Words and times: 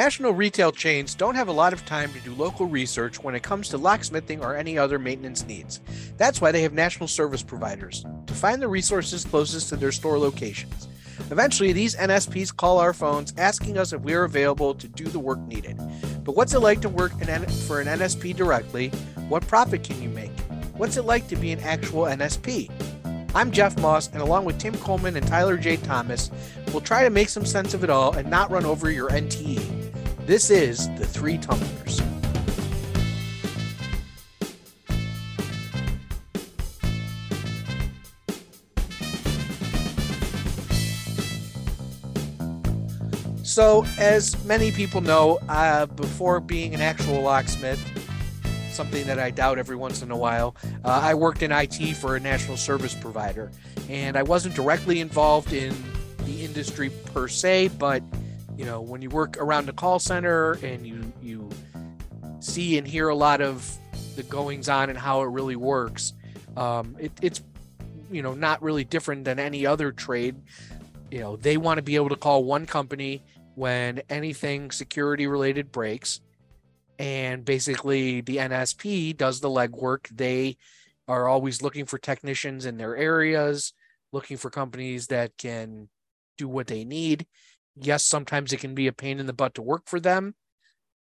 National 0.00 0.32
retail 0.32 0.72
chains 0.72 1.14
don't 1.14 1.34
have 1.34 1.48
a 1.48 1.52
lot 1.52 1.74
of 1.74 1.84
time 1.84 2.10
to 2.14 2.20
do 2.20 2.34
local 2.34 2.64
research 2.64 3.22
when 3.22 3.34
it 3.34 3.42
comes 3.42 3.68
to 3.68 3.76
locksmithing 3.76 4.40
or 4.40 4.56
any 4.56 4.78
other 4.78 4.98
maintenance 4.98 5.44
needs. 5.44 5.82
That's 6.16 6.40
why 6.40 6.52
they 6.52 6.62
have 6.62 6.72
national 6.72 7.06
service 7.06 7.42
providers 7.42 8.06
to 8.26 8.32
find 8.32 8.62
the 8.62 8.68
resources 8.68 9.26
closest 9.26 9.68
to 9.68 9.76
their 9.76 9.92
store 9.92 10.18
locations. 10.18 10.88
Eventually, 11.30 11.74
these 11.74 11.96
NSPs 11.96 12.56
call 12.56 12.78
our 12.78 12.94
phones 12.94 13.34
asking 13.36 13.76
us 13.76 13.92
if 13.92 14.00
we 14.00 14.14
are 14.14 14.24
available 14.24 14.74
to 14.74 14.88
do 14.88 15.04
the 15.04 15.18
work 15.18 15.38
needed. 15.40 15.76
But 16.24 16.34
what's 16.34 16.54
it 16.54 16.60
like 16.60 16.80
to 16.80 16.88
work 16.88 17.12
for 17.12 17.82
an 17.82 17.86
NSP 17.86 18.34
directly? 18.34 18.88
What 19.28 19.46
profit 19.46 19.84
can 19.84 20.00
you 20.00 20.08
make? 20.08 20.32
What's 20.78 20.96
it 20.96 21.04
like 21.04 21.28
to 21.28 21.36
be 21.36 21.52
an 21.52 21.60
actual 21.60 22.04
NSP? 22.04 22.70
I'm 23.34 23.50
Jeff 23.52 23.78
Moss, 23.78 24.08
and 24.08 24.22
along 24.22 24.46
with 24.46 24.58
Tim 24.58 24.78
Coleman 24.78 25.16
and 25.16 25.26
Tyler 25.26 25.58
J. 25.58 25.76
Thomas, 25.76 26.30
we'll 26.72 26.80
try 26.80 27.04
to 27.04 27.10
make 27.10 27.28
some 27.28 27.44
sense 27.44 27.74
of 27.74 27.84
it 27.84 27.90
all 27.90 28.14
and 28.14 28.30
not 28.30 28.50
run 28.50 28.64
over 28.64 28.90
your 28.90 29.10
NTE. 29.10 29.69
This 30.30 30.48
is 30.48 30.88
The 30.90 31.04
Three 31.04 31.38
Tumblers. 31.38 32.00
So, 43.42 43.84
as 43.98 44.44
many 44.44 44.70
people 44.70 45.00
know, 45.00 45.40
uh, 45.48 45.86
before 45.86 46.38
being 46.38 46.76
an 46.76 46.80
actual 46.80 47.22
locksmith, 47.22 47.84
something 48.70 49.04
that 49.08 49.18
I 49.18 49.32
doubt 49.32 49.58
every 49.58 49.74
once 49.74 50.00
in 50.00 50.12
a 50.12 50.16
while. 50.16 50.54
Uh, 50.84 51.00
I 51.02 51.12
worked 51.14 51.42
in 51.42 51.50
IT 51.50 51.96
for 51.96 52.14
a 52.14 52.20
national 52.20 52.56
service 52.56 52.94
provider, 52.94 53.50
and 53.88 54.16
I 54.16 54.22
wasn't 54.22 54.54
directly 54.54 55.00
involved 55.00 55.52
in 55.52 55.74
the 56.18 56.44
industry 56.44 56.90
per 57.06 57.26
se, 57.26 57.70
but 57.80 58.04
you 58.60 58.66
know, 58.66 58.82
when 58.82 59.00
you 59.00 59.08
work 59.08 59.38
around 59.38 59.70
a 59.70 59.72
call 59.72 59.98
center 59.98 60.58
and 60.62 60.86
you 60.86 61.10
you 61.22 61.48
see 62.40 62.76
and 62.76 62.86
hear 62.86 63.08
a 63.08 63.14
lot 63.14 63.40
of 63.40 63.66
the 64.16 64.22
goings 64.24 64.68
on 64.68 64.90
and 64.90 64.98
how 64.98 65.22
it 65.22 65.28
really 65.28 65.56
works, 65.56 66.12
um, 66.58 66.94
it, 67.00 67.10
it's 67.22 67.42
you 68.12 68.20
know 68.20 68.34
not 68.34 68.60
really 68.60 68.84
different 68.84 69.24
than 69.24 69.38
any 69.38 69.64
other 69.64 69.92
trade. 69.92 70.36
You 71.10 71.20
know, 71.20 71.36
they 71.36 71.56
want 71.56 71.78
to 71.78 71.82
be 71.82 71.96
able 71.96 72.10
to 72.10 72.16
call 72.16 72.44
one 72.44 72.66
company 72.66 73.22
when 73.54 74.02
anything 74.10 74.70
security 74.72 75.26
related 75.26 75.72
breaks 75.72 76.20
and 76.98 77.46
basically 77.46 78.20
the 78.20 78.36
NSP 78.36 79.16
does 79.16 79.40
the 79.40 79.48
legwork. 79.48 80.14
They 80.14 80.58
are 81.08 81.28
always 81.28 81.62
looking 81.62 81.86
for 81.86 81.96
technicians 81.96 82.66
in 82.66 82.76
their 82.76 82.94
areas, 82.94 83.72
looking 84.12 84.36
for 84.36 84.50
companies 84.50 85.06
that 85.06 85.38
can 85.38 85.88
do 86.36 86.46
what 86.46 86.66
they 86.66 86.84
need. 86.84 87.26
Yes, 87.80 88.04
sometimes 88.04 88.52
it 88.52 88.60
can 88.60 88.74
be 88.74 88.86
a 88.86 88.92
pain 88.92 89.18
in 89.20 89.26
the 89.26 89.32
butt 89.32 89.54
to 89.54 89.62
work 89.62 89.82
for 89.86 90.00
them. 90.00 90.34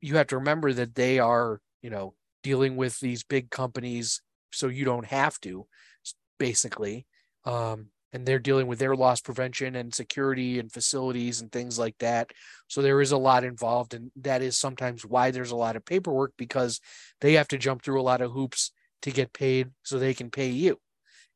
You 0.00 0.16
have 0.16 0.26
to 0.28 0.38
remember 0.38 0.72
that 0.72 0.94
they 0.94 1.18
are, 1.18 1.60
you 1.82 1.90
know, 1.90 2.14
dealing 2.42 2.76
with 2.76 3.00
these 3.00 3.22
big 3.24 3.50
companies, 3.50 4.20
so 4.52 4.68
you 4.68 4.84
don't 4.84 5.06
have 5.06 5.40
to, 5.40 5.66
basically. 6.38 7.06
Um, 7.44 7.88
and 8.12 8.24
they're 8.24 8.38
dealing 8.38 8.66
with 8.66 8.78
their 8.78 8.96
loss 8.96 9.20
prevention 9.20 9.76
and 9.76 9.94
security 9.94 10.58
and 10.58 10.72
facilities 10.72 11.40
and 11.40 11.52
things 11.52 11.78
like 11.78 11.96
that. 11.98 12.30
So 12.68 12.80
there 12.82 13.00
is 13.00 13.12
a 13.12 13.18
lot 13.18 13.44
involved, 13.44 13.94
and 13.94 14.10
that 14.16 14.42
is 14.42 14.56
sometimes 14.56 15.04
why 15.04 15.30
there's 15.30 15.50
a 15.50 15.56
lot 15.56 15.76
of 15.76 15.84
paperwork 15.84 16.32
because 16.36 16.80
they 17.20 17.34
have 17.34 17.48
to 17.48 17.58
jump 17.58 17.82
through 17.82 18.00
a 18.00 18.02
lot 18.02 18.20
of 18.20 18.32
hoops 18.32 18.72
to 19.02 19.10
get 19.10 19.32
paid 19.32 19.70
so 19.82 19.98
they 19.98 20.14
can 20.14 20.30
pay 20.30 20.48
you. 20.48 20.78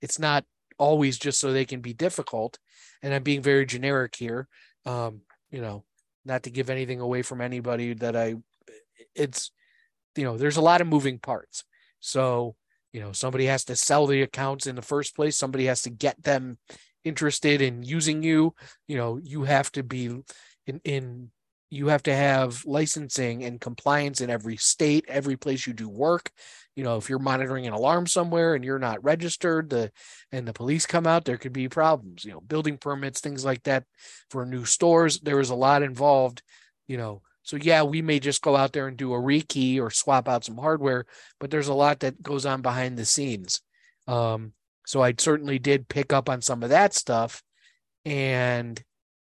It's 0.00 0.18
not 0.18 0.44
always 0.78 1.18
just 1.18 1.40
so 1.40 1.52
they 1.52 1.64
can 1.64 1.80
be 1.80 1.94
difficult. 1.94 2.58
And 3.02 3.14
I'm 3.14 3.22
being 3.22 3.42
very 3.42 3.66
generic 3.66 4.16
here. 4.16 4.48
Um, 4.86 5.22
you 5.50 5.60
know, 5.60 5.84
not 6.24 6.44
to 6.44 6.50
give 6.50 6.70
anything 6.70 7.00
away 7.00 7.22
from 7.22 7.40
anybody 7.40 7.94
that 7.94 8.16
I, 8.16 8.36
it's, 9.14 9.50
you 10.16 10.24
know, 10.24 10.36
there's 10.36 10.56
a 10.56 10.62
lot 10.62 10.80
of 10.80 10.86
moving 10.86 11.18
parts. 11.18 11.64
So 12.00 12.56
you 12.92 13.00
know 13.00 13.12
somebody 13.12 13.46
has 13.46 13.64
to 13.64 13.76
sell 13.76 14.06
the 14.06 14.22
accounts 14.22 14.66
in 14.66 14.76
the 14.76 14.82
first 14.82 15.16
place 15.16 15.36
somebody 15.36 15.66
has 15.66 15.82
to 15.82 15.90
get 15.90 16.22
them 16.22 16.58
interested 17.04 17.60
in 17.60 17.82
using 17.82 18.22
you 18.22 18.54
you 18.86 18.96
know 18.96 19.18
you 19.22 19.42
have 19.42 19.72
to 19.72 19.82
be 19.82 20.06
in 20.66 20.80
in 20.84 21.30
you 21.72 21.88
have 21.88 22.02
to 22.02 22.14
have 22.14 22.62
licensing 22.66 23.44
and 23.44 23.58
compliance 23.58 24.20
in 24.20 24.28
every 24.28 24.58
state 24.58 25.06
every 25.08 25.38
place 25.38 25.66
you 25.66 25.72
do 25.72 25.88
work. 25.88 26.30
You 26.76 26.84
know 26.84 26.98
if 26.98 27.08
you're 27.08 27.18
monitoring 27.18 27.66
an 27.66 27.72
alarm 27.72 28.06
somewhere 28.06 28.54
and 28.54 28.62
you're 28.62 28.78
not 28.78 29.02
registered 29.02 29.70
the 29.70 29.90
and 30.32 30.46
the 30.46 30.52
police 30.52 30.84
come 30.84 31.06
out 31.06 31.24
there 31.24 31.38
could 31.38 31.52
be 31.52 31.68
problems 31.68 32.24
you 32.24 32.32
know 32.32 32.40
building 32.40 32.76
permits 32.76 33.20
things 33.20 33.42
like 33.42 33.62
that 33.62 33.84
for 34.28 34.44
new 34.44 34.66
stores. 34.66 35.18
There 35.20 35.40
is 35.40 35.50
a 35.50 35.54
lot 35.54 35.82
involved 35.82 36.42
you 36.86 36.98
know. 36.98 37.22
So 37.44 37.56
yeah, 37.56 37.82
we 37.82 38.02
may 38.02 38.20
just 38.20 38.42
go 38.42 38.54
out 38.54 38.72
there 38.72 38.86
and 38.86 38.96
do 38.96 39.14
a 39.14 39.18
rekey 39.18 39.80
or 39.80 39.90
swap 39.90 40.28
out 40.28 40.44
some 40.44 40.58
hardware, 40.58 41.06
but 41.40 41.50
there's 41.50 41.68
a 41.68 41.74
lot 41.74 42.00
that 42.00 42.22
goes 42.22 42.46
on 42.46 42.62
behind 42.62 42.96
the 42.96 43.04
scenes. 43.04 43.62
Um, 44.06 44.52
so 44.86 45.02
I 45.02 45.14
certainly 45.18 45.58
did 45.58 45.88
pick 45.88 46.12
up 46.12 46.28
on 46.28 46.40
some 46.40 46.62
of 46.62 46.68
that 46.68 46.94
stuff, 46.94 47.42
and 48.04 48.80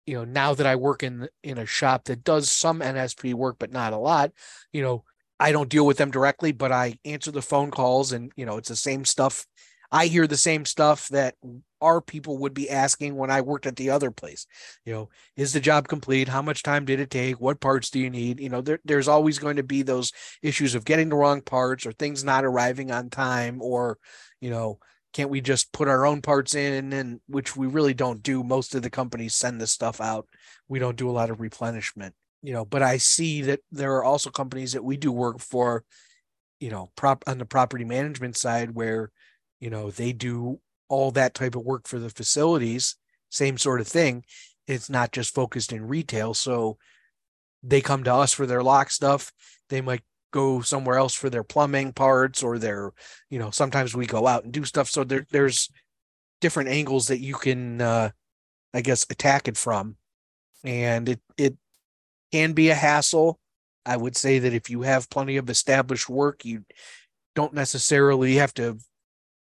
you 0.06 0.14
know 0.14 0.24
now 0.24 0.54
that 0.54 0.66
I 0.66 0.76
work 0.76 1.02
in 1.02 1.28
in 1.42 1.58
a 1.58 1.66
shop 1.66 2.04
that 2.04 2.24
does 2.24 2.50
some 2.50 2.80
NSP 2.80 3.34
work 3.34 3.56
but 3.58 3.72
not 3.72 3.92
a 3.92 3.98
lot, 3.98 4.32
you 4.72 4.82
know 4.82 5.04
I 5.38 5.52
don't 5.52 5.68
deal 5.68 5.86
with 5.86 5.98
them 5.98 6.10
directly, 6.10 6.52
but 6.52 6.72
I 6.72 6.98
answer 7.04 7.30
the 7.30 7.42
phone 7.42 7.70
calls, 7.70 8.12
and 8.12 8.32
you 8.36 8.46
know 8.46 8.56
it's 8.56 8.68
the 8.68 8.76
same 8.76 9.04
stuff 9.04 9.46
I 9.90 10.06
hear 10.06 10.26
the 10.26 10.36
same 10.36 10.64
stuff 10.64 11.08
that 11.08 11.34
our 11.80 12.00
people 12.00 12.38
would 12.38 12.54
be 12.54 12.70
asking 12.70 13.16
when 13.16 13.30
I 13.30 13.40
worked 13.40 13.66
at 13.66 13.76
the 13.76 13.90
other 13.90 14.10
place. 14.10 14.46
You 14.84 14.92
know, 14.92 15.08
is 15.36 15.52
the 15.52 15.60
job 15.60 15.88
complete? 15.88 16.28
How 16.28 16.42
much 16.42 16.62
time 16.62 16.84
did 16.84 17.00
it 17.00 17.10
take? 17.10 17.40
What 17.40 17.60
parts 17.60 17.90
do 17.90 18.00
you 18.00 18.10
need? 18.10 18.40
You 18.40 18.48
know, 18.48 18.60
there, 18.60 18.80
there's 18.84 19.08
always 19.08 19.38
going 19.38 19.56
to 19.56 19.62
be 19.62 19.82
those 19.82 20.12
issues 20.42 20.74
of 20.74 20.84
getting 20.84 21.08
the 21.08 21.16
wrong 21.16 21.42
parts 21.42 21.86
or 21.86 21.92
things 21.92 22.24
not 22.24 22.44
arriving 22.44 22.90
on 22.90 23.10
time 23.10 23.60
or, 23.62 23.98
you 24.40 24.50
know, 24.50 24.78
can't 25.16 25.30
we 25.30 25.40
just 25.40 25.72
put 25.72 25.88
our 25.88 26.06
own 26.06 26.22
parts 26.22 26.54
in 26.54 26.92
and 26.92 27.20
which 27.26 27.56
we 27.56 27.66
really 27.66 27.94
don't 27.94 28.22
do. 28.22 28.42
Most 28.42 28.74
of 28.74 28.82
the 28.82 28.90
companies 28.90 29.34
send 29.34 29.60
this 29.60 29.72
stuff 29.72 30.00
out. 30.00 30.26
We 30.68 30.78
don't 30.78 30.96
do 30.96 31.10
a 31.10 31.12
lot 31.12 31.30
of 31.30 31.40
replenishment 31.40 32.14
you 32.42 32.52
know 32.52 32.66
but 32.66 32.82
i 32.82 32.98
see 32.98 33.40
that 33.40 33.60
there 33.72 33.96
are 33.96 34.04
also 34.04 34.28
companies 34.28 34.74
that 34.74 34.84
we 34.84 34.98
do 34.98 35.10
work 35.10 35.40
for 35.40 35.82
you 36.60 36.68
know 36.68 36.90
prop 36.94 37.24
on 37.26 37.38
the 37.38 37.46
property 37.46 37.82
management 37.82 38.36
side 38.36 38.74
where 38.74 39.10
you 39.58 39.70
know 39.70 39.90
they 39.90 40.12
do 40.12 40.60
all 40.90 41.10
that 41.10 41.32
type 41.32 41.54
of 41.54 41.64
work 41.64 41.88
for 41.88 41.98
the 41.98 42.10
facilities 42.10 42.96
same 43.30 43.58
sort 43.58 43.80
of 43.80 43.88
thing. 43.88 44.24
It's 44.66 44.90
not 44.90 45.12
just 45.12 45.34
focused 45.34 45.72
in 45.72 45.88
retail. 45.88 46.34
So 46.34 46.78
they 47.62 47.80
come 47.80 48.04
to 48.04 48.14
us 48.14 48.32
for 48.32 48.46
their 48.46 48.62
lock 48.62 48.90
stuff. 48.90 49.32
They 49.68 49.80
might 49.80 50.02
go 50.32 50.60
somewhere 50.60 50.98
else 50.98 51.14
for 51.14 51.30
their 51.30 51.44
plumbing 51.44 51.92
parts 51.92 52.42
or 52.42 52.58
their 52.58 52.92
you 53.30 53.38
know 53.38 53.50
sometimes 53.50 53.94
we 53.94 54.06
go 54.06 54.26
out 54.26 54.44
and 54.44 54.52
do 54.52 54.64
stuff. 54.64 54.88
So 54.88 55.04
there, 55.04 55.26
there's 55.30 55.70
different 56.40 56.68
angles 56.68 57.08
that 57.08 57.20
you 57.20 57.34
can 57.34 57.80
uh 57.80 58.10
i 58.74 58.80
guess 58.80 59.06
attack 59.10 59.48
it 59.48 59.56
from. 59.56 59.96
And 60.64 61.08
it 61.08 61.20
it 61.36 61.56
can 62.32 62.52
be 62.52 62.70
a 62.70 62.74
hassle. 62.74 63.38
I 63.84 63.96
would 63.96 64.16
say 64.16 64.40
that 64.40 64.52
if 64.52 64.68
you 64.68 64.82
have 64.82 65.08
plenty 65.10 65.36
of 65.36 65.48
established 65.48 66.08
work 66.08 66.44
you 66.44 66.64
don't 67.34 67.54
necessarily 67.54 68.36
have 68.36 68.54
to 68.54 68.78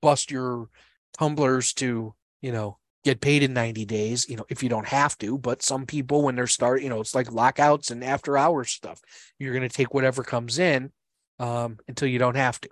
bust 0.03 0.31
your 0.31 0.69
tumblers 1.17 1.73
to, 1.75 2.15
you 2.41 2.53
know, 2.53 2.79
get 3.05 3.21
paid 3.21 3.43
in 3.43 3.53
90 3.53 3.85
days, 3.85 4.29
you 4.29 4.37
know, 4.37 4.47
if 4.49 4.63
you 4.63 4.69
don't 4.69 4.87
have 4.87 5.17
to. 5.19 5.39
But 5.39 5.63
some 5.63 5.87
people, 5.87 6.23
when 6.23 6.35
they're 6.35 6.47
start, 6.47 6.83
you 6.83 6.89
know, 6.89 7.01
it's 7.01 7.15
like 7.15 7.31
lockouts 7.31 7.91
and 7.91 8.03
after 8.03 8.37
hours 8.39 8.71
stuff. 8.71 9.01
You're 9.39 9.53
going 9.53 9.69
to 9.69 9.75
take 9.75 9.93
whatever 9.93 10.23
comes 10.23 10.59
in 10.59 10.91
um, 11.39 11.79
until 11.87 12.09
you 12.09 12.19
don't 12.19 12.37
have 12.37 12.61
to. 12.63 12.71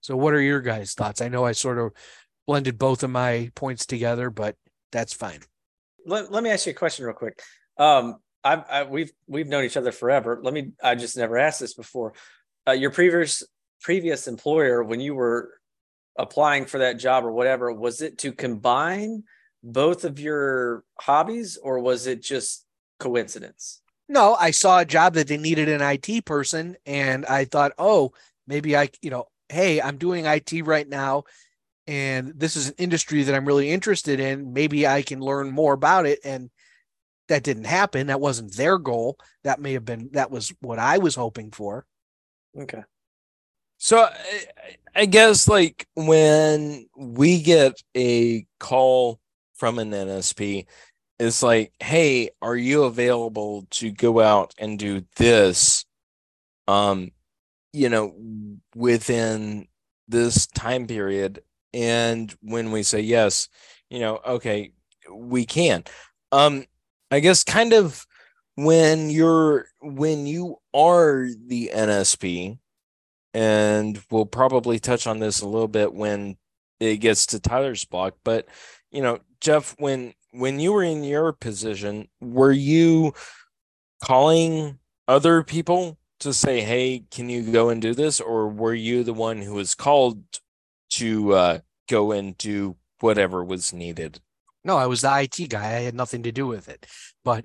So, 0.00 0.16
what 0.16 0.34
are 0.34 0.40
your 0.40 0.60
guys' 0.60 0.94
thoughts? 0.94 1.20
I 1.20 1.28
know 1.28 1.44
I 1.44 1.52
sort 1.52 1.78
of 1.78 1.92
blended 2.46 2.78
both 2.78 3.02
of 3.02 3.10
my 3.10 3.50
points 3.54 3.86
together, 3.86 4.30
but 4.30 4.56
that's 4.92 5.12
fine. 5.12 5.40
Let, 6.06 6.30
let 6.30 6.42
me 6.42 6.50
ask 6.50 6.66
you 6.66 6.72
a 6.72 6.74
question 6.74 7.06
real 7.06 7.14
quick. 7.14 7.40
Um, 7.78 8.16
I've, 8.42 8.64
I, 8.70 8.82
we've 8.82 9.12
we've 9.26 9.48
known 9.48 9.64
each 9.64 9.76
other 9.76 9.92
forever. 9.92 10.38
Let 10.42 10.52
me. 10.52 10.72
I 10.82 10.94
just 10.94 11.16
never 11.16 11.38
asked 11.38 11.60
this 11.60 11.74
before. 11.74 12.14
Uh, 12.66 12.72
your 12.72 12.90
previous 12.90 13.42
previous 13.80 14.28
employer, 14.28 14.82
when 14.82 15.00
you 15.00 15.14
were 15.14 15.50
applying 16.18 16.66
for 16.66 16.78
that 16.78 16.98
job 16.98 17.24
or 17.24 17.32
whatever, 17.32 17.72
was 17.72 18.02
it 18.02 18.18
to 18.18 18.32
combine 18.32 19.24
both 19.64 20.04
of 20.04 20.20
your 20.20 20.84
hobbies 21.00 21.56
or 21.56 21.80
was 21.80 22.06
it 22.06 22.22
just 22.22 22.66
coincidence? 23.00 23.80
No, 24.08 24.34
I 24.34 24.50
saw 24.50 24.80
a 24.80 24.84
job 24.84 25.14
that 25.14 25.28
they 25.28 25.38
needed 25.38 25.68
an 25.68 25.80
IT 25.80 26.26
person 26.26 26.76
and 26.84 27.24
I 27.24 27.46
thought, 27.46 27.72
oh, 27.78 28.12
maybe 28.46 28.76
I, 28.76 28.90
you 29.00 29.10
know, 29.10 29.24
hey, 29.48 29.80
I'm 29.80 29.96
doing 29.96 30.26
IT 30.26 30.52
right 30.66 30.86
now 30.86 31.24
and 31.86 32.32
this 32.36 32.56
is 32.56 32.68
an 32.68 32.74
industry 32.76 33.22
that 33.22 33.34
I'm 33.34 33.46
really 33.46 33.70
interested 33.70 34.20
in. 34.20 34.52
Maybe 34.52 34.86
I 34.86 35.00
can 35.02 35.20
learn 35.20 35.50
more 35.50 35.72
about 35.72 36.06
it. 36.06 36.18
And 36.24 36.50
that 37.28 37.42
didn't 37.42 37.64
happen. 37.64 38.08
That 38.08 38.20
wasn't 38.20 38.54
their 38.54 38.76
goal. 38.78 39.18
That 39.44 39.60
may 39.60 39.72
have 39.72 39.84
been, 39.84 40.10
that 40.12 40.30
was 40.30 40.52
what 40.60 40.78
I 40.78 40.98
was 40.98 41.14
hoping 41.14 41.50
for. 41.50 41.86
Okay. 42.58 42.82
So 43.78 44.08
I 44.94 45.06
guess 45.06 45.48
like 45.48 45.86
when 45.94 46.86
we 46.96 47.42
get 47.42 47.74
a 47.96 48.46
call 48.60 49.20
from 49.64 49.78
an 49.78 49.92
NSP, 49.92 50.66
is 51.18 51.42
like, 51.42 51.72
hey, 51.80 52.28
are 52.42 52.54
you 52.54 52.84
available 52.84 53.66
to 53.70 53.90
go 53.90 54.20
out 54.20 54.52
and 54.58 54.78
do 54.78 55.06
this? 55.16 55.86
Um, 56.68 57.12
you 57.72 57.88
know, 57.88 58.14
within 58.76 59.66
this 60.06 60.46
time 60.48 60.86
period. 60.86 61.40
And 61.72 62.30
when 62.42 62.72
we 62.72 62.82
say 62.82 63.00
yes, 63.00 63.48
you 63.88 64.00
know, 64.00 64.20
okay, 64.26 64.72
we 65.10 65.46
can. 65.46 65.84
Um, 66.30 66.66
I 67.10 67.20
guess 67.20 67.42
kind 67.42 67.72
of 67.72 68.04
when 68.56 69.08
you're 69.08 69.64
when 69.80 70.26
you 70.26 70.58
are 70.74 71.26
the 71.46 71.70
NSP, 71.74 72.58
and 73.32 73.98
we'll 74.10 74.26
probably 74.26 74.78
touch 74.78 75.06
on 75.06 75.20
this 75.20 75.40
a 75.40 75.48
little 75.48 75.68
bit 75.68 75.94
when 75.94 76.36
it 76.80 76.98
gets 76.98 77.24
to 77.26 77.40
Tyler's 77.40 77.86
block, 77.86 78.16
but 78.24 78.46
you 78.94 79.02
know, 79.02 79.18
Jeff, 79.40 79.74
when 79.78 80.14
when 80.30 80.60
you 80.60 80.72
were 80.72 80.84
in 80.84 81.04
your 81.04 81.32
position, 81.32 82.08
were 82.20 82.52
you 82.52 83.12
calling 84.02 84.78
other 85.08 85.42
people 85.42 85.98
to 86.20 86.32
say, 86.32 86.60
"Hey, 86.60 87.04
can 87.10 87.28
you 87.28 87.42
go 87.50 87.68
and 87.68 87.82
do 87.82 87.92
this?" 87.92 88.20
or 88.20 88.48
were 88.48 88.74
you 88.74 89.02
the 89.02 89.12
one 89.12 89.42
who 89.42 89.54
was 89.54 89.74
called 89.74 90.22
to 90.90 91.32
uh, 91.32 91.58
go 91.88 92.12
and 92.12 92.38
do 92.38 92.76
whatever 93.00 93.44
was 93.44 93.72
needed? 93.72 94.20
No, 94.62 94.76
I 94.76 94.86
was 94.86 95.02
the 95.02 95.20
IT 95.22 95.50
guy. 95.50 95.64
I 95.64 95.80
had 95.80 95.94
nothing 95.94 96.22
to 96.22 96.32
do 96.32 96.46
with 96.46 96.68
it. 96.68 96.86
But 97.24 97.44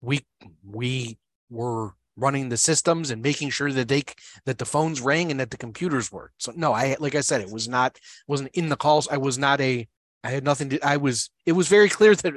we 0.00 0.24
we 0.64 1.18
were 1.50 1.92
running 2.16 2.48
the 2.48 2.56
systems 2.56 3.10
and 3.10 3.22
making 3.22 3.50
sure 3.50 3.70
that 3.70 3.88
they 3.88 4.02
that 4.46 4.56
the 4.56 4.64
phones 4.64 5.02
rang 5.02 5.30
and 5.30 5.38
that 5.40 5.50
the 5.50 5.58
computers 5.58 6.10
worked. 6.10 6.42
So 6.42 6.52
no, 6.56 6.72
I 6.72 6.96
like 6.98 7.14
I 7.14 7.20
said, 7.20 7.42
it 7.42 7.50
was 7.50 7.68
not 7.68 7.98
wasn't 8.26 8.50
in 8.54 8.70
the 8.70 8.76
calls. 8.76 9.06
I 9.08 9.18
was 9.18 9.36
not 9.38 9.60
a 9.60 9.86
I 10.24 10.30
had 10.30 10.44
nothing 10.44 10.70
to 10.70 10.86
I 10.86 10.96
was 10.96 11.30
it 11.44 11.52
was 11.52 11.68
very 11.68 11.88
clear 11.88 12.14
that 12.14 12.34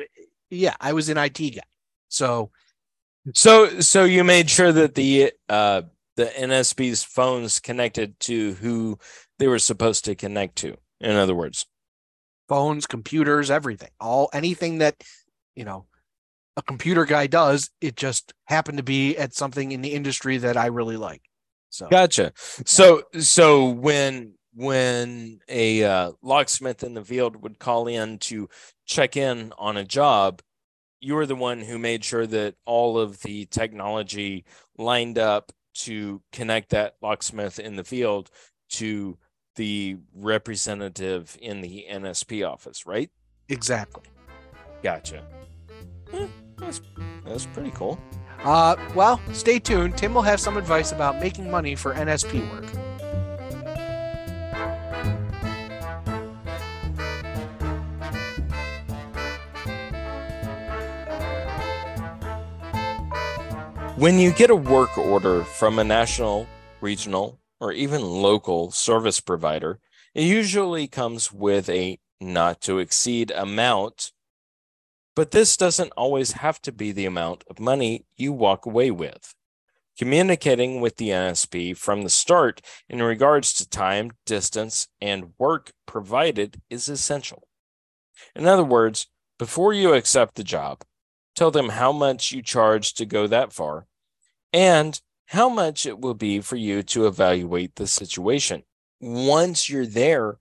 yeah, 0.49 0.75
I 0.79 0.93
was 0.93 1.09
an 1.09 1.17
IT 1.17 1.37
guy. 1.37 1.61
So 2.07 2.51
so 3.33 3.79
so 3.81 4.03
you 4.03 4.23
made 4.23 4.49
sure 4.49 4.71
that 4.71 4.95
the 4.95 5.33
uh 5.47 5.83
the 6.15 6.25
NSP's 6.25 7.03
phones 7.03 7.59
connected 7.59 8.19
to 8.21 8.53
who 8.55 8.99
they 9.37 9.47
were 9.47 9.59
supposed 9.59 10.05
to 10.05 10.15
connect 10.15 10.57
to. 10.57 10.75
In 10.99 11.15
other 11.15 11.33
words, 11.33 11.65
phones, 12.49 12.85
computers, 12.87 13.49
everything, 13.49 13.91
all 14.01 14.29
anything 14.33 14.79
that, 14.79 15.01
you 15.55 15.63
know, 15.63 15.85
a 16.57 16.61
computer 16.61 17.05
guy 17.05 17.27
does. 17.27 17.69
It 17.79 17.95
just 17.95 18.33
happened 18.45 18.79
to 18.79 18.83
be 18.83 19.15
at 19.15 19.33
something 19.33 19.71
in 19.71 19.81
the 19.81 19.93
industry 19.93 20.37
that 20.37 20.57
I 20.57 20.65
really 20.65 20.97
like. 20.97 21.21
So 21.69 21.87
gotcha. 21.87 22.33
So 22.35 23.03
so 23.19 23.69
when 23.69 24.33
when 24.53 25.39
a 25.47 25.83
uh, 25.83 26.11
locksmith 26.21 26.83
in 26.83 26.93
the 26.93 27.03
field 27.03 27.41
would 27.43 27.59
call 27.59 27.87
in 27.87 28.17
to 28.19 28.49
check 28.85 29.15
in 29.15 29.53
on 29.57 29.77
a 29.77 29.85
job, 29.85 30.41
you 30.99 31.15
were 31.15 31.25
the 31.25 31.35
one 31.35 31.61
who 31.61 31.77
made 31.77 32.03
sure 32.03 32.27
that 32.27 32.55
all 32.65 32.97
of 32.99 33.21
the 33.21 33.45
technology 33.45 34.45
lined 34.77 35.17
up 35.17 35.51
to 35.73 36.21
connect 36.31 36.69
that 36.69 36.95
locksmith 37.01 37.59
in 37.59 37.75
the 37.75 37.83
field 37.83 38.29
to 38.69 39.17
the 39.55 39.97
representative 40.13 41.37
in 41.41 41.61
the 41.61 41.85
NSP 41.89 42.47
office, 42.47 42.85
right? 42.85 43.09
Exactly. 43.49 44.03
Gotcha. 44.83 45.23
Eh, 46.13 46.27
that's 46.57 46.81
that's 47.25 47.45
pretty 47.47 47.71
cool. 47.71 47.99
Uh, 48.43 48.75
well, 48.95 49.19
stay 49.33 49.59
tuned. 49.59 49.97
Tim 49.97 50.13
will 50.13 50.21
have 50.21 50.39
some 50.39 50.57
advice 50.57 50.91
about 50.91 51.19
making 51.19 51.51
money 51.51 51.75
for 51.75 51.93
NSP 51.93 52.49
work. 52.51 52.88
When 63.99 64.17
you 64.17 64.31
get 64.31 64.49
a 64.49 64.55
work 64.55 64.97
order 64.97 65.43
from 65.43 65.77
a 65.77 65.83
national, 65.83 66.47
regional, 66.79 67.37
or 67.59 67.73
even 67.73 68.01
local 68.01 68.71
service 68.71 69.19
provider, 69.19 69.81
it 70.15 70.23
usually 70.23 70.87
comes 70.87 71.33
with 71.33 71.67
a 71.67 71.99
not 72.21 72.61
to 72.61 72.79
exceed 72.79 73.29
amount, 73.29 74.13
but 75.17 75.31
this 75.31 75.57
doesn't 75.57 75.91
always 75.97 76.31
have 76.31 76.61
to 76.61 76.71
be 76.71 76.93
the 76.93 77.05
amount 77.05 77.43
of 77.49 77.59
money 77.59 78.05
you 78.15 78.31
walk 78.31 78.65
away 78.65 78.89
with. 78.89 79.35
Communicating 79.97 80.79
with 80.79 80.95
the 80.95 81.09
NSP 81.09 81.75
from 81.75 82.03
the 82.03 82.09
start 82.09 82.61
in 82.87 83.03
regards 83.03 83.51
to 83.55 83.67
time, 83.67 84.11
distance, 84.25 84.87
and 85.01 85.33
work 85.37 85.73
provided 85.85 86.61
is 86.69 86.87
essential. 86.87 87.49
In 88.33 88.47
other 88.47 88.63
words, 88.63 89.07
before 89.37 89.73
you 89.73 89.93
accept 89.93 90.35
the 90.35 90.43
job, 90.45 90.83
tell 91.35 91.51
them 91.51 91.67
how 91.67 91.91
much 91.91 92.31
you 92.31 92.41
charge 92.41 92.93
to 92.93 93.05
go 93.05 93.27
that 93.27 93.51
far 93.51 93.87
and 94.53 94.99
how 95.27 95.49
much 95.49 95.85
it 95.85 95.99
will 95.99 96.13
be 96.13 96.41
for 96.41 96.55
you 96.55 96.81
to 96.81 97.05
evaluate 97.05 97.75
the 97.75 97.87
situation. 97.87 98.63
Once 98.99 99.69
you're 99.69 99.85
there, 99.85 100.39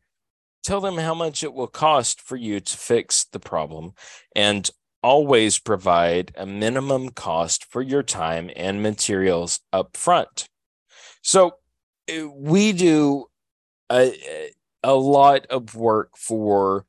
tell 0.63 0.81
them 0.81 0.97
how 0.97 1.15
much 1.15 1.45
it 1.45 1.53
will 1.53 1.67
cost 1.67 2.21
for 2.21 2.37
you 2.37 2.61
to 2.61 2.77
fix 2.77 3.25
the 3.25 3.39
problem 3.39 3.93
and 4.35 4.71
always 5.03 5.59
provide 5.59 6.33
a 6.37 6.47
minimum 6.47 7.11
cost 7.11 7.65
for 7.71 7.83
your 7.83 8.03
time 8.03 8.51
and 8.57 8.83
materials 8.83 9.61
up 9.73 9.97
front. 9.97 10.49
So 11.23 11.53
eh, 12.09 12.25
we 12.25 12.73
do 12.73 13.27
a, 13.91 14.51
a 14.83 14.95
lot 14.95 15.47
of 15.47 15.75
work 15.75 16.17
for 16.17 16.87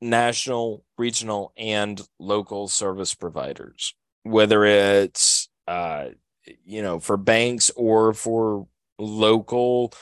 national, 0.00 0.84
regional, 0.96 1.52
and 1.56 2.00
local 2.18 2.68
service 2.68 3.14
providers, 3.14 3.94
whether 4.22 4.64
it's 4.64 5.48
uh, 5.66 6.06
you 6.64 6.82
know, 6.82 7.00
for 7.00 7.16
banks 7.16 7.70
or 7.76 8.12
for 8.12 8.66
local 8.98 9.92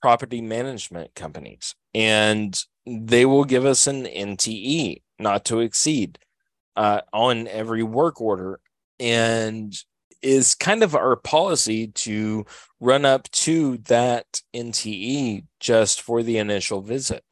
property 0.00 0.40
management 0.40 1.14
companies. 1.14 1.74
And 1.94 2.60
they 2.86 3.24
will 3.24 3.44
give 3.44 3.64
us 3.64 3.86
an 3.86 4.04
NTE, 4.04 5.02
not 5.18 5.44
to 5.46 5.60
exceed, 5.60 6.18
uh, 6.76 7.02
on 7.12 7.46
every 7.48 7.82
work 7.82 8.20
order. 8.20 8.60
And 8.98 9.74
is 10.22 10.54
kind 10.54 10.82
of 10.82 10.94
our 10.94 11.16
policy 11.16 11.88
to 11.88 12.46
run 12.80 13.04
up 13.04 13.28
to 13.32 13.78
that 13.78 14.40
NTE 14.54 15.44
just 15.60 16.00
for 16.00 16.22
the 16.22 16.38
initial 16.38 16.80
visit. 16.80 17.24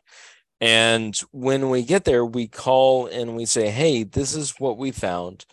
And 0.61 1.16
when 1.31 1.70
we 1.70 1.82
get 1.82 2.05
there, 2.05 2.26
we 2.26 2.46
call 2.49 3.06
and 3.06 3.34
we 3.34 3.46
say, 3.46 3.70
hey, 3.70 4.02
this 4.02 4.34
is 4.34 4.58
what 4.58 4.76
we 4.76 4.90
found 4.90 5.46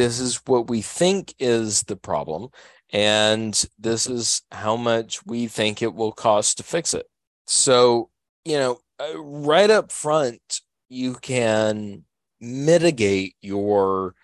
this 0.00 0.18
is 0.18 0.40
what 0.46 0.70
we 0.70 0.80
think 0.80 1.34
is 1.38 1.82
the 1.82 1.96
problem 1.96 2.48
and 2.90 3.66
this 3.78 4.06
is 4.06 4.40
how 4.50 4.74
much 4.74 5.24
we 5.26 5.46
think 5.46 5.82
it 5.82 5.94
will 5.94 6.10
cost 6.10 6.56
to 6.56 6.62
fix 6.62 6.94
it. 6.94 7.06
So 7.46 8.08
you 8.46 8.56
know 8.56 8.78
uh, 8.98 9.22
right 9.22 9.68
up 9.68 9.92
front 9.92 10.62
you 10.88 11.16
can 11.16 12.04
mitigate 12.40 13.36
your 13.42 14.14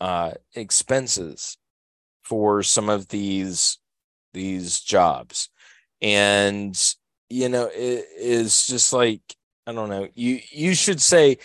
uh, 0.00 0.34
expenses 0.54 1.58
for 2.22 2.62
some 2.62 2.88
of 2.88 3.08
these 3.08 3.78
these 4.32 4.80
jobs. 4.80 5.50
And 6.00 6.78
you 7.28 7.48
know 7.48 7.68
it 7.74 8.06
is 8.16 8.68
just 8.68 8.92
like 8.92 9.20
i 9.66 9.72
don't 9.72 9.90
know 9.90 10.08
you 10.14 10.40
you 10.50 10.74
should 10.74 11.00
say 11.00 11.36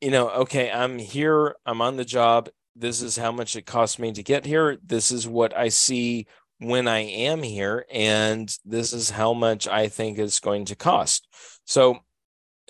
you 0.00 0.10
know 0.10 0.28
okay 0.28 0.70
i'm 0.70 0.98
here 0.98 1.56
i'm 1.66 1.80
on 1.80 1.96
the 1.96 2.04
job 2.04 2.48
this 2.76 3.02
is 3.02 3.16
how 3.16 3.32
much 3.32 3.56
it 3.56 3.66
cost 3.66 3.98
me 3.98 4.12
to 4.12 4.22
get 4.22 4.44
here. 4.44 4.78
This 4.84 5.10
is 5.10 5.28
what 5.28 5.56
I 5.56 5.68
see 5.68 6.26
when 6.58 6.86
I 6.88 7.00
am 7.00 7.42
here, 7.42 7.84
and 7.90 8.54
this 8.64 8.92
is 8.92 9.10
how 9.10 9.34
much 9.34 9.66
I 9.66 9.88
think 9.88 10.18
it's 10.18 10.40
going 10.40 10.66
to 10.66 10.76
cost. 10.76 11.26
So, 11.66 11.98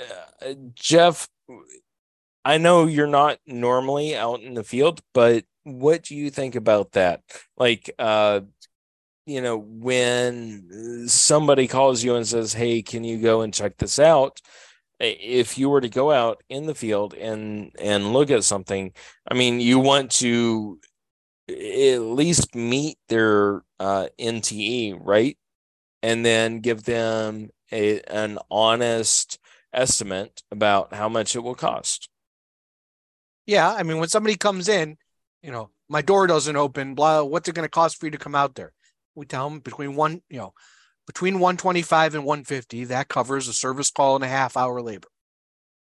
uh, 0.00 0.54
Jeff, 0.74 1.28
I 2.44 2.58
know 2.58 2.86
you're 2.86 3.06
not 3.06 3.38
normally 3.46 4.16
out 4.16 4.40
in 4.40 4.54
the 4.54 4.64
field, 4.64 5.00
but 5.14 5.44
what 5.64 6.02
do 6.04 6.16
you 6.16 6.30
think 6.30 6.54
about 6.54 6.92
that? 6.92 7.20
Like, 7.56 7.90
uh, 7.98 8.40
you 9.26 9.40
know, 9.40 9.58
when 9.58 11.06
somebody 11.08 11.68
calls 11.68 12.02
you 12.02 12.16
and 12.16 12.26
says, 12.26 12.52
Hey, 12.52 12.82
can 12.82 13.04
you 13.04 13.18
go 13.18 13.42
and 13.42 13.54
check 13.54 13.76
this 13.76 13.98
out? 13.98 14.40
If 15.02 15.58
you 15.58 15.68
were 15.68 15.80
to 15.80 15.88
go 15.88 16.10
out 16.10 16.42
in 16.48 16.66
the 16.66 16.74
field 16.74 17.14
and 17.14 17.72
and 17.80 18.12
look 18.12 18.30
at 18.30 18.44
something 18.44 18.92
i 19.30 19.34
mean 19.34 19.60
you 19.60 19.78
want 19.78 20.10
to 20.10 20.78
at 21.48 21.98
least 21.98 22.54
meet 22.54 22.98
their 23.08 23.62
uh, 23.80 24.08
nte 24.18 24.98
right? 25.00 25.36
And 26.04 26.26
then 26.26 26.60
give 26.60 26.82
them 26.82 27.50
a, 27.70 28.00
an 28.02 28.38
honest 28.50 29.38
estimate 29.72 30.42
about 30.50 30.94
how 30.94 31.08
much 31.08 31.34
it 31.36 31.40
will 31.40 31.54
cost. 31.54 32.08
Yeah 33.46 33.72
i 33.72 33.82
mean 33.82 33.98
when 33.98 34.08
somebody 34.08 34.36
comes 34.36 34.68
in 34.68 34.96
you 35.42 35.50
know 35.50 35.70
my 35.88 36.00
door 36.00 36.26
doesn't 36.26 36.56
open 36.56 36.94
blah 36.94 37.22
what's 37.22 37.48
it 37.48 37.54
going 37.54 37.66
to 37.66 37.70
cost 37.70 37.98
for 37.98 38.06
you 38.06 38.12
to 38.12 38.18
come 38.18 38.34
out 38.34 38.54
there? 38.54 38.72
We 39.14 39.26
tell 39.26 39.48
them 39.48 39.60
between 39.60 39.96
one 39.96 40.22
you 40.28 40.38
know 40.38 40.54
between 41.12 41.34
125 41.34 42.14
and 42.14 42.24
150 42.24 42.84
that 42.84 43.08
covers 43.08 43.46
a 43.46 43.52
service 43.52 43.90
call 43.90 44.14
and 44.14 44.24
a 44.24 44.28
half 44.28 44.56
hour 44.56 44.80
labor. 44.80 45.08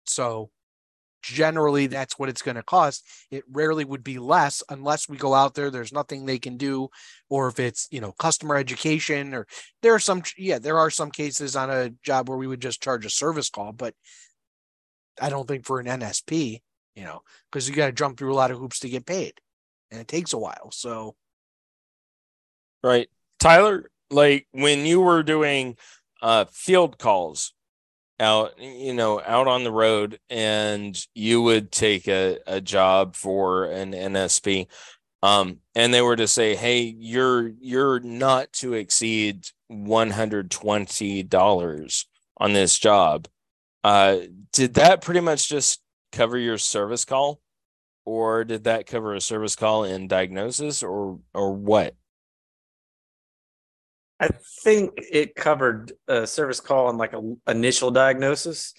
So 0.05 0.51
generally 1.21 1.89
that's 1.89 2.17
what 2.17 2.29
it's 2.29 2.43
going 2.43 2.55
to 2.55 2.63
cost. 2.63 3.05
It 3.33 3.43
rarely 3.51 3.85
would 3.85 4.05
be 4.05 4.21
less 4.21 4.63
unless 4.69 5.09
we 5.09 5.17
go 5.17 5.35
out 5.35 5.55
there 5.55 5.69
there's 5.69 5.93
nothing 5.93 6.27
they 6.27 6.39
can 6.39 6.57
do 6.57 6.89
or 7.29 7.49
if 7.49 7.59
it's 7.59 7.89
you 7.91 8.01
know 8.01 8.13
customer 8.13 8.55
education 8.55 9.35
or 9.35 9.49
there 9.83 9.93
are 9.93 9.99
some 9.99 10.23
yeah 10.39 10.61
there 10.61 10.79
are 10.79 10.91
some 10.91 11.11
cases 11.11 11.57
on 11.57 11.71
a 11.71 11.91
job 12.05 12.29
where 12.29 12.39
we 12.39 12.47
would 12.47 12.63
just 12.63 12.81
charge 12.81 13.05
a 13.05 13.11
service 13.11 13.51
call 13.51 13.73
but 13.73 13.95
i 15.21 15.29
don't 15.29 15.49
think 15.49 15.65
for 15.65 15.81
an 15.81 15.87
nsp 15.87 16.61
you 16.95 17.03
know 17.03 17.21
because 17.51 17.69
you 17.69 17.75
got 17.75 17.87
to 17.87 17.93
jump 17.93 18.17
through 18.17 18.33
a 18.33 18.37
lot 18.37 18.53
of 18.53 18.59
hoops 18.59 18.79
to 18.79 18.89
get 18.89 19.05
paid 19.05 19.33
and 19.91 20.01
it 20.01 20.07
takes 20.07 20.33
a 20.33 20.39
while 20.39 20.71
so 20.71 21.17
right. 22.85 23.09
Tyler 23.41 23.91
like 24.11 24.47
when 24.53 24.87
you 24.87 25.01
were 25.01 25.23
doing 25.23 25.77
uh 26.23 26.47
field 26.51 26.99
calls 26.99 27.53
out 28.19 28.59
you 28.59 28.95
know 28.95 29.21
out 29.27 29.47
on 29.47 29.65
the 29.65 29.71
road 29.71 30.19
and 30.31 31.07
you 31.15 31.43
would 31.43 31.71
take 31.71 32.09
a, 32.09 32.39
a 32.47 32.59
job 32.61 33.15
for 33.15 33.67
an 33.67 33.93
nsp 33.93 34.67
um 35.23 35.59
and 35.75 35.93
they 35.93 36.01
were 36.01 36.17
to 36.17 36.27
say 36.27 36.57
hey 36.57 36.95
you're 36.99 37.49
you're 37.61 38.01
not 38.01 38.51
to 38.53 38.73
exceed 38.75 39.47
$120 39.71 42.05
on 42.39 42.53
this 42.53 42.79
job 42.79 43.27
uh 43.85 44.17
did 44.53 44.75
that 44.75 45.03
pretty 45.03 45.21
much 45.21 45.49
just 45.49 45.81
cover 46.17 46.39
your 46.39 46.59
service 46.59 47.05
call? 47.05 47.41
Or 48.05 48.45
did 48.45 48.65
that 48.65 48.87
cover 48.87 49.15
a 49.15 49.21
service 49.21 49.57
call 49.57 49.85
in 49.85 50.09
diagnosis 50.09 50.83
or 50.83 51.19
or 51.35 51.53
what 51.53 51.95
I 54.19 54.29
think 54.63 54.93
it 54.97 55.35
covered 55.35 55.93
a 56.09 56.27
service 56.27 56.61
call 56.61 56.89
and 56.89 56.99
like 56.99 57.13
a 57.13 57.35
initial 57.47 57.91
diagnosis. 57.91 58.73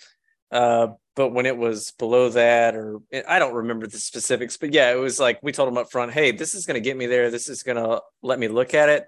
Uh, 0.51 0.87
but 1.15 1.29
when 1.29 1.45
it 1.45 1.57
was 1.57 1.91
below 1.99 2.29
that, 2.29 2.75
or 2.75 2.99
I 3.27 3.39
don't 3.39 3.53
remember 3.53 3.87
the 3.87 3.97
specifics, 3.97 4.57
but 4.57 4.73
yeah, 4.73 4.91
it 4.91 4.99
was 4.99 5.19
like 5.19 5.39
we 5.43 5.51
told 5.51 5.67
them 5.67 5.77
up 5.77 5.91
front, 5.91 6.13
hey, 6.13 6.31
this 6.31 6.55
is 6.55 6.65
going 6.65 6.75
to 6.75 6.81
get 6.81 6.97
me 6.97 7.05
there. 7.05 7.29
This 7.29 7.49
is 7.49 7.63
going 7.63 7.77
to 7.77 8.01
let 8.21 8.39
me 8.39 8.47
look 8.47 8.73
at 8.73 8.89
it. 8.89 9.05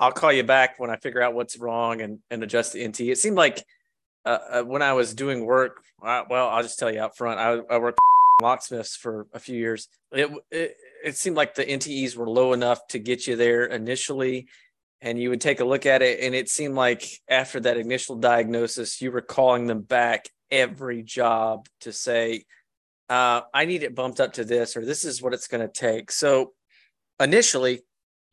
I'll 0.00 0.12
call 0.12 0.32
you 0.32 0.42
back 0.42 0.78
when 0.78 0.90
I 0.90 0.96
figure 0.96 1.22
out 1.22 1.34
what's 1.34 1.58
wrong 1.58 2.00
and, 2.00 2.18
and 2.30 2.42
adjust 2.42 2.72
the 2.72 2.86
NT. 2.86 3.00
It 3.00 3.18
seemed 3.18 3.36
like 3.36 3.64
uh, 4.24 4.38
uh, 4.50 4.62
when 4.62 4.82
I 4.82 4.94
was 4.94 5.14
doing 5.14 5.44
work, 5.44 5.82
uh, 6.02 6.22
well, 6.28 6.48
I'll 6.48 6.62
just 6.62 6.78
tell 6.78 6.90
you 6.90 7.00
up 7.00 7.16
front, 7.16 7.38
I, 7.38 7.74
I 7.74 7.78
worked 7.78 7.98
locksmiths 8.42 8.96
for 8.96 9.26
a 9.32 9.38
few 9.38 9.56
years. 9.56 9.88
It, 10.12 10.30
it 10.50 10.76
it 11.04 11.16
seemed 11.16 11.36
like 11.36 11.54
the 11.54 11.64
NTEs 11.64 12.16
were 12.16 12.28
low 12.28 12.54
enough 12.54 12.86
to 12.88 12.98
get 12.98 13.26
you 13.26 13.36
there 13.36 13.66
initially 13.66 14.48
and 15.04 15.20
you 15.20 15.28
would 15.28 15.40
take 15.40 15.60
a 15.60 15.64
look 15.64 15.84
at 15.84 16.02
it 16.02 16.20
and 16.20 16.34
it 16.34 16.48
seemed 16.48 16.74
like 16.74 17.06
after 17.28 17.60
that 17.60 17.76
initial 17.76 18.16
diagnosis 18.16 19.00
you 19.00 19.12
were 19.12 19.20
calling 19.20 19.66
them 19.66 19.82
back 19.82 20.28
every 20.50 21.02
job 21.02 21.68
to 21.82 21.92
say 21.92 22.42
uh, 23.10 23.42
i 23.52 23.66
need 23.66 23.82
it 23.84 23.94
bumped 23.94 24.18
up 24.18 24.32
to 24.32 24.44
this 24.44 24.76
or 24.76 24.84
this 24.84 25.04
is 25.04 25.22
what 25.22 25.34
it's 25.34 25.46
going 25.46 25.60
to 25.60 25.72
take. 25.72 26.10
So 26.10 26.54
initially 27.20 27.82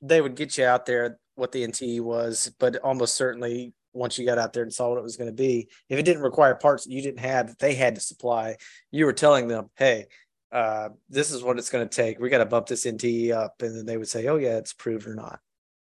they 0.02 0.22
would 0.22 0.36
get 0.36 0.58
you 0.58 0.66
out 0.66 0.86
there 0.88 1.20
what 1.36 1.52
the 1.52 1.68
nte 1.68 2.02
was 2.02 2.52
but 2.58 2.78
almost 2.78 3.16
certainly 3.16 3.74
once 3.94 4.18
you 4.18 4.26
got 4.26 4.38
out 4.38 4.54
there 4.54 4.64
and 4.64 4.74
saw 4.74 4.90
what 4.90 4.98
it 4.98 5.04
was 5.04 5.18
going 5.18 5.30
to 5.30 5.36
be 5.36 5.68
if 5.90 6.00
it 6.00 6.04
didn't 6.04 6.24
require 6.24 6.56
parts 6.56 6.86
that 6.86 6.94
you 6.94 7.02
didn't 7.02 7.20
have 7.20 7.48
that 7.48 7.60
they 7.60 7.76
had 7.76 7.96
to 7.96 8.02
supply 8.02 8.56
you 8.92 9.06
were 9.06 9.14
telling 9.14 9.48
them 9.48 9.70
hey 9.76 10.06
uh, 10.52 10.90
this 11.10 11.32
is 11.32 11.42
what 11.42 11.58
it's 11.58 11.70
going 11.70 11.88
to 11.88 11.96
take. 11.96 12.20
We 12.20 12.28
got 12.28 12.40
to 12.40 12.46
bump 12.46 12.68
this 12.68 12.86
nte 12.86 13.32
up 13.32 13.62
and 13.62 13.78
then 13.78 13.86
they 13.86 13.98
would 13.98 14.08
say 14.08 14.28
oh 14.28 14.38
yeah 14.38 14.58
it's 14.58 14.72
approved 14.72 15.08
or 15.08 15.16
not 15.16 15.40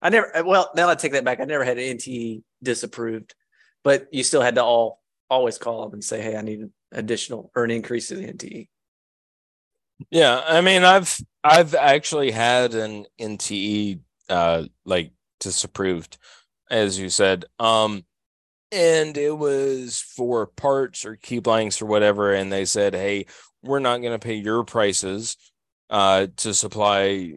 I 0.01 0.09
never. 0.09 0.35
Uh, 0.35 0.43
well, 0.43 0.71
now 0.75 0.89
I 0.89 0.95
take 0.95 1.11
that 1.13 1.23
back. 1.23 1.39
I 1.39 1.45
never 1.45 1.63
had 1.63 1.77
an 1.77 1.97
NTE 1.97 2.41
disapproved, 2.63 3.35
but 3.83 4.07
you 4.11 4.23
still 4.23 4.41
had 4.41 4.55
to 4.55 4.63
all 4.63 4.99
always 5.29 5.57
call 5.57 5.83
them 5.83 5.93
and 5.93 6.03
say, 6.03 6.21
"Hey, 6.21 6.35
I 6.35 6.41
need 6.41 6.59
an 6.59 6.73
additional 6.91 7.51
or 7.55 7.63
an 7.63 7.71
increase 7.71 8.07
to 8.07 8.15
the 8.15 8.27
NTE." 8.27 8.67
Yeah, 10.09 10.41
I 10.45 10.61
mean, 10.61 10.83
I've 10.83 11.19
I've 11.43 11.75
actually 11.75 12.31
had 12.31 12.73
an 12.73 13.05
NTE 13.19 13.99
uh 14.29 14.65
like 14.85 15.11
disapproved, 15.39 16.17
as 16.69 16.99
you 16.99 17.09
said. 17.09 17.45
Um, 17.59 18.03
and 18.71 19.17
it 19.17 19.37
was 19.37 19.99
for 20.01 20.47
parts 20.47 21.05
or 21.05 21.15
key 21.17 21.39
blanks 21.39 21.81
or 21.81 21.85
whatever, 21.85 22.33
and 22.33 22.51
they 22.51 22.65
said, 22.65 22.93
"Hey, 22.95 23.27
we're 23.61 23.79
not 23.79 24.01
going 24.01 24.13
to 24.13 24.19
pay 24.19 24.35
your 24.35 24.63
prices 24.63 25.37
uh 25.89 26.27
to 26.37 26.53
supply 26.53 27.33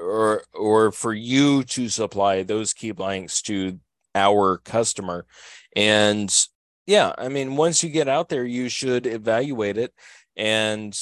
or 0.00 0.42
or 0.54 0.92
for 0.92 1.12
you 1.12 1.62
to 1.64 1.88
supply 1.88 2.42
those 2.42 2.72
key 2.72 2.92
blanks 2.92 3.42
to 3.42 3.78
our 4.14 4.58
customer. 4.58 5.26
And 5.76 6.32
yeah 6.88 7.12
i 7.18 7.28
mean 7.28 7.54
once 7.54 7.84
you 7.84 7.90
get 7.90 8.08
out 8.08 8.30
there 8.30 8.44
you 8.44 8.68
should 8.68 9.06
evaluate 9.06 9.76
it 9.76 9.92
and 10.36 10.98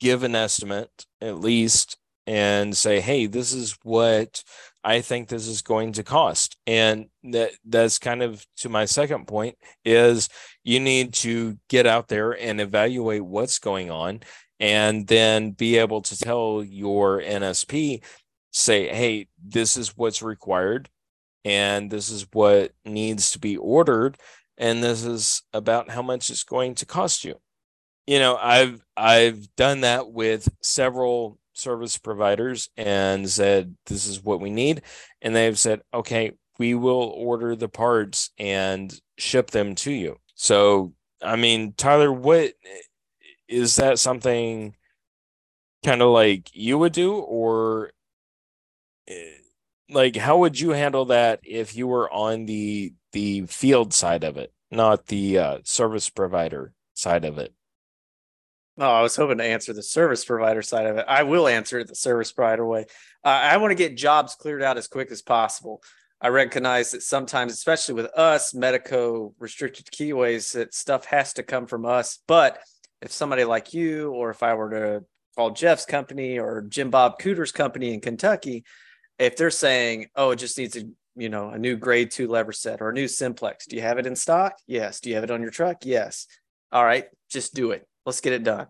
give 0.00 0.24
an 0.24 0.34
estimate 0.34 1.06
at 1.22 1.38
least 1.38 1.96
and 2.26 2.76
say 2.76 3.00
hey 3.00 3.26
this 3.26 3.52
is 3.52 3.78
what 3.84 4.42
i 4.82 5.00
think 5.00 5.28
this 5.28 5.46
is 5.46 5.62
going 5.62 5.92
to 5.92 6.02
cost. 6.02 6.56
And 6.66 7.06
that 7.22 7.52
that's 7.64 7.98
kind 7.98 8.22
of 8.22 8.44
to 8.58 8.68
my 8.68 8.86
second 8.86 9.26
point 9.26 9.56
is 9.84 10.28
you 10.64 10.80
need 10.80 11.14
to 11.14 11.58
get 11.68 11.86
out 11.86 12.08
there 12.08 12.32
and 12.32 12.60
evaluate 12.60 13.24
what's 13.24 13.58
going 13.58 13.90
on 13.90 14.20
and 14.60 15.06
then 15.06 15.52
be 15.52 15.78
able 15.78 16.02
to 16.02 16.18
tell 16.18 16.62
your 16.62 17.20
NSP, 17.20 18.04
say, 18.52 18.88
hey, 18.88 19.26
this 19.42 19.76
is 19.76 19.96
what's 19.96 20.22
required, 20.22 20.90
and 21.44 21.90
this 21.90 22.10
is 22.10 22.26
what 22.32 22.72
needs 22.84 23.32
to 23.32 23.38
be 23.38 23.56
ordered, 23.56 24.18
and 24.58 24.84
this 24.84 25.04
is 25.04 25.42
about 25.54 25.90
how 25.90 26.02
much 26.02 26.28
it's 26.28 26.44
going 26.44 26.74
to 26.76 26.86
cost 26.86 27.24
you. 27.24 27.40
You 28.06 28.18
know, 28.18 28.36
I've 28.36 28.84
I've 28.96 29.54
done 29.56 29.80
that 29.82 30.12
with 30.12 30.48
several 30.62 31.38
service 31.54 31.98
providers 31.98 32.68
and 32.76 33.28
said 33.28 33.76
this 33.86 34.06
is 34.06 34.22
what 34.22 34.40
we 34.40 34.50
need, 34.50 34.82
and 35.22 35.34
they've 35.34 35.58
said, 35.58 35.80
okay, 35.94 36.32
we 36.58 36.74
will 36.74 37.14
order 37.16 37.56
the 37.56 37.68
parts 37.68 38.30
and 38.38 38.92
ship 39.16 39.50
them 39.50 39.74
to 39.76 39.90
you. 39.90 40.16
So, 40.34 40.92
I 41.22 41.36
mean, 41.36 41.72
Tyler, 41.76 42.12
what 42.12 42.52
is 43.50 43.76
that 43.76 43.98
something 43.98 44.74
kind 45.84 46.00
of 46.00 46.10
like 46.10 46.54
you 46.54 46.78
would 46.78 46.92
do 46.92 47.14
or 47.14 47.90
eh, 49.08 49.14
like 49.90 50.16
how 50.16 50.38
would 50.38 50.58
you 50.58 50.70
handle 50.70 51.06
that 51.06 51.40
if 51.42 51.76
you 51.76 51.86
were 51.86 52.10
on 52.12 52.46
the 52.46 52.94
the 53.12 53.42
field 53.46 53.92
side 53.92 54.24
of 54.24 54.36
it 54.36 54.52
not 54.70 55.06
the 55.06 55.38
uh, 55.38 55.58
service 55.64 56.08
provider 56.08 56.72
side 56.94 57.24
of 57.24 57.38
it 57.38 57.52
Oh, 58.78 58.88
I 58.88 59.02
was 59.02 59.14
hoping 59.14 59.36
to 59.38 59.44
answer 59.44 59.74
the 59.74 59.82
service 59.82 60.24
provider 60.24 60.62
side 60.62 60.86
of 60.86 60.96
it. 60.96 61.04
I 61.06 61.24
will 61.24 61.46
answer 61.46 61.80
it 61.80 61.88
the 61.88 61.94
service 61.94 62.32
provider 62.32 62.64
way. 62.64 62.86
Uh, 63.22 63.28
I 63.28 63.58
want 63.58 63.72
to 63.72 63.74
get 63.74 63.94
jobs 63.94 64.36
cleared 64.36 64.62
out 64.62 64.78
as 64.78 64.88
quick 64.88 65.10
as 65.10 65.20
possible. 65.20 65.82
I 66.18 66.28
recognize 66.28 66.92
that 66.92 67.02
sometimes, 67.02 67.52
especially 67.52 67.94
with 67.94 68.06
us, 68.16 68.54
Medeco 68.54 69.34
restricted 69.38 69.86
keyways, 69.86 70.52
that 70.52 70.72
stuff 70.72 71.04
has 71.06 71.34
to 71.34 71.42
come 71.42 71.66
from 71.66 71.84
us. 71.84 72.20
But 72.26 72.58
if 73.02 73.12
somebody 73.12 73.44
like 73.44 73.74
you, 73.74 74.12
or 74.12 74.30
if 74.30 74.42
I 74.42 74.54
were 74.54 74.70
to 74.70 75.04
call 75.36 75.50
Jeff's 75.50 75.86
company 75.86 76.38
or 76.38 76.62
Jim 76.62 76.90
Bob 76.90 77.18
Cooter's 77.18 77.52
company 77.52 77.94
in 77.94 78.00
Kentucky, 78.00 78.64
if 79.18 79.36
they're 79.36 79.50
saying, 79.50 80.08
"Oh, 80.14 80.30
it 80.30 80.36
just 80.36 80.58
needs 80.58 80.76
a 80.76 80.84
you 81.16 81.28
know 81.28 81.50
a 81.50 81.58
new 81.58 81.76
grade 81.76 82.10
two 82.10 82.28
lever 82.28 82.52
set 82.52 82.80
or 82.80 82.90
a 82.90 82.94
new 82.94 83.08
simplex," 83.08 83.66
do 83.66 83.76
you 83.76 83.82
have 83.82 83.98
it 83.98 84.06
in 84.06 84.16
stock? 84.16 84.54
Yes. 84.66 85.00
Do 85.00 85.08
you 85.08 85.14
have 85.16 85.24
it 85.24 85.30
on 85.30 85.42
your 85.42 85.50
truck? 85.50 85.84
Yes. 85.84 86.26
All 86.72 86.84
right, 86.84 87.06
just 87.30 87.54
do 87.54 87.72
it. 87.72 87.86
Let's 88.06 88.20
get 88.20 88.32
it 88.32 88.44
done. 88.44 88.66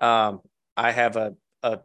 Um, 0.00 0.40
I 0.76 0.92
have 0.92 1.16
a, 1.16 1.34
a 1.62 1.80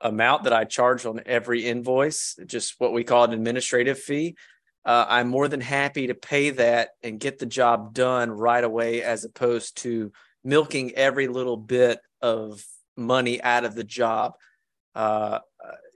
amount 0.00 0.44
that 0.44 0.52
I 0.52 0.64
charge 0.64 1.06
on 1.06 1.20
every 1.26 1.64
invoice, 1.64 2.36
just 2.46 2.74
what 2.78 2.92
we 2.92 3.04
call 3.04 3.24
an 3.24 3.32
administrative 3.32 3.98
fee. 3.98 4.36
Uh, 4.84 5.06
I'm 5.08 5.28
more 5.28 5.48
than 5.48 5.62
happy 5.62 6.08
to 6.08 6.14
pay 6.14 6.50
that 6.50 6.90
and 7.02 7.18
get 7.18 7.38
the 7.38 7.46
job 7.46 7.94
done 7.94 8.30
right 8.30 8.62
away, 8.62 9.02
as 9.02 9.24
opposed 9.24 9.78
to 9.78 10.12
milking 10.44 10.92
every 10.92 11.28
little 11.28 11.56
bit 11.56 12.00
of 12.20 12.64
money 12.96 13.42
out 13.42 13.64
of 13.64 13.74
the 13.74 13.84
job. 13.84 14.34
Uh, 14.94 15.40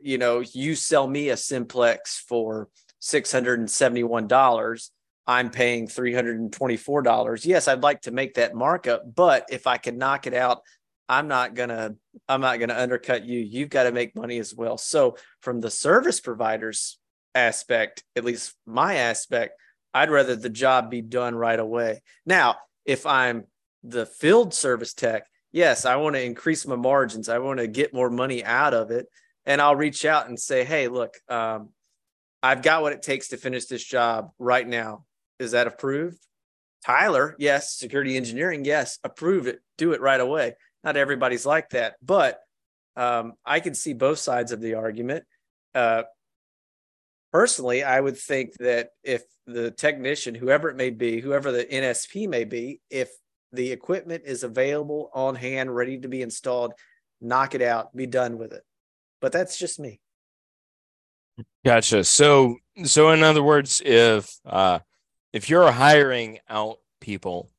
you 0.01 0.19
know, 0.19 0.41
you 0.41 0.75
sell 0.75 1.07
me 1.07 1.29
a 1.29 1.37
simplex 1.37 2.19
for 2.19 2.69
$671. 3.03 4.91
I'm 5.27 5.51
paying 5.51 5.87
$324. 5.87 7.45
Yes, 7.45 7.69
I'd 7.69 7.83
like 7.83 8.03
to 8.03 8.11
make 8.11 8.35
that 8.35 8.55
markup, 8.55 9.15
but 9.15 9.47
if 9.51 9.67
I 9.67 9.77
can 9.77 9.99
knock 9.99 10.27
it 10.27 10.35
out, 10.35 10.63
I'm 11.09 11.29
not 11.29 11.55
gonna 11.55 11.95
I'm 12.29 12.41
not 12.41 12.61
gonna 12.61 12.75
undercut 12.75 13.25
you. 13.25 13.41
You've 13.41 13.71
got 13.71 13.85
to 13.85 13.93
make 13.93 14.15
money 14.15 14.39
as 14.39 14.55
well. 14.55 14.77
So 14.77 15.17
from 15.41 15.61
the 15.61 15.71
service 15.71 16.21
providers 16.21 16.99
aspect, 17.35 18.05
at 18.15 18.25
least 18.25 18.55
my 18.67 18.97
aspect, 18.97 19.59
I'd 19.95 20.11
rather 20.11 20.37
the 20.37 20.51
job 20.51 20.91
be 20.91 21.01
done 21.01 21.35
right 21.35 21.59
away. 21.59 22.03
Now, 22.27 22.57
if 22.85 23.07
I'm 23.07 23.45
the 23.89 24.07
field 24.07 24.55
service 24.55 24.95
tech, 24.95 25.27
yes, 25.53 25.85
I 25.85 25.97
want 25.97 26.17
to 26.17 26.23
increase 26.23 26.67
my 26.67 26.77
margins. 26.77 27.29
I 27.29 27.39
want 27.39 27.59
to 27.59 27.67
get 27.67 27.95
more 27.95 28.11
money 28.11 28.45
out 28.45 28.75
of 28.75 28.91
it. 28.91 29.07
And 29.47 29.61
I'll 29.61 29.77
reach 29.77 30.05
out 30.05 30.29
and 30.29 30.39
say, 30.39 30.65
hey, 30.65 30.89
look, 30.89 31.15
um, 31.29 31.71
I've 32.43 32.63
got 32.63 32.83
what 32.83 32.93
it 32.93 33.03
takes 33.03 33.29
to 33.29 33.37
finish 33.37 33.67
this 33.67 33.83
job 33.83 34.31
right 34.39 34.67
now. 34.67 35.05
Is 35.39 35.53
that 35.53 35.67
approved? 35.67 36.19
Tyler, 36.85 37.35
yes. 37.39 37.75
Security 37.75 38.17
engineering, 38.17 38.65
yes. 38.65 38.99
Approve 39.03 39.47
it, 39.47 39.61
do 39.79 39.93
it 39.93 40.01
right 40.01 40.21
away. 40.21 40.55
Not 40.85 40.97
everybody's 40.97 41.47
like 41.47 41.71
that, 41.71 41.97
but 42.03 42.41
um, 42.97 43.35
I 43.45 43.61
can 43.61 43.75
see 43.75 43.95
both 43.95 44.19
sides 44.19 44.53
of 44.53 44.61
the 44.61 44.75
argument. 44.75 45.25
Uh, 45.75 46.03
personally, 47.33 47.83
I 47.83 48.01
would 48.01 48.19
think 48.19 48.55
that 48.59 48.91
if 49.03 49.23
the 49.47 49.71
technician, 49.71 50.35
whoever 50.35 50.69
it 50.69 50.77
may 50.77 50.91
be, 50.91 51.21
whoever 51.21 51.51
the 51.51 51.65
NSP 51.65 52.29
may 52.29 52.45
be, 52.45 52.81
if 52.91 53.11
the 53.53 53.73
equipment 53.73 54.25
is 54.27 54.43
available 54.43 55.11
on 55.15 55.35
hand, 55.35 55.75
ready 55.75 55.99
to 55.99 56.09
be 56.09 56.23
installed, 56.23 56.75
knock 57.21 57.55
it 57.55 57.63
out, 57.63 57.95
be 57.97 58.07
done 58.07 58.39
with 58.39 58.53
it. 58.53 58.63
But 59.21 59.33
that's 59.33 59.59
just 59.59 59.81
me. 59.81 60.01
Gotcha. 61.65 62.05
So, 62.05 62.57
so 62.85 63.11
in 63.11 63.23
other 63.23 63.43
words, 63.43 63.81
if 63.85 64.31
uh, 64.45 64.81
if 65.33 65.49
you're 65.49 65.71
hiring 65.71 66.39
out 66.49 66.79
people, 67.01 67.51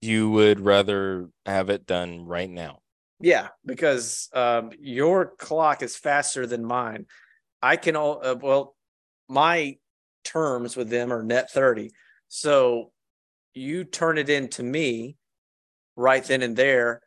you 0.00 0.30
would 0.30 0.60
rather 0.60 1.28
have 1.46 1.70
it 1.70 1.86
done 1.86 2.24
right 2.26 2.50
now. 2.50 2.80
Yeah, 3.20 3.48
because 3.64 4.28
um, 4.34 4.70
your 4.78 5.34
clock 5.38 5.82
is 5.82 5.96
faster 5.96 6.46
than 6.46 6.64
mine. 6.64 7.06
I 7.62 7.76
can 7.76 7.96
all 7.96 8.20
uh, 8.22 8.36
well, 8.40 8.76
my 9.28 9.78
terms 10.24 10.76
with 10.76 10.90
them 10.90 11.12
are 11.12 11.22
net 11.22 11.50
thirty. 11.50 11.92
So 12.28 12.92
you 13.54 13.84
turn 13.84 14.18
it 14.18 14.28
in 14.28 14.48
to 14.48 14.62
me 14.62 15.16
right 15.96 16.24
then 16.24 16.42
and 16.42 16.56
there. 16.56 17.00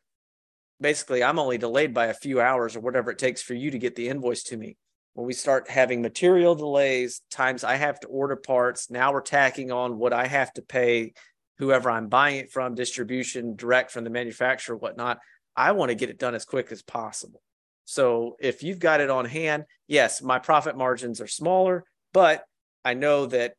Basically, 0.80 1.24
I'm 1.24 1.40
only 1.40 1.58
delayed 1.58 1.94
by 1.94 2.08
a 2.08 2.14
few 2.14 2.40
hours 2.40 2.76
or 2.76 2.82
whatever 2.82 3.12
it 3.12 3.18
takes 3.18 3.42
for 3.42 3.54
you 3.54 3.72
to 3.72 3.80
get 3.80 3.96
the 3.96 4.10
invoice 4.10 4.44
to 4.44 4.58
me 4.58 4.78
when 5.18 5.26
we 5.26 5.34
start 5.34 5.68
having 5.68 6.04
material 6.04 6.54
delays, 6.54 7.24
times 7.32 7.64
I 7.64 7.74
have 7.74 8.00
to 8.02 8.08
order 8.08 8.36
parts, 8.36 8.92
now 8.92 9.12
we're 9.12 9.22
tacking 9.22 9.72
on 9.72 9.98
what 9.98 10.14
I 10.14 10.28
have 10.28 10.54
to 10.54 10.62
pay 10.62 11.14
whoever 11.58 11.90
I'm 11.90 12.08
buying 12.08 12.38
it 12.38 12.52
from, 12.52 12.76
distribution 12.76 13.56
direct 13.56 13.90
from 13.90 14.04
the 14.04 14.12
manufacturer, 14.12 14.78
whatnot. 14.78 15.18
I 15.56 15.72
want 15.72 15.90
to 15.90 15.96
get 15.96 16.12
it 16.12 16.20
done 16.20 16.36
as 16.36 16.46
quick 16.46 16.72
as 16.72 16.84
possible. 16.84 17.42
So 17.86 18.36
if 18.40 18.62
you've 18.62 18.78
got 18.78 19.02
it 19.02 19.10
on 19.10 19.26
hand, 19.26 19.64
yes, 19.88 20.22
my 20.22 20.38
profit 20.38 20.78
margins 20.78 21.20
are 21.20 21.26
smaller, 21.26 21.84
but 22.14 22.44
I 22.86 22.94
know 22.94 23.26
that 23.26 23.56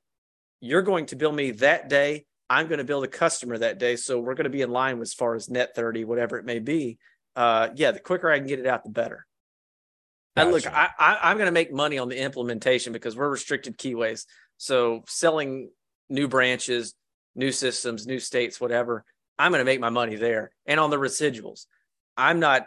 you're 0.61 0.82
going 0.82 1.06
to 1.06 1.16
bill 1.16 1.32
me 1.32 1.50
that 1.50 1.88
day. 1.88 2.26
I'm 2.50 2.66
going 2.68 2.78
to 2.78 2.84
build 2.84 3.04
a 3.04 3.08
customer 3.08 3.58
that 3.58 3.78
day. 3.78 3.96
So 3.96 4.18
we're 4.18 4.34
going 4.34 4.44
to 4.44 4.50
be 4.50 4.62
in 4.62 4.70
line 4.70 5.00
as 5.00 5.14
far 5.14 5.34
as 5.34 5.50
net 5.50 5.74
30, 5.74 6.04
whatever 6.04 6.38
it 6.38 6.44
may 6.44 6.58
be. 6.58 6.98
Uh, 7.36 7.68
yeah, 7.74 7.90
the 7.90 8.00
quicker 8.00 8.30
I 8.30 8.38
can 8.38 8.46
get 8.46 8.58
it 8.58 8.66
out, 8.66 8.84
the 8.84 8.90
better. 8.90 9.26
And 10.34 10.52
look, 10.52 10.66
I, 10.66 10.88
I, 10.98 11.30
am 11.30 11.36
going 11.36 11.46
to 11.46 11.52
make 11.52 11.72
money 11.72 11.98
on 11.98 12.08
the 12.08 12.20
implementation 12.20 12.92
because 12.92 13.16
we're 13.16 13.28
restricted 13.28 13.76
keyways. 13.76 14.24
So 14.56 15.02
selling 15.08 15.70
new 16.08 16.28
branches, 16.28 16.94
new 17.34 17.50
systems, 17.50 18.06
new 18.06 18.20
states, 18.20 18.60
whatever, 18.60 19.04
I'm 19.38 19.50
going 19.50 19.60
to 19.60 19.64
make 19.64 19.80
my 19.80 19.90
money 19.90 20.14
there. 20.14 20.52
And 20.64 20.78
on 20.78 20.90
the 20.90 20.96
residuals, 20.96 21.66
I'm 22.16 22.38
not 22.38 22.66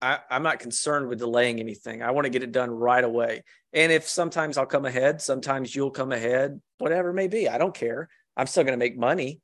I, 0.00 0.20
am 0.30 0.42
not 0.42 0.60
concerned 0.60 1.08
with 1.08 1.18
delaying 1.18 1.60
anything. 1.60 2.02
I 2.02 2.12
want 2.12 2.24
to 2.26 2.30
get 2.30 2.42
it 2.42 2.52
done 2.52 2.70
right 2.70 3.02
away. 3.02 3.42
And 3.72 3.90
if 3.90 4.08
sometimes 4.08 4.56
I'll 4.56 4.66
come 4.66 4.84
ahead, 4.84 5.20
sometimes 5.20 5.74
you'll 5.74 5.90
come 5.90 6.12
ahead, 6.12 6.60
whatever 6.78 7.10
it 7.10 7.14
may 7.14 7.28
be, 7.28 7.48
I 7.48 7.58
don't 7.58 7.74
care. 7.74 8.08
I'm 8.38 8.46
still 8.46 8.62
going 8.64 8.72
to 8.72 8.78
make 8.78 8.96
money. 8.96 9.40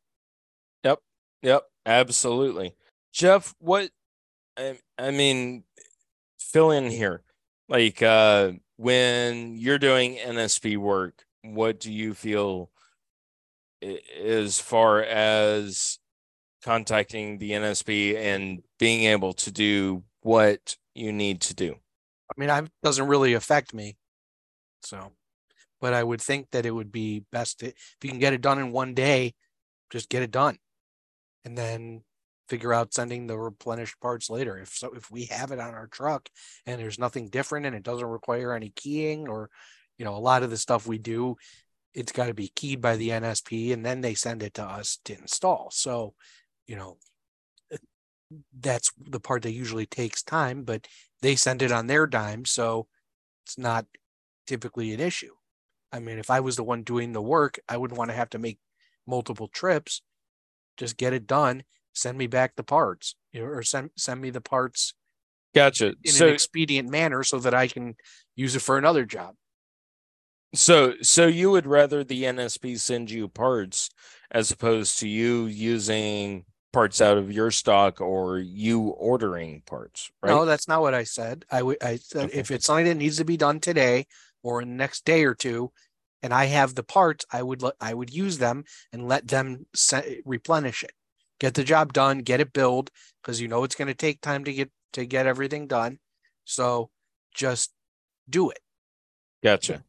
Yep. 0.84 1.00
Yep. 1.42 1.64
Absolutely. 1.84 2.74
Jeff, 3.12 3.54
what 3.58 3.90
I, 4.56 4.78
I 4.96 5.10
mean, 5.10 5.64
fill 6.38 6.70
in 6.70 6.88
here 6.90 7.22
like 7.68 8.02
uh 8.02 8.52
when 8.76 9.54
you're 9.56 9.78
doing 9.78 10.16
NSP 10.16 10.76
work, 10.76 11.24
what 11.42 11.78
do 11.78 11.92
you 11.92 12.12
feel 12.14 12.70
as 14.20 14.58
far 14.58 15.02
as 15.02 15.98
contacting 16.64 17.38
the 17.38 17.52
NSP 17.52 18.16
and 18.16 18.62
being 18.78 19.04
able 19.04 19.32
to 19.34 19.52
do 19.52 20.02
what 20.22 20.76
you 20.94 21.12
need 21.12 21.40
to 21.42 21.54
do? 21.54 21.76
I 22.36 22.40
mean, 22.40 22.50
it 22.50 22.70
doesn't 22.82 23.06
really 23.06 23.34
affect 23.34 23.72
me. 23.74 23.96
So, 24.82 25.12
but 25.84 25.92
I 25.92 26.02
would 26.02 26.22
think 26.22 26.50
that 26.52 26.64
it 26.64 26.70
would 26.70 26.90
be 26.90 27.26
best 27.30 27.60
to, 27.60 27.66
if 27.66 27.96
you 28.02 28.08
can 28.08 28.18
get 28.18 28.32
it 28.32 28.40
done 28.40 28.58
in 28.58 28.72
one 28.72 28.94
day, 28.94 29.34
just 29.90 30.08
get 30.08 30.22
it 30.22 30.30
done. 30.30 30.56
And 31.44 31.58
then 31.58 32.00
figure 32.48 32.72
out 32.72 32.94
sending 32.94 33.26
the 33.26 33.36
replenished 33.36 34.00
parts 34.00 34.30
later. 34.30 34.56
If 34.56 34.70
so, 34.70 34.94
if 34.94 35.10
we 35.10 35.26
have 35.26 35.50
it 35.50 35.60
on 35.60 35.74
our 35.74 35.86
truck 35.88 36.30
and 36.64 36.80
there's 36.80 36.98
nothing 36.98 37.28
different 37.28 37.66
and 37.66 37.76
it 37.76 37.82
doesn't 37.82 38.06
require 38.06 38.54
any 38.54 38.72
keying 38.74 39.28
or, 39.28 39.50
you 39.98 40.06
know, 40.06 40.16
a 40.16 40.24
lot 40.24 40.42
of 40.42 40.48
the 40.48 40.56
stuff 40.56 40.86
we 40.86 40.96
do, 40.96 41.36
it's 41.92 42.12
got 42.12 42.28
to 42.28 42.34
be 42.34 42.48
keyed 42.56 42.80
by 42.80 42.96
the 42.96 43.10
NSP 43.10 43.74
and 43.74 43.84
then 43.84 44.00
they 44.00 44.14
send 44.14 44.42
it 44.42 44.54
to 44.54 44.64
us 44.64 45.00
to 45.04 45.18
install. 45.18 45.68
So, 45.70 46.14
you 46.66 46.76
know, 46.76 46.96
that's 48.58 48.90
the 48.98 49.20
part 49.20 49.42
that 49.42 49.52
usually 49.52 49.84
takes 49.84 50.22
time, 50.22 50.62
but 50.62 50.88
they 51.20 51.36
send 51.36 51.60
it 51.60 51.72
on 51.72 51.88
their 51.88 52.06
dime. 52.06 52.46
So 52.46 52.86
it's 53.44 53.58
not 53.58 53.84
typically 54.46 54.94
an 54.94 55.00
issue. 55.00 55.34
I 55.94 56.00
mean, 56.00 56.18
if 56.18 56.30
I 56.30 56.40
was 56.40 56.56
the 56.56 56.64
one 56.64 56.82
doing 56.82 57.12
the 57.12 57.22
work, 57.22 57.58
I 57.68 57.76
wouldn't 57.76 57.98
want 57.98 58.10
to 58.10 58.16
have 58.16 58.30
to 58.30 58.38
make 58.38 58.58
multiple 59.06 59.48
trips. 59.48 60.02
Just 60.76 60.96
get 60.96 61.12
it 61.12 61.26
done 61.26 61.62
send 61.94 62.18
me 62.18 62.26
back 62.26 62.56
the 62.56 62.62
parts 62.62 63.14
or 63.34 63.62
send 63.62 63.90
send 63.96 64.20
me 64.20 64.30
the 64.30 64.40
parts 64.40 64.94
gotcha 65.54 65.94
in 66.02 66.12
so, 66.12 66.26
an 66.26 66.34
expedient 66.34 66.90
manner 66.90 67.22
so 67.22 67.38
that 67.38 67.54
i 67.54 67.66
can 67.66 67.94
use 68.36 68.54
it 68.54 68.60
for 68.60 68.76
another 68.76 69.04
job 69.04 69.34
so 70.54 70.94
so 71.00 71.26
you 71.26 71.50
would 71.50 71.66
rather 71.66 72.04
the 72.04 72.24
nsp 72.24 72.78
send 72.78 73.10
you 73.10 73.28
parts 73.28 73.88
as 74.30 74.50
opposed 74.50 74.98
to 74.98 75.08
you 75.08 75.46
using 75.46 76.44
parts 76.72 77.00
out 77.00 77.16
of 77.16 77.30
your 77.30 77.52
stock 77.52 78.00
or 78.00 78.38
you 78.38 78.88
ordering 78.88 79.62
parts 79.64 80.10
right 80.22 80.30
no 80.30 80.44
that's 80.44 80.66
not 80.66 80.80
what 80.80 80.94
i 80.94 81.04
said 81.04 81.44
i 81.50 81.62
would 81.62 81.80
i 81.82 81.96
said 81.96 82.26
okay. 82.26 82.38
if 82.38 82.50
it's 82.50 82.66
something 82.66 82.86
that 82.86 82.96
needs 82.96 83.16
to 83.16 83.24
be 83.24 83.36
done 83.36 83.60
today 83.60 84.04
or 84.44 84.62
in 84.62 84.68
the 84.68 84.74
next 84.76 85.04
day 85.04 85.24
or 85.24 85.34
two 85.34 85.72
and 86.22 86.32
i 86.32 86.44
have 86.44 86.74
the 86.74 86.84
parts 86.84 87.24
i 87.32 87.42
would 87.42 87.62
let 87.62 87.74
i 87.80 87.92
would 87.92 88.12
use 88.12 88.38
them 88.38 88.64
and 88.92 89.08
let 89.08 89.26
them 89.26 89.66
se- 89.74 90.22
replenish 90.24 90.84
it 90.84 90.92
get 91.40 91.54
the 91.54 91.64
job 91.64 91.92
done, 91.92 92.20
get 92.20 92.40
it 92.40 92.52
built 92.52 92.90
because 93.22 93.40
you 93.40 93.48
know 93.48 93.64
it's 93.64 93.74
going 93.74 93.88
to 93.88 93.94
take 93.94 94.20
time 94.20 94.44
to 94.44 94.52
get 94.52 94.70
to 94.92 95.04
get 95.04 95.26
everything 95.26 95.66
done. 95.66 95.98
So 96.44 96.90
just 97.34 97.72
do 98.28 98.50
it. 98.50 98.58
Gotcha. 99.42 99.82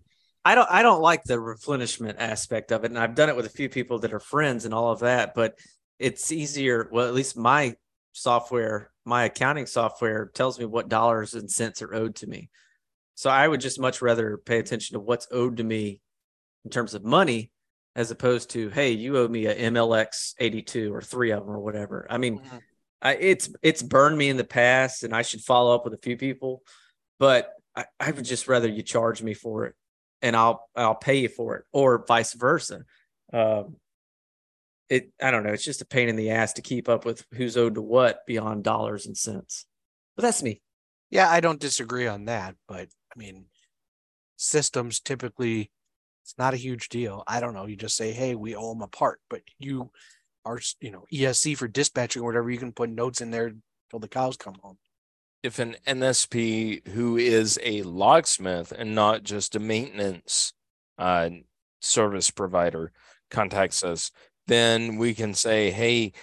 I 0.44 0.56
don't 0.56 0.70
I 0.70 0.84
don't 0.84 1.02
like 1.02 1.24
the 1.24 1.40
replenishment 1.40 2.18
aspect 2.20 2.72
of 2.72 2.84
it. 2.84 2.92
And 2.92 3.00
I've 3.00 3.16
done 3.16 3.30
it 3.30 3.36
with 3.36 3.46
a 3.46 3.50
few 3.50 3.70
people 3.70 4.00
that 4.00 4.14
are 4.14 4.20
friends 4.20 4.66
and 4.66 4.74
all 4.74 4.92
of 4.92 5.00
that, 5.00 5.34
but 5.34 5.58
it's 5.98 6.32
easier. 6.32 6.90
Well, 6.92 7.08
at 7.08 7.14
least 7.14 7.38
my 7.38 7.76
software, 8.12 8.92
my 9.06 9.26
accounting 9.26 9.66
software 9.66 10.28
tells 10.34 10.60
me 10.60 10.66
what 10.66 10.90
dollars 10.90 11.34
and 11.34 11.50
cents 11.50 11.82
are 11.82 11.94
owed 11.94 12.16
to 12.18 12.28
me. 12.28 12.50
So 13.16 13.30
I 13.30 13.48
would 13.48 13.62
just 13.62 13.80
much 13.80 14.02
rather 14.02 14.38
pay 14.38 14.60
attention 14.60 14.94
to 14.94 15.00
what's 15.00 15.28
owed 15.32 15.58
to 15.58 15.64
me 15.64 16.02
in 16.66 16.72
terms 16.72 16.94
of 16.94 17.04
money 17.04 17.52
as 17.96 18.12
opposed 18.12 18.50
to 18.52 18.70
hey 18.70 18.92
you 18.92 19.18
owe 19.18 19.28
me 19.28 19.46
a 19.46 19.56
mlx 19.72 20.34
82 20.38 20.94
or 20.94 21.02
three 21.02 21.32
of 21.32 21.46
them 21.46 21.50
or 21.50 21.60
whatever. 21.60 22.06
I 22.10 22.18
mean 22.18 22.40
mm-hmm. 22.40 22.58
I, 23.02 23.16
it's 23.16 23.50
it's 23.62 23.82
burned 23.82 24.18
me 24.18 24.30
in 24.30 24.38
the 24.38 24.44
past 24.44 25.04
and 25.04 25.16
i 25.16 25.22
should 25.22 25.42
follow 25.42 25.76
up 25.76 25.86
with 25.86 25.94
a 25.94 26.02
few 26.02 26.18
people 26.18 26.64
but 27.20 27.52
I, 27.76 27.86
I 28.00 28.12
would 28.12 28.26
just 28.26 28.48
rather 28.48 28.68
you 28.68 28.82
charge 28.82 29.22
me 29.22 29.34
for 29.34 29.66
it 29.66 29.76
and 30.22 30.36
i'll 30.36 30.68
i'll 30.76 30.96
pay 30.96 31.20
you 31.20 31.30
for 31.30 31.56
it 31.58 31.66
or 31.72 32.04
vice 32.06 32.34
versa. 32.34 32.84
Um, 33.32 33.78
it 34.90 35.12
i 35.22 35.32
don't 35.32 35.44
know 35.44 35.54
it's 35.54 35.64
just 35.64 35.82
a 35.82 35.86
pain 35.86 36.10
in 36.10 36.16
the 36.16 36.32
ass 36.32 36.54
to 36.54 36.62
keep 36.62 36.90
up 36.90 37.06
with 37.06 37.26
who's 37.34 37.58
owed 37.58 37.76
to 37.76 37.82
what 37.82 38.26
beyond 38.28 38.64
dollars 38.64 39.06
and 39.06 39.18
cents. 39.18 39.66
But 40.16 40.24
that's 40.24 40.44
me. 40.44 40.62
Yeah 41.10 41.30
i 41.30 41.40
don't 41.40 41.60
disagree 41.60 42.08
on 42.08 42.26
that 42.26 42.56
but 42.68 42.88
i 43.16 43.20
mean 43.20 43.46
systems 44.38 45.00
typically 45.00 45.72
it's 46.26 46.40
not 46.40 46.56
a 46.56 46.58
huge 46.58 46.90
deal. 46.90 47.24
I 47.28 47.40
don't 47.40 47.54
know. 47.54 47.68
You 47.68 47.76
just 47.76 47.96
say, 47.96 48.12
hey, 48.12 48.34
we 48.34 48.56
owe 48.56 48.74
them 48.74 48.82
a 48.82 48.88
part, 48.88 49.22
but 49.30 49.42
you 49.60 49.92
are, 50.44 50.60
you 50.82 50.90
know, 50.90 51.06
ESC 51.14 51.56
for 51.56 51.68
dispatching 51.68 52.24
or 52.24 52.26
whatever. 52.26 52.50
You 52.50 52.58
can 52.58 52.72
put 52.72 52.90
notes 52.90 53.22
in 53.22 53.30
there 53.30 53.54
till 53.92 54.00
the 54.00 54.08
cows 54.08 54.36
come 54.36 54.56
home. 54.64 54.80
If 55.44 55.60
an 55.60 55.76
NSP 55.86 56.88
who 56.88 57.18
is 57.18 57.60
a 57.62 57.84
locksmith 57.84 58.72
and 58.72 58.96
not 58.96 59.22
just 59.22 59.56
a 59.56 59.60
maintenance 59.60 60.54
uh, 60.98 61.30
service 61.80 62.32
provider 62.32 62.92
contacts 63.30 63.84
us, 63.84 64.10
then 64.48 64.98
we 64.98 65.14
can 65.14 65.36
say, 65.36 65.70
hey, 65.70 66.14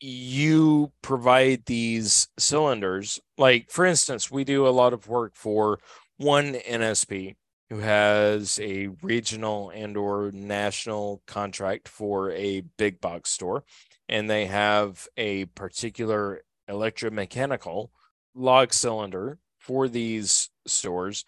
you 0.00 0.90
provide 1.00 1.64
these 1.66 2.26
cylinders. 2.40 3.20
Like, 3.36 3.70
for 3.70 3.86
instance, 3.86 4.32
we 4.32 4.42
do 4.42 4.66
a 4.66 4.70
lot 4.70 4.92
of 4.92 5.06
work 5.06 5.36
for 5.36 5.78
one 6.18 6.54
NSP 6.54 7.36
who 7.70 7.78
has 7.78 8.58
a 8.60 8.88
regional 9.02 9.70
and 9.70 9.96
or 9.96 10.30
national 10.32 11.22
contract 11.26 11.88
for 11.88 12.30
a 12.32 12.62
big 12.76 13.00
box 13.00 13.30
store 13.30 13.64
and 14.08 14.28
they 14.28 14.46
have 14.46 15.06
a 15.16 15.44
particular 15.46 16.42
electromechanical 16.68 17.88
log 18.34 18.72
cylinder 18.72 19.38
for 19.58 19.88
these 19.88 20.50
stores. 20.66 21.24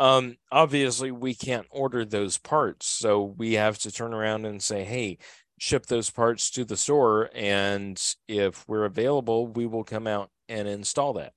Um 0.00 0.36
obviously 0.50 1.10
we 1.10 1.34
can't 1.34 1.66
order 1.70 2.04
those 2.04 2.38
parts 2.38 2.86
so 2.86 3.22
we 3.22 3.54
have 3.54 3.78
to 3.78 3.92
turn 3.92 4.14
around 4.14 4.46
and 4.46 4.62
say 4.62 4.84
hey 4.84 5.18
ship 5.58 5.86
those 5.86 6.10
parts 6.10 6.50
to 6.50 6.64
the 6.64 6.76
store 6.76 7.30
and 7.34 8.02
if 8.26 8.66
we're 8.66 8.84
available 8.84 9.46
we 9.46 9.66
will 9.66 9.84
come 9.84 10.06
out 10.06 10.30
and 10.48 10.66
install 10.66 11.12
that. 11.12 11.34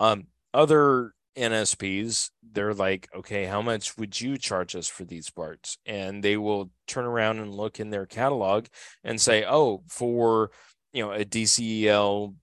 Um 0.00 0.26
other 0.52 1.14
nsps 1.36 2.30
they're 2.52 2.74
like 2.74 3.08
okay 3.14 3.44
how 3.44 3.60
much 3.60 3.98
would 3.98 4.20
you 4.20 4.36
charge 4.36 4.76
us 4.76 4.86
for 4.86 5.04
these 5.04 5.30
parts 5.30 5.78
and 5.84 6.22
they 6.22 6.36
will 6.36 6.70
turn 6.86 7.04
around 7.04 7.38
and 7.38 7.52
look 7.52 7.80
in 7.80 7.90
their 7.90 8.06
catalog 8.06 8.66
and 9.02 9.20
say 9.20 9.44
oh 9.46 9.82
for 9.88 10.50
you 10.92 11.02
know 11.02 11.12
a 11.12 11.24
dcel 11.24 12.34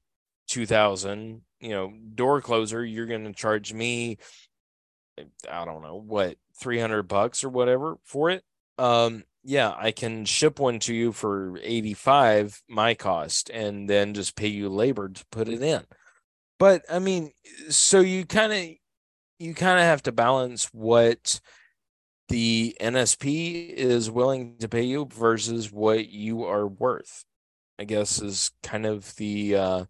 2000 0.47 1.41
you 1.59 1.69
know 1.69 1.93
door 2.15 2.41
closer 2.41 2.83
you're 2.83 3.05
going 3.05 3.25
to 3.25 3.33
charge 3.33 3.73
me 3.73 4.17
i 5.49 5.63
don't 5.63 5.83
know 5.83 5.95
what 5.95 6.35
300 6.59 7.03
bucks 7.03 7.43
or 7.43 7.49
whatever 7.49 7.97
for 8.03 8.29
it 8.29 8.43
um 8.77 9.23
yeah, 9.43 9.73
I 9.75 9.91
can 9.91 10.25
ship 10.25 10.59
one 10.59 10.79
to 10.81 10.93
you 10.93 11.11
for 11.11 11.57
85 11.61 12.61
my 12.69 12.93
cost 12.93 13.49
and 13.49 13.89
then 13.89 14.13
just 14.13 14.35
pay 14.35 14.47
you 14.47 14.69
labor 14.69 15.09
to 15.09 15.25
put 15.31 15.47
it 15.47 15.61
in. 15.61 15.83
But 16.59 16.83
I 16.89 16.99
mean, 16.99 17.31
so 17.69 18.01
you 18.01 18.25
kind 18.25 18.53
of 18.53 18.69
you 19.41 19.55
kind 19.55 19.79
of 19.79 19.85
have 19.85 20.03
to 20.03 20.11
balance 20.11 20.65
what 20.71 21.41
the 22.29 22.77
NSP 22.79 23.69
is 23.69 24.09
willing 24.09 24.57
to 24.59 24.69
pay 24.69 24.83
you 24.83 25.07
versus 25.11 25.71
what 25.71 26.09
you 26.09 26.43
are 26.43 26.67
worth. 26.67 27.25
I 27.79 27.83
guess 27.83 28.21
is 28.21 28.51
kind 28.61 28.85
of 28.85 29.15
the 29.15 29.55
uh 29.55 29.85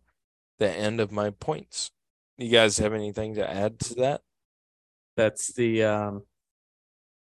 the 0.59 0.71
end 0.71 1.01
of 1.01 1.11
my 1.11 1.31
points. 1.31 1.91
You 2.37 2.49
guys 2.49 2.77
have 2.77 2.93
anything 2.93 3.35
to 3.35 3.49
add 3.49 3.79
to 3.81 3.95
that? 3.95 4.21
That's 5.17 5.53
the 5.53 5.83
um 5.83 6.23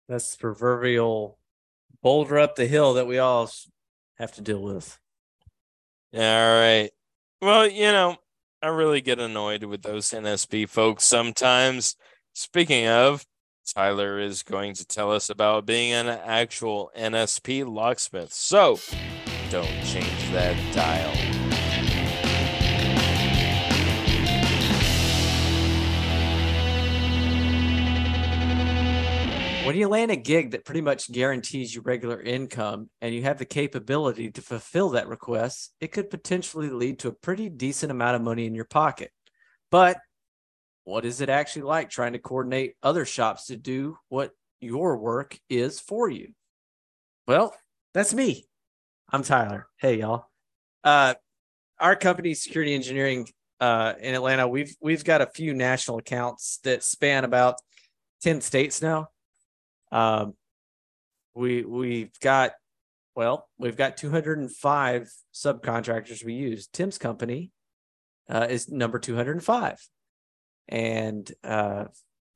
that's 0.10 0.36
the 0.36 0.42
proverbial 0.42 1.40
boulder 2.04 2.38
up 2.40 2.56
the 2.56 2.68
hill 2.68 2.96
that 2.96 3.08
we 3.08 3.18
all 3.18 3.50
have 4.18 4.34
to 4.34 4.42
deal 4.42 4.62
with. 4.62 5.00
All 6.14 6.20
right. 6.22 6.90
Well, 7.42 7.68
you 7.68 7.92
know, 7.92 8.18
I 8.62 8.68
really 8.68 9.00
get 9.00 9.20
annoyed 9.20 9.64
with 9.64 9.82
those 9.82 10.10
NSP 10.10 10.68
folks 10.68 11.06
sometimes. 11.06 11.96
Speaking 12.42 12.88
of, 12.88 13.26
Tyler 13.76 14.18
is 14.18 14.44
going 14.44 14.74
to 14.76 14.86
tell 14.86 15.12
us 15.12 15.30
about 15.30 15.66
being 15.66 15.92
an 15.92 16.08
actual 16.08 16.90
NSP 16.98 17.68
locksmith. 17.68 18.32
So 18.32 18.80
don't 19.50 19.68
change 19.84 20.32
that 20.32 20.56
dial. 20.74 21.14
when 29.66 29.76
you 29.76 29.90
land 29.90 30.10
a 30.10 30.16
gig 30.16 30.52
that 30.52 30.64
pretty 30.64 30.82
much 30.82 31.12
guarantees 31.12 31.76
you 31.76 31.82
regular 31.82 32.22
income 32.22 32.90
and 33.02 33.14
you 33.14 33.22
have 33.22 33.38
the 33.38 33.46
capability 33.46 34.32
to 34.32 34.42
fulfill 34.42 34.92
that 34.92 35.10
request, 35.10 35.74
it 35.82 35.92
could 35.92 36.10
potentially 36.10 36.70
lead 36.70 37.00
to 37.00 37.10
a 37.10 37.14
pretty 37.14 37.50
decent 37.50 37.92
amount 37.92 38.16
of 38.16 38.22
money 38.22 38.46
in 38.46 38.56
your 38.56 38.66
pocket. 38.66 39.12
But 39.70 39.98
what 40.90 41.06
is 41.06 41.22
it 41.22 41.30
actually 41.30 41.62
like 41.62 41.90
trying 41.90 42.14
to 42.14 42.20
coordinate 42.20 42.76
other 42.82 43.06
shops 43.06 43.46
to 43.46 43.56
do 43.56 43.98
what 44.10 44.32
your 44.60 44.98
work 44.98 45.40
is 45.48 45.80
for 45.80 46.10
you? 46.10 46.34
Well, 47.28 47.54
that's 47.94 48.14
me. 48.14 48.46
I'm 49.12 49.24
Tyler. 49.24 49.68
Hey, 49.78 50.00
y'all. 50.00 50.26
Uh, 50.84 51.14
our 51.80 51.96
company, 51.96 52.34
Security 52.34 52.74
Engineering 52.74 53.28
uh, 53.60 53.94
in 54.02 54.16
Atlanta, 54.16 54.48
we've 54.48 54.76
we've 54.82 55.04
got 55.04 55.22
a 55.22 55.28
few 55.28 55.54
national 55.54 56.00
accounts 56.00 56.60
that 56.64 56.84
span 56.84 57.24
about 57.24 57.56
ten 58.22 58.42
states 58.42 58.82
now 58.82 59.10
um, 59.92 60.34
we 61.36 61.64
we've 61.64 62.20
got 62.20 62.54
well, 63.16 63.48
we've 63.58 63.76
got 63.76 63.98
205 63.98 65.12
subcontractors 65.34 66.24
we 66.24 66.34
use. 66.34 66.68
Tim's 66.68 66.98
company 66.98 67.52
uh, 68.30 68.48
is 68.50 68.70
number 68.70 68.98
205, 68.98 69.78
and 70.70 71.30
uh, 71.44 71.86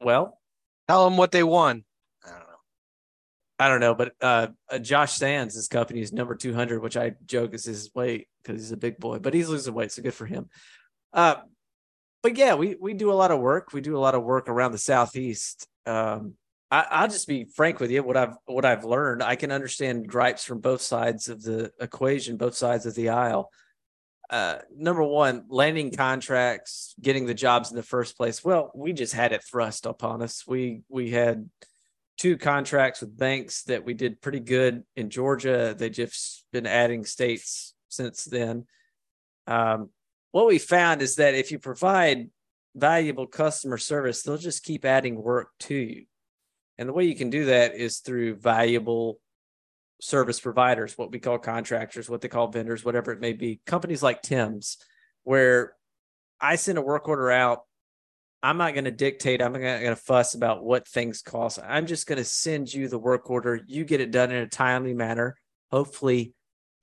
well, 0.02 0.40
tell 0.88 1.06
them 1.06 1.18
what 1.18 1.32
they 1.32 1.44
won. 1.44 1.86
I 2.26 2.30
don't 2.30 2.40
know. 2.40 2.46
I 3.60 3.70
don't 3.70 3.80
know, 3.80 3.96
but 3.96 4.14
uh, 4.22 4.48
uh 4.70 4.80
Josh 4.80 5.14
Sands, 5.14 5.56
his 5.56 5.68
company 5.68 6.02
is 6.02 6.12
number 6.12 6.36
200, 6.36 6.82
which 6.82 6.98
I 6.98 7.14
joke 7.26 7.54
is 7.54 7.64
his 7.64 7.92
weight 7.94 8.28
because 8.44 8.62
he's 8.62 8.72
a 8.72 8.78
big 8.78 8.98
boy, 8.98 9.20
but 9.20 9.34
he's 9.34 9.48
losing 9.48 9.74
weight, 9.74 9.92
so 9.92 10.02
good 10.02 10.14
for 10.14 10.26
him. 10.26 10.50
Uh, 11.14 11.36
but 12.24 12.36
yeah, 12.38 12.56
we 12.56 12.76
we 12.80 12.94
do 12.94 13.12
a 13.12 13.14
lot 13.14 13.32
of 13.32 13.40
work. 13.40 13.72
We 13.72 13.82
do 13.82 13.96
a 13.96 14.00
lot 14.00 14.16
of 14.16 14.24
work 14.24 14.50
around 14.50 14.72
the 14.72 14.78
southeast. 14.78 15.68
Um, 15.86 16.34
I, 16.72 17.04
will 17.04 17.10
just 17.10 17.28
be 17.28 17.44
frank 17.44 17.80
with 17.80 17.92
you. 17.92 18.02
What 18.02 18.18
I've 18.18 18.36
what 18.46 18.66
I've 18.66 18.84
learned, 18.84 19.22
I 19.22 19.36
can 19.36 19.52
understand 19.52 20.08
gripes 20.08 20.44
from 20.44 20.60
both 20.60 20.82
sides 20.82 21.30
of 21.30 21.44
the 21.44 21.72
equation, 21.80 22.38
both 22.38 22.56
sides 22.56 22.88
of 22.88 22.96
the 22.96 23.10
aisle. 23.10 23.52
Uh, 24.30 24.60
number 24.76 25.04
one, 25.04 25.46
landing 25.50 25.92
contracts, 25.92 26.96
getting 27.02 27.26
the 27.26 27.34
jobs 27.34 27.70
in 27.70 27.76
the 27.76 27.84
first 27.84 28.18
place. 28.18 28.44
Well, 28.44 28.72
we 28.74 28.94
just 28.94 29.14
had 29.14 29.32
it 29.32 29.44
thrust 29.44 29.86
upon 29.86 30.22
us. 30.22 30.46
We 30.48 30.82
we 30.90 31.12
had 31.12 31.50
two 32.18 32.38
contracts 32.38 33.02
with 33.02 33.18
banks 33.18 33.64
that 33.64 33.84
we 33.84 33.94
did 33.94 34.22
pretty 34.22 34.40
good 34.40 34.84
in 34.96 35.10
Georgia. 35.10 35.76
They 35.78 35.90
just 35.90 36.46
been 36.52 36.66
adding 36.66 37.06
states 37.06 37.74
since 37.90 38.24
then. 38.24 38.66
Um, 39.46 39.90
what 40.32 40.48
we 40.48 40.58
found 40.58 41.02
is 41.02 41.18
that 41.18 41.36
if 41.36 41.52
you 41.52 41.60
provide 41.60 42.30
valuable 42.76 43.28
customer 43.28 43.78
service, 43.78 44.24
they'll 44.24 44.38
just 44.38 44.64
keep 44.64 44.86
adding 44.86 45.22
work 45.22 45.50
to 45.60 45.76
you. 45.76 46.06
And 46.78 46.90
the 46.90 46.94
way 46.94 47.06
you 47.06 47.16
can 47.16 47.30
do 47.30 47.46
that 47.46 47.76
is 47.76 48.00
through 48.00 48.38
valuable 48.38 49.20
service 50.02 50.40
providers, 50.40 50.98
what 50.98 51.12
we 51.12 51.20
call 51.20 51.38
contractors, 51.38 52.10
what 52.10 52.22
they 52.22 52.28
call 52.28 52.48
vendors, 52.48 52.84
whatever 52.84 53.12
it 53.12 53.22
may 53.22 53.34
be. 53.34 53.62
Companies 53.66 54.04
like 54.04 54.22
Tim's, 54.22 54.78
where 55.24 55.74
I 56.40 56.56
send 56.56 56.78
a 56.78 56.82
work 56.82 57.08
order 57.08 57.32
out. 57.32 57.62
I'm 58.42 58.58
not 58.58 58.74
going 58.74 58.84
to 58.84 58.92
dictate, 58.92 59.42
I'm 59.42 59.54
not 59.54 59.60
going 59.60 59.86
to 59.86 59.96
fuss 59.96 60.36
about 60.36 60.66
what 60.66 60.86
things 60.86 61.22
cost. 61.22 61.60
I'm 61.66 61.86
just 61.86 62.08
going 62.08 62.18
to 62.18 62.26
send 62.26 62.74
you 62.74 62.90
the 62.90 63.00
work 63.00 63.30
order. 63.30 63.62
You 63.66 63.86
get 63.86 64.02
it 64.02 64.12
done 64.12 64.32
in 64.32 64.44
a 64.44 64.50
timely 64.50 64.94
manner, 64.94 65.38
hopefully 65.72 66.34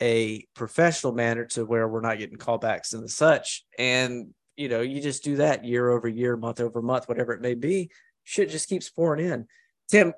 a 0.00 0.46
professional 0.54 1.12
manner 1.12 1.44
to 1.44 1.66
where 1.66 1.86
we're 1.86 2.00
not 2.00 2.18
getting 2.18 2.38
callbacks 2.38 2.94
and 2.94 3.10
such. 3.10 3.64
And, 3.78 4.28
you 4.56 4.70
know, 4.70 4.80
you 4.80 5.02
just 5.02 5.22
do 5.22 5.36
that 5.36 5.66
year 5.66 5.90
over 5.90 6.08
year, 6.08 6.38
month 6.38 6.60
over 6.60 6.80
month, 6.80 7.06
whatever 7.08 7.34
it 7.34 7.42
may 7.42 7.52
be. 7.52 7.90
Shit 8.24 8.48
just 8.48 8.70
keeps 8.70 8.88
pouring 8.88 9.26
in. 9.26 9.46
Tim, 9.90 10.14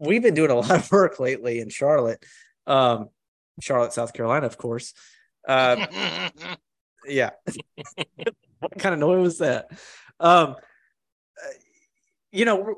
we've 0.00 0.22
been 0.22 0.34
doing 0.34 0.50
a 0.50 0.54
lot 0.54 0.70
of 0.70 0.90
work 0.92 1.20
lately 1.20 1.60
in 1.60 1.68
Charlotte, 1.68 2.24
um, 2.66 3.10
Charlotte, 3.60 3.92
South 3.92 4.12
Carolina, 4.12 4.46
of 4.46 4.58
course. 4.58 4.94
Uh, 5.46 5.86
yeah. 7.06 7.30
what 8.58 8.78
kind 8.78 8.94
of 8.94 8.98
noise 8.98 9.22
was 9.22 9.38
that? 9.38 9.70
Um, 10.18 10.56
you 12.32 12.44
know, 12.44 12.56
we're, 12.56 12.74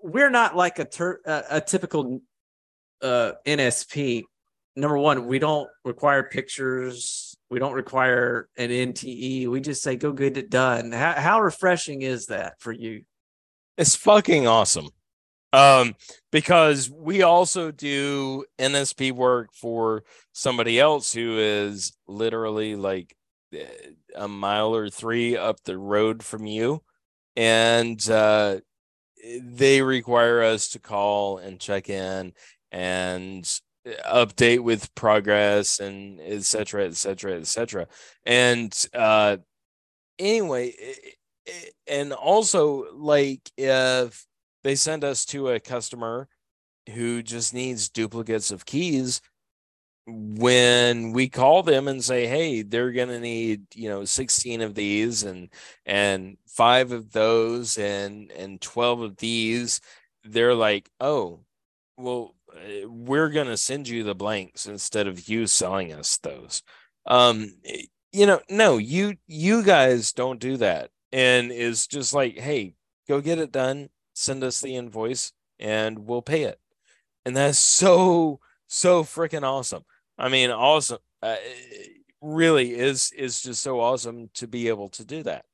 we're 0.00 0.30
not 0.30 0.56
like 0.56 0.78
a, 0.78 0.84
ter- 0.84 1.20
a, 1.24 1.44
a 1.50 1.60
typical 1.60 2.20
uh, 3.02 3.32
NSP. 3.46 4.24
Number 4.76 4.96
one, 4.96 5.26
we 5.26 5.38
don't 5.40 5.68
require 5.84 6.22
pictures. 6.22 7.36
We 7.50 7.58
don't 7.58 7.72
require 7.72 8.48
an 8.56 8.70
NTE. 8.70 9.48
We 9.48 9.60
just 9.60 9.82
say, 9.82 9.96
go 9.96 10.12
get 10.12 10.36
it 10.36 10.50
done. 10.50 10.92
How, 10.92 11.14
how 11.14 11.40
refreshing 11.40 12.02
is 12.02 12.26
that 12.26 12.60
for 12.60 12.70
you? 12.70 13.02
It's 13.76 13.96
fucking 13.96 14.46
awesome 14.46 14.90
um 15.52 15.94
because 16.30 16.90
we 16.90 17.22
also 17.22 17.70
do 17.70 18.44
nsp 18.58 19.12
work 19.12 19.48
for 19.54 20.04
somebody 20.32 20.78
else 20.78 21.12
who 21.12 21.38
is 21.38 21.96
literally 22.06 22.76
like 22.76 23.16
eh, 23.54 23.66
a 24.14 24.28
mile 24.28 24.74
or 24.74 24.90
three 24.90 25.36
up 25.36 25.62
the 25.64 25.78
road 25.78 26.22
from 26.22 26.46
you. 26.46 26.82
And 27.36 28.00
uh 28.10 28.60
they 29.42 29.82
require 29.82 30.42
us 30.42 30.68
to 30.70 30.78
call 30.78 31.38
and 31.38 31.60
check 31.60 31.88
in 31.88 32.32
and 32.72 33.60
update 34.06 34.60
with 34.60 34.94
progress 34.94 35.80
and 35.80 36.20
etc 36.20 36.84
etc 36.86 37.34
etc 37.40 37.86
and 38.26 38.86
uh 38.94 39.36
anyway 40.18 40.74
eh, 40.80 40.94
eh, 41.48 41.52
and 41.88 42.12
also 42.12 42.86
like 42.94 43.40
if 43.56 44.27
they 44.62 44.74
send 44.74 45.04
us 45.04 45.24
to 45.26 45.48
a 45.48 45.60
customer 45.60 46.28
who 46.88 47.22
just 47.22 47.54
needs 47.54 47.88
duplicates 47.88 48.50
of 48.50 48.66
keys. 48.66 49.20
When 50.06 51.12
we 51.12 51.28
call 51.28 51.62
them 51.62 51.86
and 51.86 52.02
say 52.02 52.26
hey 52.26 52.62
they're 52.62 52.92
going 52.92 53.10
to 53.10 53.20
need 53.20 53.66
you 53.74 53.90
know 53.90 54.06
16 54.06 54.62
of 54.62 54.74
these 54.74 55.22
and 55.22 55.50
and 55.84 56.38
5 56.46 56.92
of 56.92 57.12
those 57.12 57.76
and 57.76 58.32
and 58.32 58.58
12 58.58 59.02
of 59.02 59.16
these 59.18 59.82
they're 60.24 60.54
like 60.54 60.88
oh 60.98 61.40
well 61.98 62.34
eh, 62.56 62.84
we're 62.86 63.28
going 63.28 63.48
to 63.48 63.58
send 63.58 63.86
you 63.86 64.02
the 64.02 64.14
blanks 64.14 64.64
instead 64.64 65.06
of 65.08 65.28
you 65.28 65.46
selling 65.46 65.92
us 65.92 66.16
those. 66.22 66.62
Um 67.04 67.50
you 68.10 68.24
know 68.24 68.40
no 68.48 68.78
you 68.78 69.16
you 69.26 69.62
guys 69.62 70.14
don't 70.14 70.40
do 70.40 70.56
that. 70.56 70.88
And 71.12 71.52
is 71.52 71.86
just 71.86 72.14
like 72.14 72.38
hey 72.38 72.72
go 73.08 73.20
get 73.20 73.38
it 73.38 73.52
done 73.52 73.90
send 74.18 74.42
us 74.44 74.60
the 74.60 74.76
invoice 74.76 75.32
and 75.58 76.00
we'll 76.00 76.22
pay 76.22 76.42
it. 76.42 76.58
And 77.24 77.36
that's 77.36 77.58
so, 77.58 78.40
so 78.66 79.04
freaking 79.04 79.42
awesome. 79.42 79.84
I 80.18 80.28
mean, 80.28 80.50
awesome. 80.50 80.98
Uh, 81.22 81.36
really 82.20 82.74
is 82.74 83.12
is 83.12 83.42
just 83.42 83.62
so 83.62 83.80
awesome 83.80 84.28
to 84.34 84.46
be 84.46 84.68
able 84.68 84.88
to 84.88 85.04
do 85.04 85.22
that. 85.22 85.44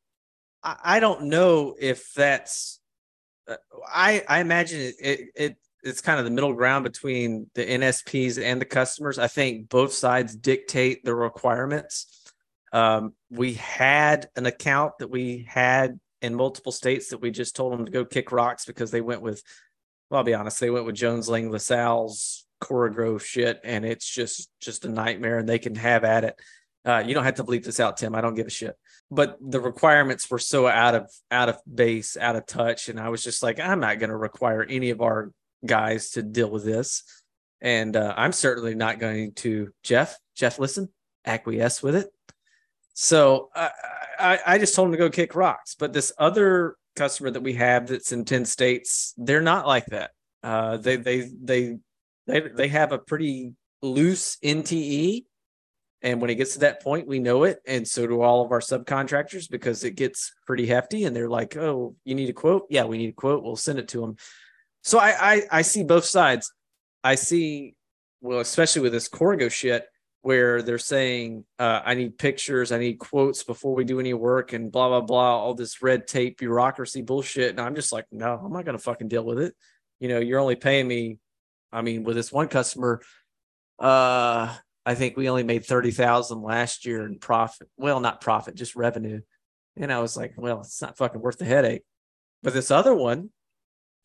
I, 0.62 0.98
don't 0.98 1.24
know 1.24 1.74
if 1.79 2.12
that's. 2.14 2.81
Uh, 3.46 3.57
I 3.87 4.24
I 4.27 4.40
imagine 4.40 4.81
it, 4.81 4.94
it 4.98 5.20
it 5.35 5.57
it's 5.83 6.00
kind 6.00 6.18
of 6.18 6.24
the 6.24 6.31
middle 6.31 6.55
ground 6.55 6.85
between 6.85 7.50
the 7.55 7.66
NSPs 7.66 8.42
and 8.42 8.61
the 8.61 8.66
customers. 8.66 9.18
I 9.18 9.27
think 9.27 9.68
both 9.68 9.92
sides 9.92 10.35
dictate 10.35 11.05
the 11.05 11.14
requirements. 11.14 12.33
Um, 12.72 13.12
we 13.31 13.55
had 13.55 14.31
an 14.37 14.46
account 14.46 14.94
that 14.98 15.11
we 15.11 15.46
had 15.46 16.00
in 16.25 16.35
multiple 16.35 16.73
states 16.73 17.09
that 17.09 17.21
we 17.21 17.31
just 17.31 17.55
told 17.55 17.73
them 17.73 17.85
to 17.85 17.93
go 17.93 18.05
kick 18.05 18.33
rocks 18.33 18.65
because 18.65 18.91
they 18.91 19.03
went 19.03 19.21
with, 19.21 19.43
well, 20.11 20.19
I'll 20.19 20.25
be 20.25 20.35
honest, 20.35 20.59
they 20.59 20.71
went 20.71 20.87
with 20.87 20.95
Jones 20.95 21.29
Lang 21.29 21.51
LaSalle's 21.51 22.47
Cora 22.61 23.19
shit, 23.21 23.61
and 23.63 23.85
it's 23.85 24.09
just 24.09 24.51
just 24.59 24.87
a 24.87 24.89
nightmare. 24.89 25.39
And 25.39 25.49
they 25.49 25.59
can 25.59 25.75
have 25.75 26.03
at 26.03 26.25
it. 26.25 26.41
Uh, 26.85 27.03
you 27.07 27.15
don't 27.15 27.25
have 27.25 27.35
to 27.35 27.45
bleep 27.45 27.65
this 27.65 27.81
out, 27.81 27.99
Tim. 27.99 28.15
I 28.15 28.21
don't 28.23 28.35
give 28.35 28.47
a 28.47 28.51
shit. 28.51 28.77
But 29.11 29.37
the 29.41 29.61
requirements 29.61 30.31
were 30.31 30.39
so 30.39 30.67
out 30.67 30.95
of 30.95 31.11
out 31.31 31.51
of 31.51 31.59
base, 31.73 32.17
out 32.17 32.37
of 32.37 32.47
touch, 32.47 32.89
and 32.89 32.99
I 32.99 33.11
was 33.11 33.23
just 33.23 33.43
like, 33.43 33.61
I'm 33.61 33.81
not 33.81 33.99
going 33.99 34.11
to 34.11 34.17
require 34.17 34.63
any 34.63 34.91
of 34.91 35.03
our 35.03 35.31
guys 35.67 36.11
to 36.11 36.23
deal 36.23 36.49
with 36.49 36.65
this, 36.65 37.03
and 37.61 37.95
uh, 37.97 38.15
I'm 38.17 38.33
certainly 38.33 38.75
not 38.75 38.99
going 38.99 39.33
to. 39.37 39.73
Jeff, 39.83 40.19
Jeff, 40.35 40.59
listen, 40.59 40.89
acquiesce 41.27 41.83
with 41.83 41.97
it. 41.97 42.09
So 42.95 43.51
I, 44.18 44.38
I 44.46 44.59
just 44.59 44.74
told 44.74 44.87
him 44.87 44.92
to 44.92 44.98
go 44.98 45.11
kick 45.11 45.35
rocks. 45.35 45.74
But 45.79 45.92
this 45.92 46.12
other 46.18 46.77
customer 46.96 47.31
that 47.31 47.42
we 47.42 47.55
have 47.55 47.88
that's 47.88 48.12
in 48.12 48.24
ten 48.24 48.44
states, 48.44 49.14
they're 49.16 49.40
not 49.40 49.66
like 49.66 49.87
that. 49.87 50.11
Uh, 50.42 50.77
they 50.77 50.96
they 50.96 51.29
they 51.42 51.79
they 52.27 52.40
they 52.40 52.68
have 52.68 52.92
a 52.92 52.98
pretty 52.98 53.53
loose 53.83 54.37
NTE 54.42 55.24
and 56.05 56.20
when 56.20 56.29
it 56.29 56.35
gets 56.35 56.53
to 56.53 56.59
that 56.61 56.83
point, 56.83 57.09
we 57.09 57.18
know 57.18 57.44
it. 57.44 57.61
And 57.66 57.88
so 57.88 58.07
do 58.07 58.20
all 58.20 58.44
of 58.44 58.53
our 58.53 58.61
subcontractors 58.61 59.50
because 59.50 59.85
it 59.85 59.96
gets 59.96 60.35
pretty 60.46 60.66
hefty. 60.66 61.05
And 61.05 61.16
they're 61.16 61.31
like, 61.31 61.57
oh, 61.57 61.96
you 62.05 62.14
need 62.14 62.29
a 62.29 62.35
quote? 62.35 62.66
Yeah, 62.68 62.85
we 62.85 62.98
need 62.98 63.09
a 63.09 63.14
quote. 63.14 63.42
We'll 63.42 63.57
send 63.57 63.79
it 63.79 63.88
to 63.88 64.03
them. 64.03 64.16
So 64.83 64.98
I, 64.98 65.14
I, 65.18 65.42
I 65.50 65.62
see 65.62 65.83
both 65.83 66.05
sides. 66.05 66.53
I 67.03 67.14
see, 67.14 67.74
well, 68.20 68.40
especially 68.40 68.83
with 68.83 68.92
this 68.92 69.09
Corrigo 69.09 69.50
shit, 69.50 69.87
where 70.25 70.63
they're 70.63 70.79
saying, 70.79 71.45
uh, 71.59 71.83
I 71.85 71.93
need 71.93 72.17
pictures, 72.17 72.73
I 72.73 72.79
need 72.79 72.95
quotes 72.95 73.45
before 73.45 73.75
we 73.75 73.85
do 73.85 74.01
any 74.01 74.15
work 74.15 74.55
and 74.55 74.73
blah, 74.73 74.89
blah, 74.89 75.03
blah, 75.03 75.37
all 75.37 75.53
this 75.53 75.83
red 75.83 76.07
tape 76.07 76.39
bureaucracy 76.39 77.03
bullshit. 77.03 77.51
And 77.51 77.61
I'm 77.61 77.75
just 77.75 77.93
like, 77.93 78.07
no, 78.11 78.41
I'm 78.43 78.51
not 78.51 78.65
going 78.65 78.75
to 78.77 78.83
fucking 78.83 79.09
deal 79.09 79.23
with 79.23 79.39
it. 79.39 79.55
You 80.01 80.09
know, 80.09 80.21
you're 80.21 80.41
only 80.41 80.57
paying 80.57 80.89
me. 80.89 81.19
I 81.71 81.83
mean, 81.83 82.05
with 82.05 82.17
this 82.17 82.33
one 82.33 82.49
customer, 82.49 83.03
uh, 83.79 84.57
I 84.87 84.95
think 84.95 85.19
we 85.19 85.29
only 85.29 85.43
made 85.43 85.67
30,000 85.67 86.41
last 86.41 86.87
year 86.87 87.05
in 87.05 87.19
profit. 87.19 87.69
Well, 87.77 88.01
not 88.01 88.23
profit, 88.23 88.55
just 88.55 88.77
revenue. 88.77 89.21
And 89.77 89.93
I 89.93 90.01
was 90.01 90.17
like, 90.17 90.33
well, 90.39 90.61
it's 90.61 90.81
not 90.81 90.97
fucking 90.97 91.21
worth 91.21 91.37
the 91.37 91.45
headache. 91.45 91.83
But 92.43 92.55
this 92.55 92.71
other 92.71 92.95
one, 92.95 93.29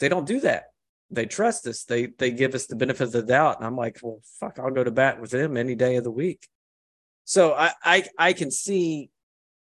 they 0.01 0.09
don't 0.09 0.27
do 0.27 0.41
that. 0.41 0.65
They 1.11 1.25
trust 1.25 1.65
us. 1.67 1.83
They 1.83 2.07
they 2.07 2.31
give 2.31 2.53
us 2.53 2.67
the 2.67 2.75
benefit 2.75 3.03
of 3.05 3.11
the 3.11 3.23
doubt. 3.23 3.57
And 3.57 3.65
I'm 3.65 3.75
like, 3.75 3.99
well, 4.01 4.21
fuck, 4.39 4.59
I'll 4.59 4.71
go 4.71 4.83
to 4.83 4.91
bat 4.91 5.19
with 5.19 5.31
them 5.31 5.57
any 5.57 5.75
day 5.75 5.95
of 5.95 6.03
the 6.03 6.11
week. 6.11 6.47
So 7.25 7.53
I 7.53 7.73
I, 7.83 8.03
I 8.17 8.33
can 8.33 8.51
see, 8.51 9.09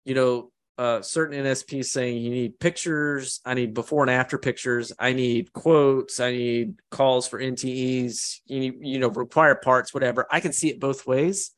you 0.06 0.16
know, 0.16 0.52
uh, 0.78 1.02
certain 1.02 1.44
NSPs 1.44 1.86
saying 1.86 2.18
you 2.18 2.32
need 2.32 2.60
pictures, 2.60 3.42
I 3.46 3.54
need 3.54 3.74
before 3.74 4.04
and 4.04 4.12
after 4.12 4.38
pictures, 4.38 4.92
I 4.98 5.14
need 5.14 5.54
quotes, 5.54 6.20
I 6.20 6.32
need 6.32 6.76
calls 6.90 7.28
for 7.28 7.40
NTEs, 7.40 8.40
you 8.46 8.60
need, 8.60 8.76
you 8.82 9.00
know, 9.00 9.10
require 9.10 9.56
parts, 9.56 9.94
whatever. 9.94 10.26
I 10.32 10.40
can 10.40 10.52
see 10.52 10.70
it 10.70 10.80
both 10.80 11.06
ways, 11.06 11.52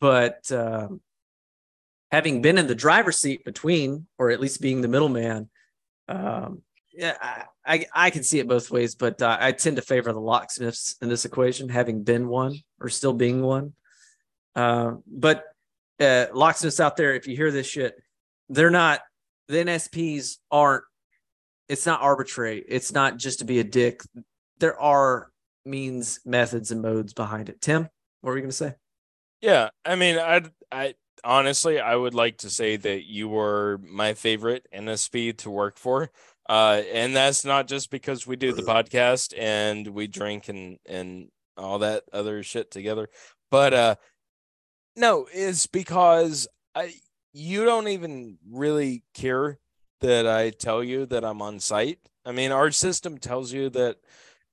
but 0.00 0.50
um, 0.52 1.00
having 2.12 2.40
been 2.40 2.58
in 2.58 2.68
the 2.68 2.74
driver's 2.74 3.18
seat 3.18 3.44
between, 3.44 4.06
or 4.16 4.30
at 4.30 4.40
least 4.40 4.60
being 4.60 4.80
the 4.80 4.88
middleman, 4.88 5.48
um, 6.08 6.62
yeah, 6.96 7.16
I, 7.20 7.44
I, 7.66 7.86
I 7.94 8.10
can 8.10 8.22
see 8.22 8.38
it 8.38 8.48
both 8.48 8.70
ways, 8.70 8.94
but 8.94 9.20
uh, 9.20 9.36
I 9.40 9.52
tend 9.52 9.76
to 9.76 9.82
favor 9.82 10.12
the 10.12 10.20
locksmiths 10.20 10.96
in 11.00 11.08
this 11.08 11.24
equation, 11.24 11.68
having 11.68 12.02
been 12.02 12.28
one 12.28 12.56
or 12.80 12.88
still 12.88 13.12
being 13.12 13.42
one. 13.42 13.74
Uh, 14.54 14.94
but 15.06 15.44
uh, 16.00 16.26
locksmiths 16.32 16.80
out 16.80 16.96
there, 16.96 17.14
if 17.14 17.26
you 17.26 17.36
hear 17.36 17.50
this 17.50 17.66
shit 17.66 17.96
they're 18.48 18.70
not 18.70 19.00
the 19.48 19.58
NSPs 19.58 20.36
aren't 20.50 20.84
it's 21.68 21.86
not 21.86 22.00
arbitrary. 22.00 22.64
It's 22.68 22.92
not 22.92 23.16
just 23.16 23.40
to 23.40 23.44
be 23.44 23.58
a 23.58 23.64
dick. 23.64 24.00
There 24.60 24.80
are 24.80 25.32
means, 25.64 26.20
methods, 26.24 26.70
and 26.70 26.80
modes 26.80 27.12
behind 27.12 27.48
it. 27.48 27.60
Tim, 27.60 27.88
what 28.20 28.30
were 28.30 28.36
you 28.36 28.42
gonna 28.42 28.52
say? 28.52 28.74
Yeah, 29.40 29.70
I 29.84 29.96
mean, 29.96 30.16
I 30.18 30.42
I 30.70 30.94
honestly 31.24 31.80
I 31.80 31.96
would 31.96 32.14
like 32.14 32.38
to 32.38 32.50
say 32.50 32.76
that 32.76 33.04
you 33.04 33.28
were 33.28 33.80
my 33.82 34.14
favorite 34.14 34.66
NSP 34.72 35.38
to 35.38 35.50
work 35.50 35.76
for. 35.76 36.10
Uh, 36.48 36.82
and 36.92 37.14
that's 37.14 37.44
not 37.44 37.66
just 37.66 37.90
because 37.90 38.26
we 38.26 38.36
do 38.36 38.52
the 38.52 38.62
podcast 38.62 39.34
and 39.36 39.88
we 39.88 40.06
drink 40.06 40.48
and 40.48 40.78
and 40.86 41.28
all 41.56 41.80
that 41.80 42.04
other 42.12 42.42
shit 42.42 42.70
together, 42.70 43.08
but 43.50 43.74
uh, 43.74 43.94
no, 44.94 45.26
it's 45.32 45.66
because 45.66 46.46
I 46.74 46.94
you 47.32 47.64
don't 47.64 47.88
even 47.88 48.38
really 48.48 49.02
care 49.14 49.58
that 50.00 50.26
I 50.26 50.50
tell 50.50 50.82
you 50.82 51.06
that 51.06 51.24
I'm 51.24 51.42
on 51.42 51.60
site. 51.60 51.98
I 52.24 52.32
mean, 52.32 52.52
our 52.52 52.70
system 52.70 53.18
tells 53.18 53.52
you 53.52 53.68
that, 53.70 53.98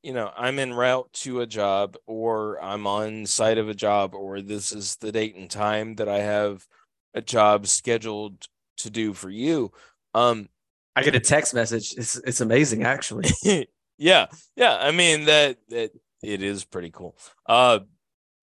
you 0.02 0.14
know, 0.14 0.32
I'm 0.38 0.60
en 0.60 0.74
route 0.74 1.12
to 1.14 1.42
a 1.42 1.48
job 1.48 1.96
or 2.06 2.62
I'm 2.64 2.86
on 2.86 3.26
site 3.26 3.58
of 3.58 3.70
a 3.70 3.74
job 3.74 4.14
or 4.14 4.42
this 4.42 4.72
is 4.72 4.98
the 4.98 5.12
date 5.12 5.36
and 5.36 5.50
time 5.50 5.96
that 5.96 6.10
I 6.10 6.20
have 6.20 6.66
a 7.14 7.22
job 7.22 7.68
scheduled 7.68 8.48
to 8.78 8.90
do 8.90 9.14
for 9.14 9.30
you. 9.30 9.72
Um, 10.14 10.50
I 10.96 11.04
get 11.04 11.16
a 11.16 11.20
text 11.20 11.54
message. 11.54 11.94
It's 11.98 12.16
it's 12.18 12.42
amazing 12.42 12.84
actually. 12.84 13.30
yeah. 13.98 14.28
Yeah. 14.56 14.78
I 14.80 14.92
mean 14.92 15.26
that 15.26 15.58
that 15.70 15.92
it 16.22 16.44
is 16.44 16.66
pretty 16.66 16.92
cool. 16.92 17.18
Uh 17.48 17.80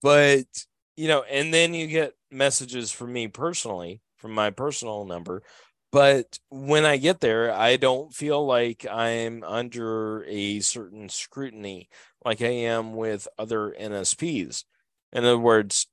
but 0.01 0.45
you 0.97 1.07
know, 1.07 1.23
and 1.23 1.53
then 1.53 1.73
you 1.73 1.87
get 1.87 2.13
messages 2.31 2.91
from 2.91 3.13
me 3.13 3.27
personally 3.27 4.01
from 4.17 4.33
my 4.33 4.51
personal 4.51 5.05
number. 5.05 5.43
But 5.91 6.39
when 6.49 6.85
I 6.85 6.97
get 6.97 7.19
there, 7.19 7.53
I 7.53 7.75
don't 7.75 8.13
feel 8.13 8.45
like 8.45 8.85
I'm 8.89 9.43
under 9.43 10.23
a 10.25 10.61
certain 10.61 11.09
scrutiny 11.09 11.89
like 12.23 12.41
I 12.41 12.47
am 12.47 12.95
with 12.95 13.27
other 13.37 13.75
NSPs. 13.77 14.63
In 15.11 15.25
other 15.25 15.37
words, 15.37 15.87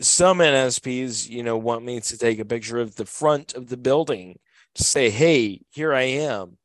some 0.00 0.40
NSPs, 0.40 1.28
you 1.28 1.42
know, 1.42 1.56
want 1.56 1.84
me 1.84 2.00
to 2.00 2.18
take 2.18 2.38
a 2.38 2.44
picture 2.44 2.78
of 2.78 2.96
the 2.96 3.06
front 3.06 3.54
of 3.54 3.68
the 3.68 3.76
building 3.76 4.38
say, 4.76 5.10
hey, 5.10 5.60
here 5.70 5.94
I 5.94 6.02
am, 6.02 6.56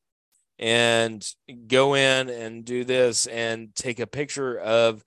and 0.58 1.26
go 1.68 1.96
in 1.96 2.30
and 2.30 2.66
do 2.66 2.84
this 2.84 3.28
and 3.28 3.74
take 3.76 4.00
a 4.00 4.08
picture 4.08 4.60
of 4.60 5.04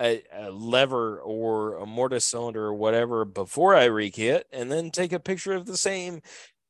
a, 0.00 0.22
a, 0.32 0.50
lever 0.50 1.20
or 1.20 1.76
a 1.76 1.86
mortise 1.86 2.24
cylinder 2.24 2.64
or 2.64 2.74
whatever 2.74 3.24
before 3.24 3.74
I 3.74 3.88
rekey 3.88 4.32
it, 4.32 4.46
and 4.52 4.70
then 4.70 4.90
take 4.90 5.12
a 5.12 5.20
picture 5.20 5.54
of 5.54 5.66
the 5.66 5.76
same 5.76 6.20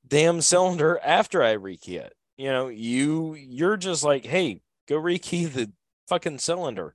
damn 0.07 0.41
cylinder 0.41 1.01
after 1.03 1.43
I 1.43 1.57
rekey 1.57 2.01
it. 2.01 2.15
You 2.37 2.51
know, 2.51 2.69
you 2.69 3.35
you're 3.35 3.77
just 3.77 4.05
like, 4.05 4.25
hey, 4.25 4.61
go 4.89 4.97
rekey 4.97 5.51
the 5.53 5.71
fucking 6.09 6.39
cylinder. 6.39 6.95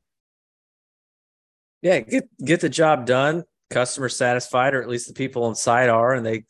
Yeah, 1.82 2.00
get 2.00 2.30
get 2.44 2.62
the 2.62 2.70
job 2.70 3.06
done. 3.06 3.44
Customer 3.70 4.10
satisfied, 4.10 4.74
or 4.74 4.82
at 4.82 4.90
least 4.90 5.08
the 5.08 5.14
people 5.14 5.44
on 5.44 5.56
site 5.56 5.90
are, 5.90 6.14
and 6.14 6.26
they 6.26 6.46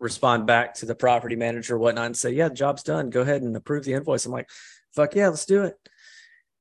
respond 0.00 0.46
back 0.46 0.74
to 0.74 0.86
the 0.86 0.94
property 0.94 1.36
manager 1.36 1.76
or 1.76 1.78
whatnot 1.78 2.06
and 2.06 2.16
say, 2.16 2.30
"Yeah, 2.30 2.48
the 2.48 2.54
job's 2.54 2.82
done. 2.82 3.10
Go 3.10 3.22
ahead 3.22 3.42
and 3.42 3.56
approve 3.56 3.84
the 3.84 3.94
invoice." 3.94 4.26
I'm 4.26 4.32
like, 4.32 4.48
"Fuck 4.94 5.14
yeah, 5.14 5.28
let's 5.28 5.46
do 5.46 5.64
it." 5.64 5.76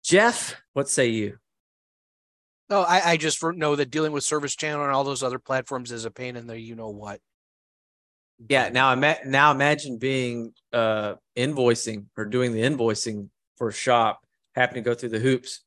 Jeff, 0.04 0.62
what 0.74 0.90
say 0.90 1.08
you? 1.08 1.38
No, 2.70 2.82
I, 2.82 3.12
I 3.12 3.18
just 3.18 3.44
know 3.44 3.76
that 3.76 3.92
dealing 3.92 4.12
with 4.12 4.24
Service 4.24 4.56
Channel 4.56 4.84
and 4.84 4.94
all 4.94 5.04
those 5.04 5.24
other 5.24 5.40
platforms 5.40 5.92
is 5.92 6.06
a 6.06 6.12
pain 6.12 6.36
in 6.36 6.48
the 6.48 6.60
you 6.60 6.76
know 6.76 6.90
what. 6.90 7.20
Yeah. 8.50 8.70
Now, 8.70 8.92
ima- 8.94 9.20
now 9.26 9.52
imagine 9.52 9.98
being 9.98 10.54
uh, 10.72 11.16
invoicing 11.38 12.06
or 12.18 12.26
doing 12.26 12.52
the 12.52 12.62
invoicing 12.62 13.30
for 13.58 13.70
a 13.70 13.74
shop, 13.74 14.22
having 14.56 14.76
to 14.76 14.82
go 14.82 14.94
through 14.94 15.10
the 15.10 15.20
hoops, 15.20 15.64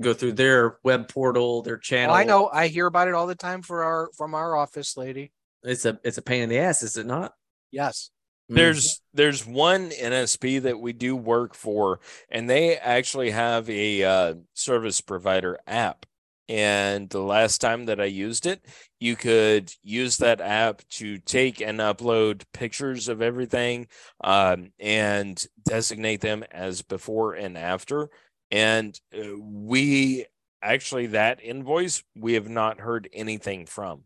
go 0.00 0.14
through 0.14 0.32
their 0.32 0.78
web 0.84 1.08
portal, 1.08 1.62
their 1.62 1.76
channel. 1.76 2.14
Oh, 2.14 2.18
I 2.18 2.24
know. 2.24 2.48
I 2.48 2.68
hear 2.68 2.86
about 2.86 3.08
it 3.08 3.14
all 3.14 3.26
the 3.26 3.34
time 3.34 3.62
for 3.62 3.82
our 3.82 4.10
from 4.16 4.34
our 4.34 4.56
office 4.56 4.96
lady. 4.96 5.32
It's 5.68 5.84
a 5.84 5.98
it's 6.02 6.18
a 6.18 6.22
pain 6.22 6.42
in 6.42 6.48
the 6.48 6.58
ass, 6.58 6.82
is 6.82 6.96
it 6.96 7.06
not? 7.06 7.32
Yes. 7.70 8.10
There's 8.48 8.86
mm-hmm. 8.86 9.16
there's 9.16 9.46
one 9.46 9.90
NSP 9.90 10.62
that 10.62 10.80
we 10.80 10.94
do 10.94 11.14
work 11.14 11.54
for, 11.54 12.00
and 12.30 12.48
they 12.48 12.78
actually 12.78 13.30
have 13.30 13.68
a 13.68 14.04
uh, 14.04 14.34
service 14.54 15.00
provider 15.02 15.58
app 15.66 16.06
and 16.48 17.10
the 17.10 17.20
last 17.20 17.60
time 17.60 17.86
that 17.86 18.00
I 18.00 18.06
used 18.06 18.46
it, 18.46 18.64
you 19.00 19.16
could 19.16 19.70
use 19.82 20.16
that 20.16 20.40
app 20.40 20.80
to 20.92 21.18
take 21.18 21.60
and 21.60 21.78
upload 21.78 22.42
pictures 22.54 23.08
of 23.08 23.20
everything 23.20 23.88
um, 24.24 24.72
and 24.80 25.42
designate 25.66 26.22
them 26.22 26.44
as 26.50 26.80
before 26.80 27.34
and 27.34 27.58
after. 27.58 28.08
And 28.50 28.98
uh, 29.14 29.38
we 29.38 30.24
actually, 30.62 31.08
that 31.08 31.42
invoice 31.42 32.02
we 32.16 32.32
have 32.32 32.48
not 32.48 32.80
heard 32.80 33.10
anything 33.12 33.66
from. 33.66 34.04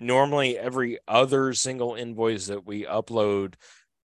Normally, 0.00 0.56
every 0.56 0.98
other 1.08 1.52
single 1.54 1.96
invoice 1.96 2.46
that 2.46 2.64
we 2.64 2.84
upload 2.84 3.54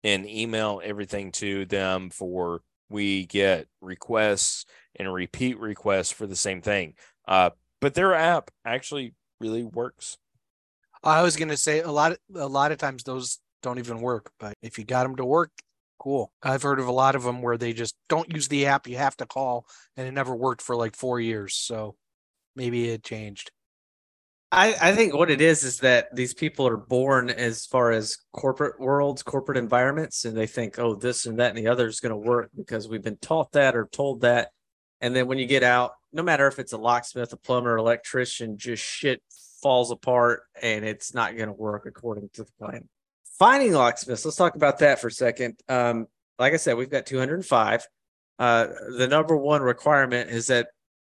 and 0.04 0.28
email 0.28 0.82
everything 0.84 1.32
to 1.32 1.64
them 1.64 2.10
for, 2.10 2.60
we 2.90 3.24
get 3.24 3.68
requests 3.80 4.66
and 4.96 5.12
repeat 5.12 5.58
requests 5.58 6.12
for 6.12 6.26
the 6.26 6.36
same 6.36 6.60
thing. 6.60 6.94
Uh, 7.26 7.50
but 7.80 7.94
their 7.94 8.12
app 8.12 8.50
actually 8.66 9.14
really 9.40 9.64
works. 9.64 10.18
I 11.02 11.22
was 11.22 11.36
gonna 11.36 11.56
say 11.56 11.80
a 11.80 11.90
lot. 11.90 12.16
A 12.34 12.46
lot 12.46 12.72
of 12.72 12.78
times 12.78 13.02
those 13.04 13.38
don't 13.62 13.78
even 13.78 14.00
work, 14.00 14.30
but 14.38 14.54
if 14.62 14.78
you 14.78 14.84
got 14.84 15.04
them 15.04 15.16
to 15.16 15.24
work, 15.24 15.50
cool. 15.98 16.32
I've 16.42 16.62
heard 16.62 16.80
of 16.80 16.86
a 16.86 16.92
lot 16.92 17.14
of 17.14 17.22
them 17.22 17.40
where 17.40 17.56
they 17.56 17.72
just 17.72 17.94
don't 18.08 18.32
use 18.32 18.48
the 18.48 18.66
app. 18.66 18.86
You 18.86 18.96
have 18.98 19.16
to 19.18 19.26
call, 19.26 19.66
and 19.96 20.06
it 20.06 20.12
never 20.12 20.34
worked 20.34 20.60
for 20.60 20.76
like 20.76 20.96
four 20.96 21.20
years. 21.20 21.54
So 21.54 21.96
maybe 22.56 22.88
it 22.90 23.04
changed. 23.04 23.52
I, 24.50 24.74
I 24.80 24.94
think 24.94 25.14
what 25.14 25.30
it 25.30 25.42
is 25.42 25.62
is 25.62 25.78
that 25.80 26.14
these 26.14 26.32
people 26.32 26.66
are 26.66 26.76
born 26.76 27.28
as 27.28 27.66
far 27.66 27.90
as 27.92 28.16
corporate 28.32 28.80
worlds, 28.80 29.22
corporate 29.22 29.58
environments, 29.58 30.24
and 30.24 30.34
they 30.34 30.46
think, 30.46 30.78
oh, 30.78 30.94
this 30.94 31.26
and 31.26 31.38
that 31.38 31.54
and 31.54 31.58
the 31.58 31.70
other 31.70 31.86
is 31.86 32.00
going 32.00 32.10
to 32.10 32.16
work 32.16 32.50
because 32.56 32.88
we've 32.88 33.02
been 33.02 33.18
taught 33.18 33.52
that 33.52 33.76
or 33.76 33.88
told 33.92 34.22
that. 34.22 34.48
And 35.02 35.14
then 35.14 35.26
when 35.26 35.38
you 35.38 35.46
get 35.46 35.62
out, 35.62 35.92
no 36.14 36.22
matter 36.22 36.46
if 36.46 36.58
it's 36.58 36.72
a 36.72 36.78
locksmith, 36.78 37.32
a 37.34 37.36
plumber, 37.36 37.76
electrician, 37.76 38.56
just 38.56 38.82
shit 38.82 39.22
falls 39.62 39.90
apart 39.90 40.42
and 40.62 40.84
it's 40.84 41.12
not 41.12 41.36
going 41.36 41.48
to 41.48 41.52
work 41.52 41.84
according 41.86 42.30
to 42.32 42.44
the 42.44 42.52
plan. 42.58 42.88
Finding 43.38 43.72
locksmiths, 43.72 44.24
let's 44.24 44.36
talk 44.36 44.54
about 44.54 44.78
that 44.78 44.98
for 44.98 45.08
a 45.08 45.12
second. 45.12 45.60
Um, 45.68 46.06
like 46.38 46.54
I 46.54 46.56
said, 46.56 46.76
we've 46.76 46.90
got 46.90 47.04
205. 47.04 47.86
Uh, 48.38 48.68
the 48.96 49.08
number 49.08 49.36
one 49.36 49.62
requirement 49.62 50.30
is 50.30 50.46
that 50.46 50.68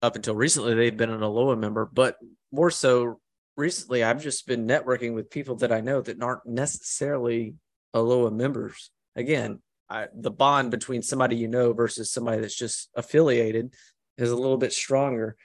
up 0.03 0.17
until 0.17 0.35
recently 0.35 0.75
they've 0.75 0.97
been 0.97 1.11
an 1.11 1.21
ALOA 1.21 1.59
member, 1.59 1.89
but 1.91 2.17
more 2.53 2.71
so 2.71 3.21
recently 3.57 4.03
I've 4.03 4.23
just 4.23 4.47
been 4.47 4.67
networking 4.67 5.15
with 5.15 5.31
people 5.31 5.57
that 5.57 5.73
I 5.73 5.81
know 5.81 6.01
that 6.01 6.23
aren't 6.23 6.47
necessarily 6.47 7.55
ALOA 7.95 8.33
members. 8.33 8.91
Again, 9.17 9.61
I, 9.89 10.07
the 10.15 10.31
bond 10.31 10.71
between 10.71 11.03
somebody 11.03 11.37
you 11.37 11.49
know 11.49 11.73
versus 11.73 12.11
somebody 12.11 12.41
that's 12.41 12.57
just 12.57 12.89
affiliated 12.95 13.75
is 14.17 14.31
a 14.31 14.37
little 14.37 14.57
bit 14.57 14.73
stronger. 14.73 15.37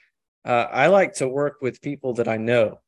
Uh, 0.44 0.66
I 0.70 0.86
like 0.86 1.14
to 1.14 1.28
work 1.28 1.56
with 1.60 1.82
people 1.82 2.14
that 2.14 2.28
I 2.28 2.36
know, 2.36 2.80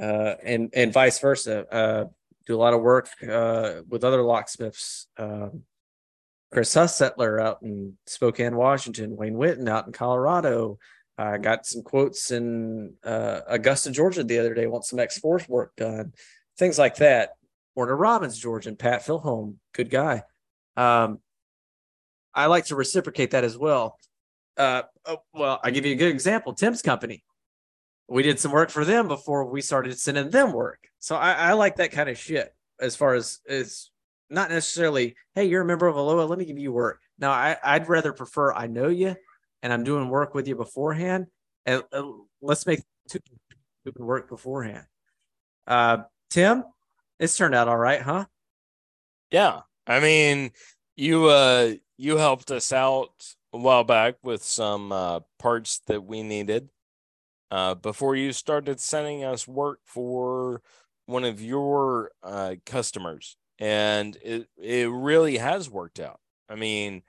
uh, 0.00 0.34
and 0.44 0.70
and 0.74 0.92
vice 0.92 1.18
versa. 1.20 1.66
Uh, 1.72 2.04
do 2.46 2.54
a 2.54 2.58
lot 2.60 2.74
of 2.74 2.82
work 2.82 3.08
uh, 3.26 3.80
with 3.88 4.04
other 4.04 4.22
locksmiths. 4.22 5.06
Um, 5.16 5.62
Chris 6.52 6.74
Hussettler 6.74 7.40
out 7.40 7.62
in 7.62 7.96
Spokane, 8.06 8.56
Washington. 8.56 9.16
Wayne 9.16 9.34
Witten 9.34 9.68
out 9.68 9.86
in 9.86 9.92
Colorado. 9.92 10.78
I 11.16 11.38
got 11.38 11.66
some 11.66 11.82
quotes 11.82 12.30
in 12.30 12.94
uh, 13.04 13.40
Augusta, 13.48 13.90
Georgia 13.90 14.22
the 14.22 14.38
other 14.38 14.54
day. 14.54 14.66
Want 14.66 14.84
some 14.84 14.98
X4 14.98 15.48
work 15.48 15.74
done, 15.76 16.12
things 16.58 16.78
like 16.78 16.96
that. 16.96 17.34
Warner 17.74 17.96
Robins, 17.96 18.38
Georgia, 18.38 18.68
and 18.68 18.78
Pat 18.78 19.02
Philholm, 19.02 19.54
good 19.72 19.88
guy. 19.88 20.22
Um, 20.76 21.20
I 22.34 22.46
like 22.46 22.66
to 22.66 22.76
reciprocate 22.76 23.30
that 23.30 23.44
as 23.44 23.56
well. 23.56 23.98
Uh, 24.56 24.82
oh, 25.06 25.22
well, 25.32 25.60
I 25.62 25.70
give 25.70 25.86
you 25.86 25.92
a 25.92 25.96
good 25.96 26.10
example. 26.10 26.52
Tim's 26.52 26.82
company. 26.82 27.24
We 28.08 28.22
did 28.22 28.38
some 28.38 28.52
work 28.52 28.70
for 28.70 28.84
them 28.84 29.08
before 29.08 29.46
we 29.46 29.62
started 29.62 29.98
sending 29.98 30.28
them 30.28 30.52
work. 30.52 30.80
So 30.98 31.16
I, 31.16 31.32
I 31.32 31.52
like 31.54 31.76
that 31.76 31.92
kind 31.92 32.10
of 32.10 32.18
shit. 32.18 32.54
As 32.78 32.96
far 32.96 33.14
as 33.14 33.40
is 33.46 33.91
not 34.32 34.50
necessarily, 34.50 35.14
hey, 35.34 35.44
you're 35.44 35.62
a 35.62 35.66
member 35.66 35.86
of 35.86 35.96
ALOA, 35.96 36.28
let 36.28 36.38
me 36.38 36.44
give 36.44 36.58
you 36.58 36.72
work. 36.72 37.00
Now 37.18 37.30
I, 37.30 37.56
I'd 37.62 37.88
rather 37.88 38.12
prefer 38.12 38.52
I 38.52 38.66
know 38.66 38.88
you 38.88 39.14
and 39.62 39.72
I'm 39.72 39.84
doing 39.84 40.08
work 40.08 40.34
with 40.34 40.48
you 40.48 40.56
beforehand, 40.56 41.26
and 41.66 41.84
uh, 41.92 42.02
let's 42.40 42.66
make 42.66 42.80
two 43.08 43.20
work 43.96 44.28
beforehand. 44.28 44.84
Uh, 45.66 45.98
Tim, 46.30 46.64
it's 47.20 47.36
turned 47.36 47.54
out 47.54 47.68
all 47.68 47.76
right, 47.76 48.00
huh? 48.00 48.24
Yeah, 49.30 49.60
I 49.86 50.00
mean, 50.00 50.50
you 50.96 51.26
uh, 51.26 51.74
you 51.96 52.16
helped 52.16 52.50
us 52.50 52.72
out 52.72 53.10
a 53.52 53.58
while 53.58 53.84
back 53.84 54.16
with 54.22 54.42
some 54.42 54.92
uh, 54.92 55.20
parts 55.38 55.80
that 55.86 56.02
we 56.04 56.22
needed 56.22 56.68
uh, 57.50 57.74
before 57.74 58.16
you 58.16 58.32
started 58.32 58.80
sending 58.80 59.24
us 59.24 59.46
work 59.46 59.78
for 59.84 60.62
one 61.06 61.24
of 61.24 61.40
your 61.40 62.10
uh, 62.22 62.54
customers, 62.64 63.36
and 63.62 64.16
it 64.24 64.48
it 64.58 64.90
really 64.90 65.36
has 65.36 65.70
worked 65.70 66.00
out. 66.00 66.18
I 66.48 66.56
mean, 66.56 67.02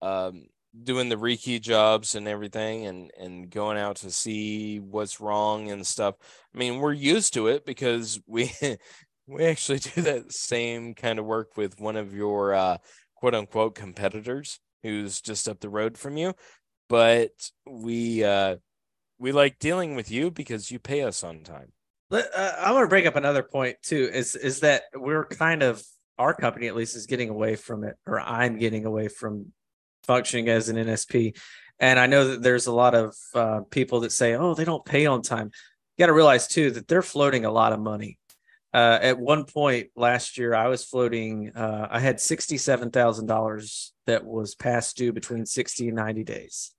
um, 0.00 0.46
doing 0.82 1.10
the 1.10 1.16
rekey 1.16 1.60
jobs 1.60 2.14
and 2.14 2.26
everything 2.26 2.86
and 2.86 3.10
and 3.20 3.50
going 3.50 3.76
out 3.76 3.96
to 3.96 4.10
see 4.10 4.80
what's 4.80 5.20
wrong 5.20 5.70
and 5.70 5.86
stuff. 5.86 6.14
I 6.54 6.58
mean 6.58 6.78
we're 6.78 6.94
used 6.94 7.34
to 7.34 7.48
it 7.48 7.66
because 7.66 8.18
we 8.26 8.50
we 9.26 9.44
actually 9.44 9.80
do 9.80 10.02
that 10.02 10.32
same 10.32 10.94
kind 10.94 11.18
of 11.18 11.26
work 11.26 11.56
with 11.58 11.78
one 11.78 11.96
of 11.96 12.14
your 12.14 12.54
uh, 12.54 12.78
quote 13.16 13.34
unquote 13.34 13.74
competitors 13.74 14.60
who's 14.82 15.20
just 15.20 15.48
up 15.48 15.60
the 15.60 15.68
road 15.68 15.98
from 15.98 16.16
you. 16.16 16.34
But 16.88 17.32
we 17.66 18.24
uh 18.24 18.56
we 19.18 19.32
like 19.32 19.58
dealing 19.58 19.96
with 19.96 20.10
you 20.10 20.30
because 20.30 20.70
you 20.70 20.78
pay 20.78 21.02
us 21.02 21.22
on 21.22 21.42
time 21.42 21.72
uh, 22.10 22.52
i 22.58 22.72
want 22.72 22.84
to 22.84 22.88
bring 22.88 23.06
up 23.06 23.16
another 23.16 23.42
point 23.42 23.76
too 23.82 24.08
is 24.12 24.34
is 24.34 24.60
that 24.60 24.82
we're 24.94 25.24
kind 25.24 25.62
of 25.62 25.82
our 26.18 26.34
company 26.34 26.66
at 26.66 26.74
least 26.74 26.96
is 26.96 27.06
getting 27.06 27.28
away 27.28 27.54
from 27.54 27.84
it 27.84 27.96
or 28.06 28.20
i'm 28.20 28.58
getting 28.58 28.86
away 28.86 29.08
from 29.08 29.52
functioning 30.08 30.48
as 30.48 30.68
an 30.68 30.76
NSP. 30.76 31.38
And 31.78 32.00
I 32.00 32.06
know 32.06 32.28
that 32.28 32.42
there's 32.42 32.66
a 32.66 32.72
lot 32.72 32.96
of 32.96 33.14
uh, 33.34 33.60
people 33.70 34.00
that 34.00 34.10
say, 34.10 34.34
oh, 34.34 34.54
they 34.54 34.64
don't 34.64 34.84
pay 34.84 35.06
on 35.06 35.22
time. 35.22 35.52
You 35.96 36.02
got 36.02 36.06
to 36.06 36.12
realize 36.12 36.48
too 36.48 36.72
that 36.72 36.88
they're 36.88 37.02
floating 37.02 37.44
a 37.44 37.52
lot 37.52 37.72
of 37.72 37.78
money. 37.78 38.18
Uh, 38.74 38.98
at 39.00 39.18
one 39.18 39.44
point 39.44 39.88
last 39.94 40.36
year, 40.36 40.54
I 40.54 40.68
was 40.68 40.84
floating, 40.84 41.52
uh, 41.54 41.86
I 41.90 42.00
had 42.00 42.16
$67,000 42.16 43.90
that 44.06 44.24
was 44.24 44.54
past 44.54 44.96
due 44.96 45.12
between 45.12 45.46
60 45.46 45.88
and 45.88 45.96
90 45.96 46.24
days. 46.24 46.72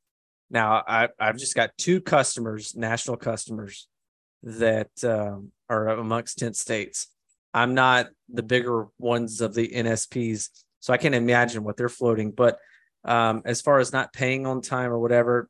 Now, 0.51 0.83
I, 0.87 1.09
I've 1.19 1.37
just 1.37 1.55
got 1.55 1.71
two 1.77 2.01
customers, 2.01 2.75
national 2.75 3.17
customers, 3.17 3.87
that 4.43 4.89
um, 5.03 5.51
are 5.69 5.89
amongst 5.89 6.39
10 6.39 6.53
states. 6.53 7.07
I'm 7.53 7.73
not 7.73 8.07
the 8.27 8.43
bigger 8.43 8.87
ones 8.97 9.41
of 9.41 9.53
the 9.53 9.67
NSPs, 9.67 10.49
so 10.79 10.93
I 10.93 10.97
can't 10.97 11.15
imagine 11.15 11.63
what 11.63 11.77
they're 11.77 11.89
floating. 11.89 12.31
But 12.31 12.59
um, 13.03 13.41
as 13.45 13.61
far 13.61 13.79
as 13.79 13.91
not 13.91 14.13
paying 14.13 14.45
on 14.45 14.61
time 14.61 14.91
or 14.91 14.99
whatever, 14.99 15.49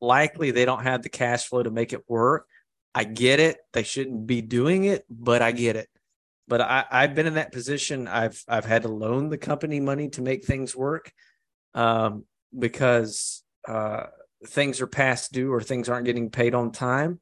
likely 0.00 0.50
they 0.50 0.64
don't 0.64 0.82
have 0.82 1.02
the 1.02 1.08
cash 1.08 1.46
flow 1.46 1.62
to 1.62 1.70
make 1.70 1.92
it 1.92 2.08
work. 2.08 2.46
I 2.94 3.04
get 3.04 3.40
it. 3.40 3.58
They 3.72 3.82
shouldn't 3.82 4.26
be 4.26 4.40
doing 4.40 4.84
it, 4.84 5.04
but 5.08 5.42
I 5.42 5.52
get 5.52 5.76
it. 5.76 5.88
But 6.48 6.60
I, 6.60 6.84
I've 6.90 7.14
been 7.14 7.26
in 7.26 7.34
that 7.34 7.52
position. 7.52 8.08
I've 8.08 8.42
I've 8.48 8.64
had 8.64 8.82
to 8.82 8.88
loan 8.88 9.28
the 9.28 9.38
company 9.38 9.80
money 9.80 10.08
to 10.10 10.22
make 10.22 10.44
things 10.44 10.74
work 10.74 11.12
um, 11.74 12.24
because 12.56 13.42
uh, 13.68 14.04
things 14.46 14.80
are 14.80 14.86
past 14.86 15.32
due 15.32 15.52
or 15.52 15.60
things 15.60 15.88
aren't 15.88 16.06
getting 16.06 16.30
paid 16.30 16.54
on 16.54 16.72
time. 16.72 17.20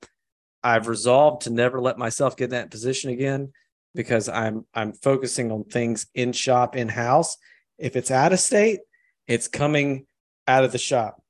I've 0.64 0.88
resolved 0.88 1.42
to 1.42 1.50
never 1.50 1.78
let 1.78 1.98
myself 1.98 2.36
get 2.36 2.44
in 2.44 2.50
that 2.50 2.70
position 2.70 3.10
again 3.10 3.52
because 3.94 4.30
I'm 4.30 4.64
I'm 4.74 4.94
focusing 4.94 5.52
on 5.52 5.64
things 5.64 6.06
in 6.14 6.32
shop 6.32 6.74
in 6.74 6.88
house. 6.88 7.36
If 7.78 7.96
it's 7.96 8.10
out 8.10 8.32
of 8.32 8.40
state, 8.40 8.80
it's 9.28 9.46
coming 9.46 10.06
out 10.48 10.64
of 10.64 10.72
the 10.72 10.78
shop. 10.78 11.22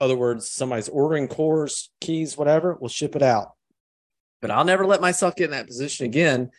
Other 0.00 0.16
words, 0.16 0.50
somebody's 0.50 0.88
ordering 0.88 1.28
cores, 1.28 1.90
keys, 2.00 2.38
whatever, 2.38 2.76
we'll 2.80 2.88
ship 2.88 3.14
it 3.14 3.22
out. 3.22 3.52
But 4.40 4.50
I'll 4.50 4.64
never 4.64 4.86
let 4.86 5.02
myself 5.02 5.36
get 5.36 5.46
in 5.46 5.50
that 5.50 5.66
position 5.66 6.06
again. 6.06 6.50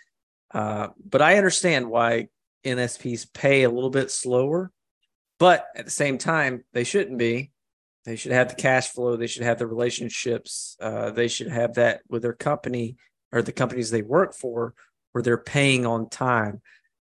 Uh, 0.54 0.90
but 1.04 1.24
I 1.24 1.38
understand 1.38 1.90
why 1.90 2.28
NSPs 2.64 3.34
pay 3.34 3.64
a 3.64 3.70
little 3.70 3.90
bit 3.90 4.12
slower, 4.12 4.72
but 5.40 5.66
at 5.76 5.86
the 5.86 5.92
same 5.92 6.20
time, 6.20 6.64
they 6.74 6.84
shouldn't 6.84 7.18
be. 7.18 7.50
They 8.06 8.16
should 8.16 8.32
have 8.32 8.50
the 8.50 8.56
cash 8.56 8.90
flow. 8.90 9.16
They 9.16 9.28
should 9.28 9.44
have 9.44 9.60
the 9.60 9.68
relationships. 9.68 10.76
Uh, 10.82 11.12
they 11.12 11.28
should 11.28 11.48
have 11.50 11.76
that 11.76 12.02
with 12.10 12.24
their 12.24 12.34
company 12.34 12.98
or 13.32 13.42
the 13.42 13.52
companies 13.52 13.92
they 13.92 14.02
work 14.02 14.34
for, 14.34 14.74
where 15.12 15.22
they're 15.22 15.38
paying 15.38 15.86
on 15.86 16.10
time. 16.10 16.62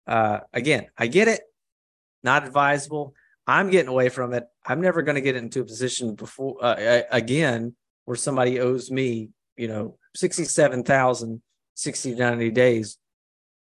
Uh, 0.06 0.40
again, 0.52 0.86
I 0.96 1.06
get 1.06 1.28
it. 1.28 1.40
Not 2.22 2.46
advisable. 2.46 3.14
I'm 3.46 3.70
getting 3.70 3.88
away 3.88 4.08
from 4.08 4.32
it. 4.34 4.44
I'm 4.64 4.80
never 4.80 5.02
going 5.02 5.16
to 5.16 5.20
get 5.20 5.34
into 5.36 5.60
a 5.60 5.64
position 5.64 6.14
before 6.14 6.56
uh, 6.62 7.02
again 7.10 7.74
where 8.04 8.16
somebody 8.16 8.60
owes 8.60 8.90
me, 8.90 9.30
you 9.56 9.68
know, 9.68 9.98
67,000, 10.14 11.42
60 11.74 12.14
90 12.14 12.50
days, 12.50 12.98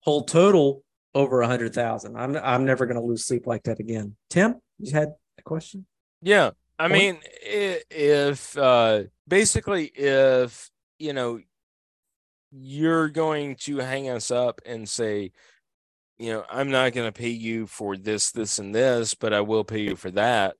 whole 0.01 0.23
total 0.23 0.83
over 1.15 1.41
a 1.41 1.47
hundred 1.47 1.73
thousand. 1.73 2.17
I'm 2.17 2.35
I'm 2.37 2.65
never 2.65 2.85
going 2.85 2.99
to 2.99 3.05
lose 3.05 3.25
sleep 3.25 3.47
like 3.47 3.63
that 3.63 3.79
again. 3.79 4.15
Tim, 4.29 4.55
you 4.77 4.91
had 4.91 5.09
a 5.37 5.41
question? 5.41 5.85
Yeah. 6.21 6.51
I 6.79 6.87
mean, 6.87 7.19
if 7.43 8.57
uh 8.57 9.03
basically 9.27 9.85
if, 9.85 10.71
you 10.97 11.13
know, 11.13 11.39
you're 12.51 13.09
going 13.09 13.55
to 13.55 13.77
hang 13.77 14.09
us 14.09 14.31
up 14.31 14.61
and 14.65 14.87
say, 14.87 15.31
you 16.17 16.33
know, 16.33 16.43
I'm 16.49 16.71
not 16.71 16.93
going 16.93 17.07
to 17.07 17.17
pay 17.17 17.29
you 17.29 17.67
for 17.67 17.95
this, 17.95 18.31
this, 18.31 18.59
and 18.59 18.73
this, 18.73 19.13
but 19.13 19.33
I 19.33 19.41
will 19.41 19.63
pay 19.63 19.81
you 19.81 19.95
for 19.95 20.11
that. 20.11 20.55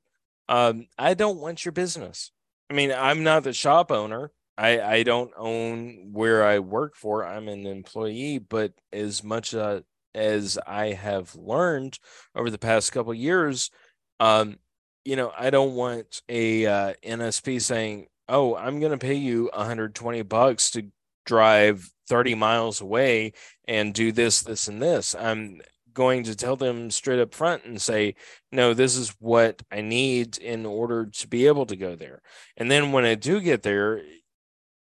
Um, 0.47 0.88
I 0.97 1.13
don't 1.15 1.39
want 1.39 1.65
your 1.65 1.72
business. 1.72 2.32
I 2.70 2.74
mean, 2.74 2.91
I'm 2.91 3.24
not 3.24 3.43
the 3.43 3.53
shop 3.53 3.91
owner. 3.91 4.32
I, 4.57 4.82
I 4.82 5.03
don't 5.03 5.32
own 5.38 6.09
where 6.11 6.45
I 6.45 6.59
work 6.59 6.95
for. 6.95 7.26
I'm 7.26 7.47
an 7.47 7.65
employee, 7.65 8.39
but 8.39 8.74
as 8.91 9.24
much 9.24 9.55
uh, 9.55 9.82
as 10.13 10.57
I 10.67 10.93
have 10.93 11.34
learned 11.36 11.97
over 12.36 12.49
the 12.49 12.57
past 12.57 12.91
couple 12.91 13.13
years, 13.13 13.72
um, 14.20 14.57
you 15.06 15.16
know, 15.16 15.32
I 15.38 15.50
don't 15.50 15.76
want 15.76 16.22
a 16.30 16.66
uh, 16.66 16.93
NSP 17.04 17.62
saying, 17.62 18.08
"Oh, 18.28 18.56
I'm 18.56 18.80
going 18.80 18.91
to 18.91 18.97
pay 18.97 19.16
you 19.16 19.50
120 19.54 20.22
bucks 20.24 20.72
to 20.72 20.88
drive 21.26 21.89
30 22.08 22.36
miles 22.36 22.82
away 22.82 23.34
and 23.68 23.93
do 23.93 24.12
this, 24.12 24.41
this, 24.41 24.68
and 24.68 24.82
this." 24.82 25.16
I'm 25.16 25.62
going 25.93 26.24
to 26.24 26.36
tell 26.36 26.56
them 26.56 26.91
straight 26.91 27.20
up 27.20 27.34
front 27.34 27.66
and 27.66 27.82
say, 27.82 28.16
"No, 28.52 28.74
this 28.74 28.95
is 28.95 29.16
what 29.20 29.62
I 29.72 29.82
need 29.82 30.38
in 30.38 30.66
order 30.66 31.06
to 31.08 31.28
be 31.28 31.47
able 31.47 31.66
to 31.68 31.76
go 31.76 31.95
there." 31.95 32.22
And 32.58 32.70
then 32.72 32.91
when 32.91 33.06
I 33.06 33.16
do 33.16 33.41
get 33.41 33.64
there, 33.64 34.02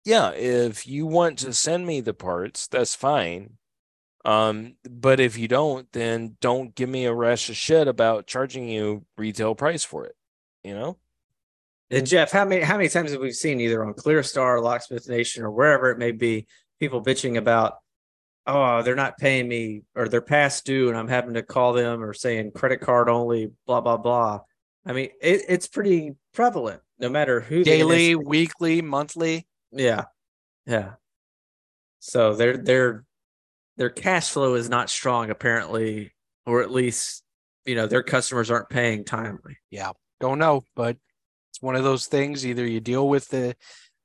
yeah, 0.04 0.30
if 0.30 0.86
you 0.86 1.06
want 1.06 1.38
to 1.40 1.52
send 1.52 1.86
me 1.86 2.00
the 2.00 2.14
parts, 2.14 2.68
that's 2.68 2.94
fine. 2.94 3.58
Um, 4.26 4.74
but 4.90 5.20
if 5.20 5.38
you 5.38 5.46
don't, 5.46 5.90
then 5.92 6.36
don't 6.40 6.74
give 6.74 6.88
me 6.88 7.04
a 7.04 7.14
rush 7.14 7.48
of 7.48 7.56
shit 7.56 7.86
about 7.86 8.26
charging 8.26 8.68
you 8.68 9.06
retail 9.16 9.54
price 9.54 9.84
for 9.84 10.04
it. 10.04 10.16
You 10.64 10.74
know. 10.74 10.98
And 11.92 12.04
Jeff, 12.04 12.32
how 12.32 12.44
many 12.44 12.62
how 12.62 12.76
many 12.76 12.88
times 12.88 13.12
have 13.12 13.20
we 13.20 13.30
seen 13.30 13.60
either 13.60 13.84
on 13.84 13.94
ClearStar, 13.94 14.60
Locksmith 14.60 15.08
Nation, 15.08 15.44
or 15.44 15.52
wherever 15.52 15.92
it 15.92 15.98
may 15.98 16.10
be, 16.10 16.48
people 16.80 17.00
bitching 17.00 17.38
about, 17.38 17.74
oh, 18.48 18.82
they're 18.82 18.96
not 18.96 19.16
paying 19.16 19.46
me 19.46 19.82
or 19.94 20.08
they're 20.08 20.20
past 20.20 20.66
due, 20.66 20.88
and 20.88 20.98
I'm 20.98 21.06
having 21.06 21.34
to 21.34 21.44
call 21.44 21.72
them 21.72 22.02
or 22.02 22.12
saying 22.12 22.50
credit 22.50 22.80
card 22.80 23.08
only, 23.08 23.52
blah 23.64 23.80
blah 23.80 23.96
blah. 23.96 24.40
I 24.84 24.92
mean, 24.92 25.10
it, 25.22 25.42
it's 25.48 25.68
pretty 25.68 26.16
prevalent, 26.34 26.80
no 26.98 27.08
matter 27.08 27.40
who 27.40 27.62
Daily, 27.62 28.16
weekly, 28.16 28.82
monthly. 28.82 29.46
Yeah. 29.70 30.06
Yeah. 30.66 30.94
So 32.00 32.34
their 32.34 32.56
their 32.56 33.04
their 33.76 33.90
cash 33.90 34.30
flow 34.30 34.54
is 34.54 34.68
not 34.68 34.90
strong 34.90 35.30
apparently, 35.30 36.12
or 36.46 36.62
at 36.62 36.70
least 36.70 37.22
you 37.64 37.74
know 37.74 37.86
their 37.86 38.02
customers 38.02 38.50
aren't 38.50 38.68
paying 38.68 39.04
timely. 39.04 39.58
Yeah, 39.70 39.92
don't 40.20 40.38
know, 40.38 40.64
but 40.74 40.96
it's 41.50 41.62
one 41.62 41.76
of 41.76 41.84
those 41.84 42.06
things. 42.06 42.46
Either 42.46 42.66
you 42.66 42.80
deal 42.80 43.08
with 43.08 43.28
the, 43.28 43.56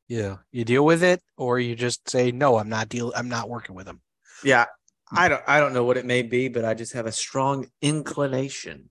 yeah, 0.08 0.38
you 0.52 0.66
deal 0.66 0.86
with 0.86 1.04
it, 1.04 1.22
or 1.38 1.60
you 1.60 1.76
just 1.76 2.10
say 2.10 2.32
no. 2.32 2.58
I'm 2.58 2.70
not 2.70 2.90
deal. 2.90 3.14
I'm 3.16 3.30
not 3.30 3.50
working 3.50 3.76
with 3.76 3.86
them. 3.86 4.02
Yeah. 4.44 4.66
I 5.14 5.28
don't 5.28 5.44
I 5.46 5.60
don't 5.60 5.74
know 5.74 5.84
what 5.84 5.98
it 5.98 6.06
may 6.06 6.22
be, 6.22 6.48
but 6.48 6.64
I 6.64 6.74
just 6.74 6.94
have 6.94 7.06
a 7.06 7.12
strong 7.12 7.68
inclination. 7.82 8.90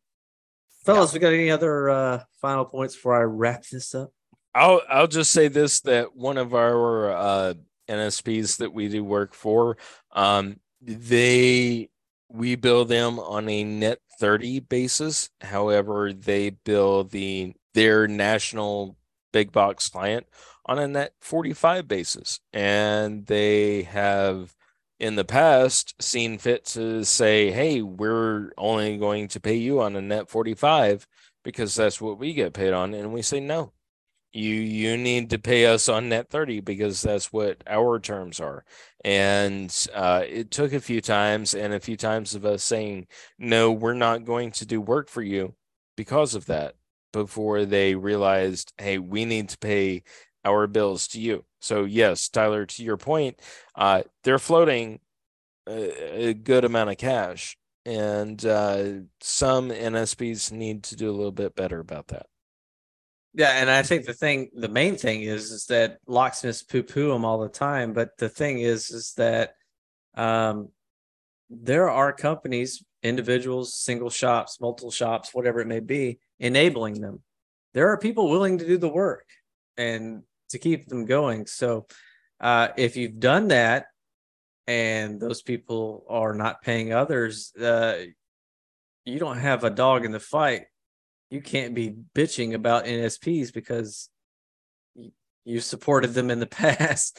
Fellas, 0.84 1.12
we 1.12 1.18
got 1.18 1.32
any 1.32 1.50
other 1.50 1.88
uh 1.88 2.22
final 2.40 2.64
points 2.64 2.94
before 2.94 3.18
I 3.18 3.22
wrap 3.22 3.64
this 3.66 3.94
up? 3.94 4.10
I'll 4.54 4.82
I'll 4.88 5.06
just 5.06 5.30
say 5.30 5.48
this 5.48 5.80
that 5.82 6.14
one 6.14 6.36
of 6.36 6.54
our 6.54 7.10
uh, 7.12 7.54
NSPs 7.88 8.58
that 8.58 8.72
we 8.72 8.88
do 8.88 9.04
work 9.04 9.34
for, 9.34 9.76
um, 10.12 10.56
they 10.80 11.90
we 12.32 12.54
bill 12.54 12.84
them 12.84 13.18
on 13.18 13.48
a 13.48 13.64
net 13.64 13.98
30 14.18 14.60
basis. 14.60 15.30
However, 15.40 16.12
they 16.12 16.50
bill 16.50 17.04
the 17.04 17.54
their 17.74 18.06
national 18.06 18.96
big 19.32 19.52
box 19.52 19.88
client 19.88 20.26
on 20.66 20.78
a 20.78 20.88
net 20.88 21.14
45 21.20 21.88
basis. 21.88 22.40
And 22.52 23.26
they 23.26 23.82
have 23.82 24.54
in 24.98 25.16
the 25.16 25.24
past 25.24 25.94
seen 26.00 26.38
fit 26.38 26.64
to 26.66 27.04
say, 27.04 27.50
hey, 27.50 27.82
we're 27.82 28.52
only 28.58 28.98
going 28.98 29.28
to 29.28 29.40
pay 29.40 29.56
you 29.56 29.80
on 29.80 29.96
a 29.96 30.00
net 30.00 30.28
45 30.28 31.06
because 31.42 31.74
that's 31.74 32.00
what 32.00 32.18
we 32.18 32.34
get 32.34 32.52
paid 32.52 32.72
on. 32.72 32.94
And 32.94 33.12
we 33.12 33.22
say 33.22 33.40
no 33.40 33.72
you 34.32 34.54
you 34.54 34.96
need 34.96 35.30
to 35.30 35.38
pay 35.38 35.66
us 35.66 35.88
on 35.88 36.08
net 36.08 36.28
30 36.30 36.60
because 36.60 37.02
that's 37.02 37.32
what 37.32 37.62
our 37.66 37.98
terms 37.98 38.40
are. 38.40 38.64
And 39.04 39.74
uh, 39.94 40.24
it 40.28 40.50
took 40.50 40.72
a 40.72 40.80
few 40.80 41.00
times 41.00 41.54
and 41.54 41.74
a 41.74 41.80
few 41.80 41.96
times 41.96 42.34
of 42.34 42.44
us 42.44 42.62
saying 42.64 43.08
no 43.38 43.72
we're 43.72 43.94
not 43.94 44.24
going 44.24 44.52
to 44.52 44.66
do 44.66 44.80
work 44.80 45.08
for 45.08 45.22
you 45.22 45.54
because 45.96 46.34
of 46.34 46.46
that 46.46 46.74
before 47.12 47.64
they 47.64 47.94
realized 47.94 48.72
hey 48.78 48.98
we 48.98 49.24
need 49.24 49.48
to 49.50 49.58
pay 49.58 50.02
our 50.44 50.66
bills 50.66 51.08
to 51.08 51.20
you. 51.20 51.44
So 51.60 51.84
yes 51.84 52.28
tyler 52.28 52.66
to 52.66 52.84
your 52.84 52.96
point 52.96 53.40
uh, 53.74 54.02
they're 54.24 54.38
floating 54.38 55.00
a, 55.68 56.28
a 56.28 56.34
good 56.34 56.64
amount 56.64 56.90
of 56.90 56.98
cash 56.98 57.56
and 57.86 58.44
uh, 58.44 58.84
some 59.20 59.70
nsps 59.70 60.52
need 60.52 60.82
to 60.84 60.96
do 60.96 61.10
a 61.10 61.12
little 61.12 61.32
bit 61.32 61.56
better 61.56 61.80
about 61.80 62.08
that 62.08 62.26
Yeah, 63.32 63.50
and 63.50 63.70
I 63.70 63.82
think 63.82 64.06
the 64.06 64.12
thing, 64.12 64.50
the 64.54 64.68
main 64.68 64.96
thing 64.96 65.22
is, 65.22 65.52
is 65.52 65.66
that 65.66 65.98
locksmiths 66.06 66.62
poo 66.64 66.82
poo 66.82 67.12
them 67.12 67.24
all 67.24 67.38
the 67.38 67.48
time. 67.48 67.92
But 67.92 68.16
the 68.18 68.28
thing 68.28 68.60
is, 68.60 68.90
is 68.90 69.14
that 69.16 69.54
um, 70.16 70.70
there 71.48 71.88
are 71.88 72.12
companies, 72.12 72.84
individuals, 73.02 73.74
single 73.74 74.10
shops, 74.10 74.60
multiple 74.60 74.90
shops, 74.90 75.32
whatever 75.32 75.60
it 75.60 75.68
may 75.68 75.80
be, 75.80 76.18
enabling 76.40 77.00
them. 77.00 77.22
There 77.72 77.88
are 77.88 77.98
people 77.98 78.28
willing 78.30 78.58
to 78.58 78.66
do 78.66 78.78
the 78.78 78.88
work 78.88 79.26
and 79.76 80.22
to 80.48 80.58
keep 80.58 80.86
them 80.88 81.04
going. 81.04 81.46
So 81.46 81.86
uh, 82.40 82.68
if 82.76 82.96
you've 82.96 83.20
done 83.20 83.48
that 83.48 83.86
and 84.66 85.20
those 85.20 85.40
people 85.40 86.04
are 86.08 86.34
not 86.34 86.62
paying 86.62 86.92
others, 86.92 87.52
uh, 87.54 87.98
you 89.04 89.20
don't 89.20 89.38
have 89.38 89.62
a 89.62 89.70
dog 89.70 90.04
in 90.04 90.10
the 90.10 90.20
fight 90.20 90.62
you 91.30 91.40
can't 91.40 91.74
be 91.74 91.94
bitching 92.14 92.54
about 92.54 92.84
NSPs 92.84 93.52
because 93.52 94.08
you, 94.94 95.12
you 95.44 95.60
supported 95.60 96.08
them 96.08 96.30
in 96.30 96.40
the 96.40 96.46
past, 96.62 97.18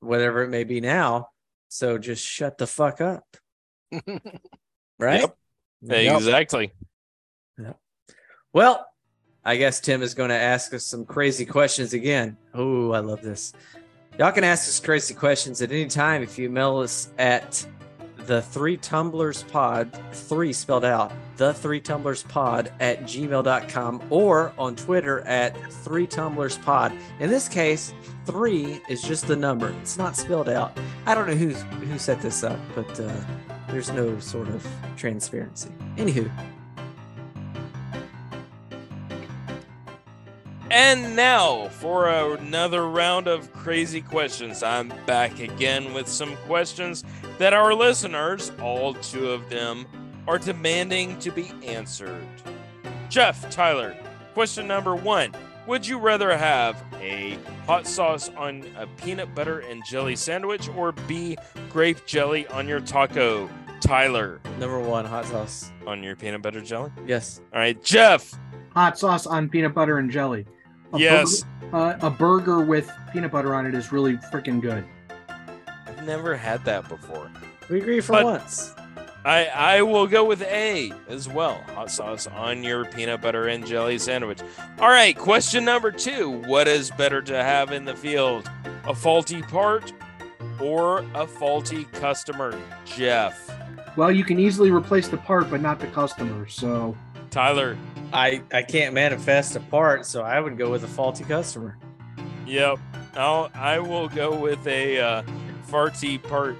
whatever 0.00 0.42
it 0.42 0.50
may 0.50 0.64
be 0.64 0.80
now. 0.80 1.28
So 1.68 1.96
just 1.96 2.24
shut 2.26 2.58
the 2.58 2.66
fuck 2.66 3.00
up. 3.00 3.24
right? 4.98 5.20
Yep. 5.20 5.36
exactly 6.16 6.72
Well, 8.52 8.86
I 9.44 9.56
guess 9.56 9.80
Tim 9.80 10.02
is 10.02 10.14
going 10.14 10.28
to 10.28 10.36
ask 10.36 10.74
us 10.74 10.84
some 10.84 11.04
crazy 11.04 11.46
questions 11.46 11.94
again. 11.94 12.36
Oh, 12.54 12.92
I 12.92 13.00
love 13.00 13.22
this. 13.22 13.52
Y'all 14.18 14.30
can 14.30 14.44
ask 14.44 14.68
us 14.68 14.78
crazy 14.78 15.14
questions 15.14 15.62
at 15.62 15.72
any 15.72 15.86
time 15.86 16.22
if 16.22 16.38
you 16.38 16.50
mail 16.50 16.78
us 16.78 17.10
at 17.18 17.66
the 18.26 18.42
three 18.42 18.76
tumblers 18.76 19.42
pod, 19.44 19.98
three 20.12 20.52
spelled 20.52 20.84
out, 20.84 21.12
the 21.36 21.54
three 21.54 21.80
tumblers 21.80 22.22
pod 22.22 22.72
at 22.80 23.02
gmail.com 23.02 24.02
or 24.10 24.52
on 24.58 24.76
Twitter 24.76 25.20
at 25.22 25.56
three 25.72 26.06
tumblers 26.06 26.58
pod. 26.58 26.92
In 27.20 27.30
this 27.30 27.48
case, 27.48 27.92
three 28.26 28.80
is 28.88 29.02
just 29.02 29.26
the 29.26 29.36
number, 29.36 29.74
it's 29.80 29.98
not 29.98 30.16
spelled 30.16 30.48
out. 30.48 30.78
I 31.06 31.14
don't 31.14 31.26
know 31.26 31.34
who, 31.34 31.50
who 31.50 31.98
set 31.98 32.20
this 32.20 32.44
up, 32.44 32.58
but 32.74 33.00
uh, 33.00 33.12
there's 33.68 33.90
no 33.92 34.18
sort 34.18 34.48
of 34.48 34.66
transparency. 34.96 35.70
Anywho, 35.96 36.30
And 40.72 41.14
now 41.14 41.68
for 41.68 42.08
another 42.08 42.88
round 42.88 43.26
of 43.28 43.52
crazy 43.52 44.00
questions. 44.00 44.62
I'm 44.62 44.90
back 45.04 45.38
again 45.38 45.92
with 45.92 46.08
some 46.08 46.34
questions 46.46 47.04
that 47.36 47.52
our 47.52 47.74
listeners, 47.74 48.50
all 48.58 48.94
two 48.94 49.28
of 49.32 49.50
them, 49.50 49.84
are 50.26 50.38
demanding 50.38 51.18
to 51.18 51.30
be 51.30 51.52
answered. 51.62 52.26
Jeff, 53.10 53.50
Tyler, 53.50 53.94
question 54.32 54.66
number 54.66 54.96
one 54.96 55.34
Would 55.66 55.86
you 55.86 55.98
rather 55.98 56.34
have 56.34 56.82
A, 56.94 57.36
hot 57.66 57.86
sauce 57.86 58.30
on 58.30 58.64
a 58.78 58.86
peanut 58.86 59.34
butter 59.34 59.58
and 59.58 59.84
jelly 59.84 60.16
sandwich, 60.16 60.70
or 60.70 60.92
B, 60.92 61.36
grape 61.68 62.06
jelly 62.06 62.46
on 62.46 62.66
your 62.66 62.80
taco? 62.80 63.46
Tyler, 63.82 64.40
number 64.58 64.80
one, 64.80 65.04
hot 65.04 65.26
sauce. 65.26 65.70
on 65.86 66.02
your 66.02 66.16
peanut 66.16 66.40
butter 66.40 66.62
jelly? 66.62 66.90
Yes. 67.06 67.42
All 67.52 67.58
right, 67.58 67.82
Jeff. 67.84 68.32
Hot 68.70 68.98
sauce 68.98 69.26
on 69.26 69.50
peanut 69.50 69.74
butter 69.74 69.98
and 69.98 70.10
jelly. 70.10 70.46
A 70.92 70.98
Yes. 70.98 71.44
Burger, 71.70 71.76
uh, 71.76 72.06
a 72.06 72.10
burger 72.10 72.60
with 72.60 72.90
peanut 73.12 73.30
butter 73.32 73.54
on 73.54 73.66
it 73.66 73.74
is 73.74 73.92
really 73.92 74.16
freaking 74.32 74.60
good. 74.60 74.84
I've 75.86 76.04
never 76.04 76.36
had 76.36 76.64
that 76.64 76.88
before. 76.88 77.30
We 77.68 77.78
agree 77.78 78.00
for 78.00 78.12
But- 78.12 78.24
once. 78.24 78.74
I 79.24 79.46
I 79.54 79.82
will 79.82 80.08
go 80.08 80.24
with 80.24 80.42
A 80.42 80.92
as 81.08 81.28
well. 81.28 81.62
Hot 81.76 81.90
sauce 81.92 82.26
on 82.26 82.64
your 82.64 82.84
peanut 82.84 83.20
butter 83.22 83.46
and 83.46 83.64
jelly 83.64 83.96
sandwich. 83.98 84.40
All 84.80 84.88
right, 84.88 85.16
question 85.16 85.64
number 85.64 85.92
2. 85.92 86.28
What 86.28 86.66
is 86.66 86.90
better 86.90 87.22
to 87.22 87.36
have 87.42 87.70
in 87.70 87.84
the 87.84 87.94
field? 87.94 88.50
A 88.84 88.92
faulty 88.94 89.40
part 89.42 89.92
or 90.60 91.04
a 91.14 91.24
faulty 91.24 91.84
customer? 91.92 92.58
Jeff. 92.84 93.48
Well, 93.94 94.10
you 94.10 94.24
can 94.24 94.40
easily 94.40 94.72
replace 94.72 95.06
the 95.06 95.18
part, 95.18 95.48
but 95.50 95.60
not 95.60 95.78
the 95.78 95.86
customer. 95.88 96.48
So 96.48 96.96
Tyler. 97.30 97.76
I, 98.12 98.42
I 98.52 98.62
can't 98.62 98.94
manifest 98.94 99.56
a 99.56 99.60
part, 99.60 100.06
so 100.06 100.22
I 100.22 100.40
would 100.40 100.58
go 100.58 100.70
with 100.70 100.84
a 100.84 100.88
faulty 100.88 101.24
customer. 101.24 101.78
Yep. 102.46 102.78
I'll 103.14 103.50
I 103.54 103.78
will 103.78 104.08
go 104.08 104.34
with 104.34 104.66
a 104.66 104.98
uh, 104.98 105.22
farty 105.68 106.22
part 106.22 106.56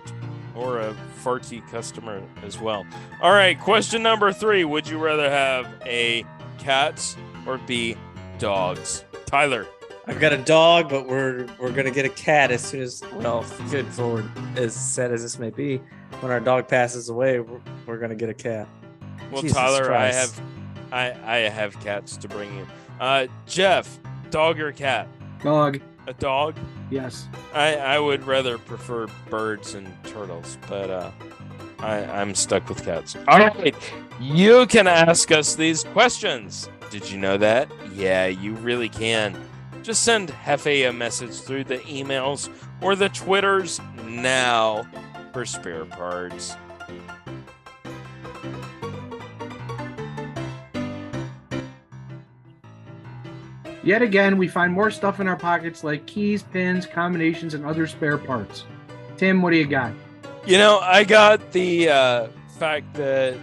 or 0.54 0.80
a 0.80 0.94
farty 1.22 1.66
customer 1.70 2.22
as 2.44 2.60
well. 2.60 2.86
All 3.22 3.32
right, 3.32 3.58
question 3.58 4.02
number 4.02 4.32
3. 4.32 4.64
Would 4.64 4.86
you 4.86 4.98
rather 4.98 5.30
have 5.30 5.66
a 5.84 6.24
cats 6.58 7.16
or 7.46 7.58
B 7.58 7.96
dogs? 8.38 9.04
Tyler. 9.26 9.66
I've 10.06 10.18
got 10.18 10.32
a 10.32 10.38
dog, 10.38 10.88
but 10.88 11.06
we're 11.06 11.46
we're 11.60 11.70
gonna 11.70 11.92
get 11.92 12.04
a 12.04 12.10
cat 12.10 12.50
as 12.50 12.60
soon 12.62 12.80
as 12.80 13.02
well, 13.14 13.44
good 13.70 13.86
forward 13.86 14.28
as 14.56 14.74
sad 14.74 15.12
as 15.12 15.22
this 15.22 15.38
may 15.38 15.50
be. 15.50 15.80
When 16.20 16.32
our 16.32 16.40
dog 16.40 16.68
passes 16.68 17.08
away, 17.08 17.38
we're, 17.40 17.60
we're 17.86 17.98
gonna 17.98 18.16
get 18.16 18.28
a 18.28 18.34
cat. 18.34 18.68
Well, 19.30 19.42
Jesus 19.42 19.56
Tyler, 19.56 19.84
Christ. 19.84 20.16
I 20.16 20.20
have 20.20 20.51
I 20.92 21.16
I 21.24 21.36
have 21.48 21.78
cats 21.80 22.16
to 22.18 22.28
bring 22.28 22.54
you. 22.56 22.66
Uh, 23.00 23.26
Jeff, 23.46 23.98
dog 24.30 24.60
or 24.60 24.70
cat? 24.72 25.08
Dog. 25.42 25.80
A 26.06 26.12
dog? 26.12 26.56
Yes. 26.90 27.28
I 27.54 27.76
I 27.76 27.98
would 27.98 28.24
rather 28.24 28.58
prefer 28.58 29.08
birds 29.30 29.74
and 29.74 29.88
turtles, 30.04 30.58
but 30.68 30.90
uh, 30.90 31.10
I 31.78 32.04
I'm 32.04 32.34
stuck 32.34 32.68
with 32.68 32.84
cats. 32.84 33.16
All 33.28 33.38
right, 33.38 33.74
you 34.20 34.66
can 34.66 34.86
ask 34.86 35.32
us 35.32 35.54
these 35.54 35.84
questions. 35.84 36.68
Did 36.90 37.10
you 37.10 37.18
know 37.18 37.38
that? 37.38 37.68
Yeah, 37.94 38.26
you 38.26 38.54
really 38.56 38.88
can. 38.88 39.36
Just 39.82 40.04
send 40.04 40.28
Hefe 40.28 40.88
a 40.88 40.92
message 40.92 41.40
through 41.40 41.64
the 41.64 41.78
emails 41.78 42.48
or 42.80 42.94
the 42.94 43.08
Twitters 43.08 43.80
now 44.04 44.86
for 45.32 45.44
spare 45.44 45.84
parts. 45.84 46.54
Yet 53.84 54.02
again, 54.02 54.38
we 54.38 54.48
find 54.48 54.72
more 54.72 54.90
stuff 54.90 55.20
in 55.20 55.26
our 55.26 55.36
pockets 55.36 55.82
like 55.82 56.06
keys, 56.06 56.42
pins, 56.42 56.86
combinations, 56.86 57.54
and 57.54 57.66
other 57.66 57.86
spare 57.86 58.18
parts. 58.18 58.64
Tim, 59.16 59.42
what 59.42 59.50
do 59.50 59.56
you 59.56 59.66
got? 59.66 59.92
You 60.46 60.58
know, 60.58 60.78
I 60.80 61.04
got 61.04 61.52
the 61.52 61.88
uh, 61.88 62.28
fact 62.58 62.94
that 62.94 63.36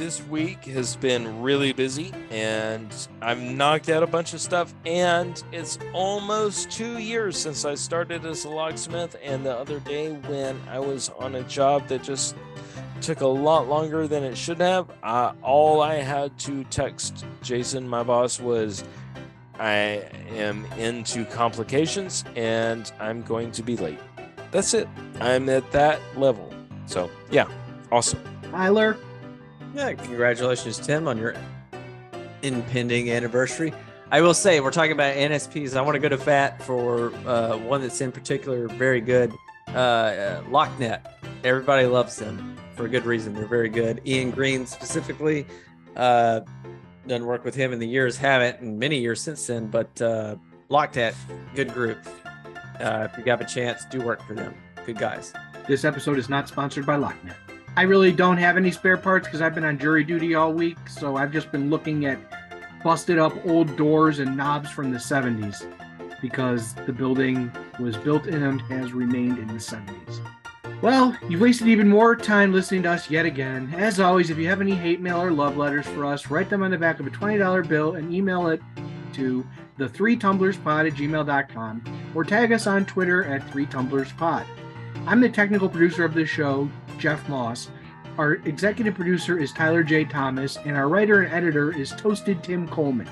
this 0.00 0.22
week 0.28 0.64
has 0.64 0.96
been 0.96 1.42
really 1.42 1.74
busy 1.74 2.10
and 2.30 2.90
I've 3.20 3.38
knocked 3.38 3.90
out 3.90 4.02
a 4.02 4.06
bunch 4.06 4.32
of 4.32 4.40
stuff. 4.40 4.72
And 4.86 5.42
it's 5.52 5.78
almost 5.92 6.70
two 6.70 6.98
years 6.98 7.36
since 7.36 7.66
I 7.66 7.74
started 7.74 8.24
as 8.24 8.46
a 8.46 8.48
locksmith. 8.48 9.14
And 9.22 9.44
the 9.44 9.54
other 9.54 9.78
day, 9.80 10.12
when 10.12 10.58
I 10.70 10.78
was 10.78 11.10
on 11.18 11.34
a 11.34 11.42
job 11.42 11.86
that 11.88 12.02
just 12.02 12.34
took 13.02 13.20
a 13.20 13.26
lot 13.26 13.68
longer 13.68 14.08
than 14.08 14.24
it 14.24 14.38
should 14.38 14.60
have, 14.60 14.90
uh, 15.02 15.32
all 15.42 15.82
I 15.82 15.96
had 15.96 16.38
to 16.40 16.64
text 16.64 17.26
Jason, 17.42 17.86
my 17.86 18.02
boss, 18.02 18.40
was 18.40 18.84
I 19.60 20.08
am 20.30 20.64
into 20.78 21.26
complications 21.26 22.24
and 22.34 22.90
I'm 22.98 23.20
going 23.22 23.52
to 23.52 23.62
be 23.62 23.76
late. 23.76 23.98
That's 24.52 24.72
it. 24.72 24.88
I'm 25.20 25.50
at 25.50 25.70
that 25.72 26.00
level. 26.16 26.52
So, 26.86 27.10
yeah, 27.30 27.46
awesome. 27.92 28.20
Tyler? 28.50 28.96
Yeah, 29.74 29.92
congratulations, 29.92 30.78
Tim, 30.78 31.06
on 31.06 31.18
your 31.18 31.34
impending 32.40 33.10
anniversary. 33.10 33.74
I 34.10 34.22
will 34.22 34.34
say, 34.34 34.60
we're 34.60 34.72
talking 34.72 34.92
about 34.92 35.14
NSPs. 35.14 35.76
I 35.76 35.82
want 35.82 35.94
to 35.94 36.00
go 36.00 36.08
to 36.08 36.18
Fat 36.18 36.62
for 36.62 37.14
uh, 37.26 37.58
one 37.58 37.82
that's 37.82 38.00
in 38.00 38.10
particular 38.10 38.66
very 38.66 39.02
good. 39.02 39.30
Uh, 39.68 39.72
uh, 39.72 40.42
LockNet. 40.44 41.02
Everybody 41.44 41.86
loves 41.86 42.16
them 42.16 42.56
for 42.74 42.86
a 42.86 42.88
good 42.88 43.04
reason. 43.04 43.34
They're 43.34 43.44
very 43.46 43.68
good. 43.68 44.00
Ian 44.06 44.30
Green 44.30 44.66
specifically. 44.66 45.46
Uh, 45.96 46.40
done 47.06 47.26
work 47.26 47.44
with 47.44 47.54
him 47.54 47.72
in 47.72 47.78
the 47.78 47.88
years, 47.88 48.16
haven't 48.16 48.60
in 48.60 48.78
many 48.78 48.98
years 48.98 49.20
since 49.20 49.46
then, 49.46 49.68
but 49.68 50.00
uh, 50.02 50.36
LockNet, 50.70 51.14
good 51.54 51.72
group. 51.72 51.98
Uh, 52.78 53.08
if 53.10 53.18
you 53.18 53.30
have 53.30 53.40
a 53.40 53.44
chance, 53.44 53.84
do 53.86 54.00
work 54.00 54.22
for 54.26 54.34
them. 54.34 54.54
Good 54.86 54.98
guys. 54.98 55.32
This 55.68 55.84
episode 55.84 56.18
is 56.18 56.28
not 56.28 56.48
sponsored 56.48 56.86
by 56.86 56.96
LockNet. 56.96 57.34
I 57.76 57.82
really 57.82 58.12
don't 58.12 58.38
have 58.38 58.56
any 58.56 58.70
spare 58.70 58.96
parts 58.96 59.26
because 59.26 59.40
I've 59.40 59.54
been 59.54 59.64
on 59.64 59.78
jury 59.78 60.04
duty 60.04 60.34
all 60.34 60.52
week, 60.52 60.78
so 60.88 61.16
I've 61.16 61.32
just 61.32 61.52
been 61.52 61.70
looking 61.70 62.06
at 62.06 62.18
busted 62.82 63.18
up 63.18 63.32
old 63.46 63.76
doors 63.76 64.18
and 64.18 64.36
knobs 64.36 64.70
from 64.70 64.90
the 64.90 64.98
70s 64.98 65.64
because 66.20 66.74
the 66.86 66.92
building 66.92 67.50
was 67.78 67.96
built 67.96 68.26
in 68.26 68.42
and 68.42 68.60
has 68.62 68.92
remained 68.92 69.38
in 69.38 69.46
the 69.48 69.54
70s. 69.54 70.20
Well, 70.82 71.14
you've 71.28 71.42
wasted 71.42 71.68
even 71.68 71.88
more 71.88 72.16
time 72.16 72.54
listening 72.54 72.84
to 72.84 72.92
us 72.92 73.10
yet 73.10 73.26
again. 73.26 73.74
As 73.76 74.00
always, 74.00 74.30
if 74.30 74.38
you 74.38 74.48
have 74.48 74.62
any 74.62 74.74
hate 74.74 75.00
mail 75.00 75.20
or 75.20 75.30
love 75.30 75.58
letters 75.58 75.86
for 75.86 76.06
us, 76.06 76.30
write 76.30 76.48
them 76.48 76.62
on 76.62 76.70
the 76.70 76.78
back 76.78 77.00
of 77.00 77.06
a 77.06 77.10
$20 77.10 77.68
bill 77.68 77.96
and 77.96 78.14
email 78.14 78.48
it 78.48 78.62
to 79.12 79.46
the 79.76 79.86
three 79.86 80.16
tumblerspod 80.16 80.86
at 80.86 80.96
gmail.com 80.96 82.12
or 82.14 82.24
tag 82.24 82.52
us 82.52 82.66
on 82.66 82.86
Twitter 82.86 83.24
at 83.24 83.46
three 83.50 83.66
tumblerspod. 83.66 84.46
I'm 85.06 85.20
the 85.20 85.28
technical 85.28 85.68
producer 85.68 86.02
of 86.02 86.14
this 86.14 86.30
show, 86.30 86.70
Jeff 86.98 87.28
Moss. 87.28 87.70
Our 88.16 88.34
executive 88.46 88.94
producer 88.94 89.38
is 89.38 89.52
Tyler 89.52 89.82
J. 89.82 90.04
Thomas, 90.04 90.56
and 90.64 90.78
our 90.78 90.88
writer 90.88 91.22
and 91.22 91.32
editor 91.32 91.76
is 91.76 91.90
Toasted 91.92 92.42
Tim 92.42 92.66
Coleman. 92.66 93.08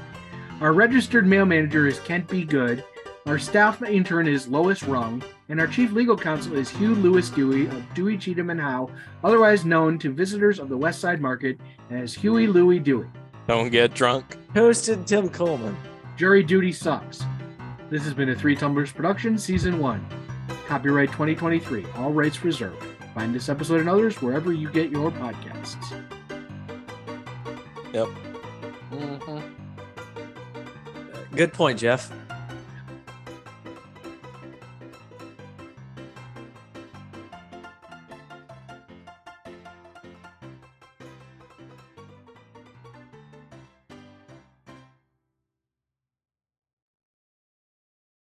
Our 0.63 0.73
registered 0.73 1.27
mail 1.27 1.45
manager 1.45 1.87
is 1.87 2.01
Kent 2.01 2.29
B. 2.29 2.45
Good. 2.45 2.83
Our 3.29 3.39
staff 3.39 3.83
intern 3.83 4.27
is 4.27 4.49
Lois 4.49 4.83
Rung, 4.85 5.23
and 5.51 5.61
our 5.61 5.67
chief 5.67 5.93
legal 5.93 6.17
counsel 6.17 6.57
is 6.57 6.71
Hugh 6.71 6.95
Lewis 6.95 7.29
Dewey 7.29 7.67
of 7.67 7.85
Dewey 7.93 8.17
Cheatham 8.17 8.49
and 8.49 8.59
Howe, 8.59 8.91
otherwise 9.23 9.67
known 9.67 9.99
to 9.99 10.11
visitors 10.11 10.59
of 10.59 10.71
the 10.71 10.77
West 10.79 10.99
Side 10.99 11.21
Market 11.21 11.61
as 11.91 12.15
Huey 12.15 12.47
Louie 12.47 12.79
Dewey. 12.79 13.07
Don't 13.47 13.69
get 13.69 13.93
drunk. 13.93 14.39
Hosted 14.55 15.05
Tim 15.05 15.29
Coleman. 15.29 15.77
Jury 16.17 16.43
duty 16.43 16.73
sucks. 16.73 17.23
This 17.91 18.03
has 18.05 18.15
been 18.15 18.31
a 18.31 18.35
Three 18.35 18.57
Tumblers 18.57 18.93
production, 18.93 19.37
season 19.37 19.79
one. 19.79 20.09
Copyright 20.67 21.13
2023. 21.13 21.85
All 21.97 22.15
rights 22.15 22.43
reserved. 22.43 22.83
Find 23.15 23.35
this 23.35 23.51
episode 23.51 23.81
and 23.81 23.91
others 23.91 24.23
wherever 24.23 24.55
you 24.55 24.71
get 24.71 24.91
your 24.91 25.11
podcasts. 25.11 26.03
Yep. 27.93 28.09
Hmm. 28.89 29.39
Good 31.37 31.53
point, 31.53 31.79
Jeff. 31.79 32.11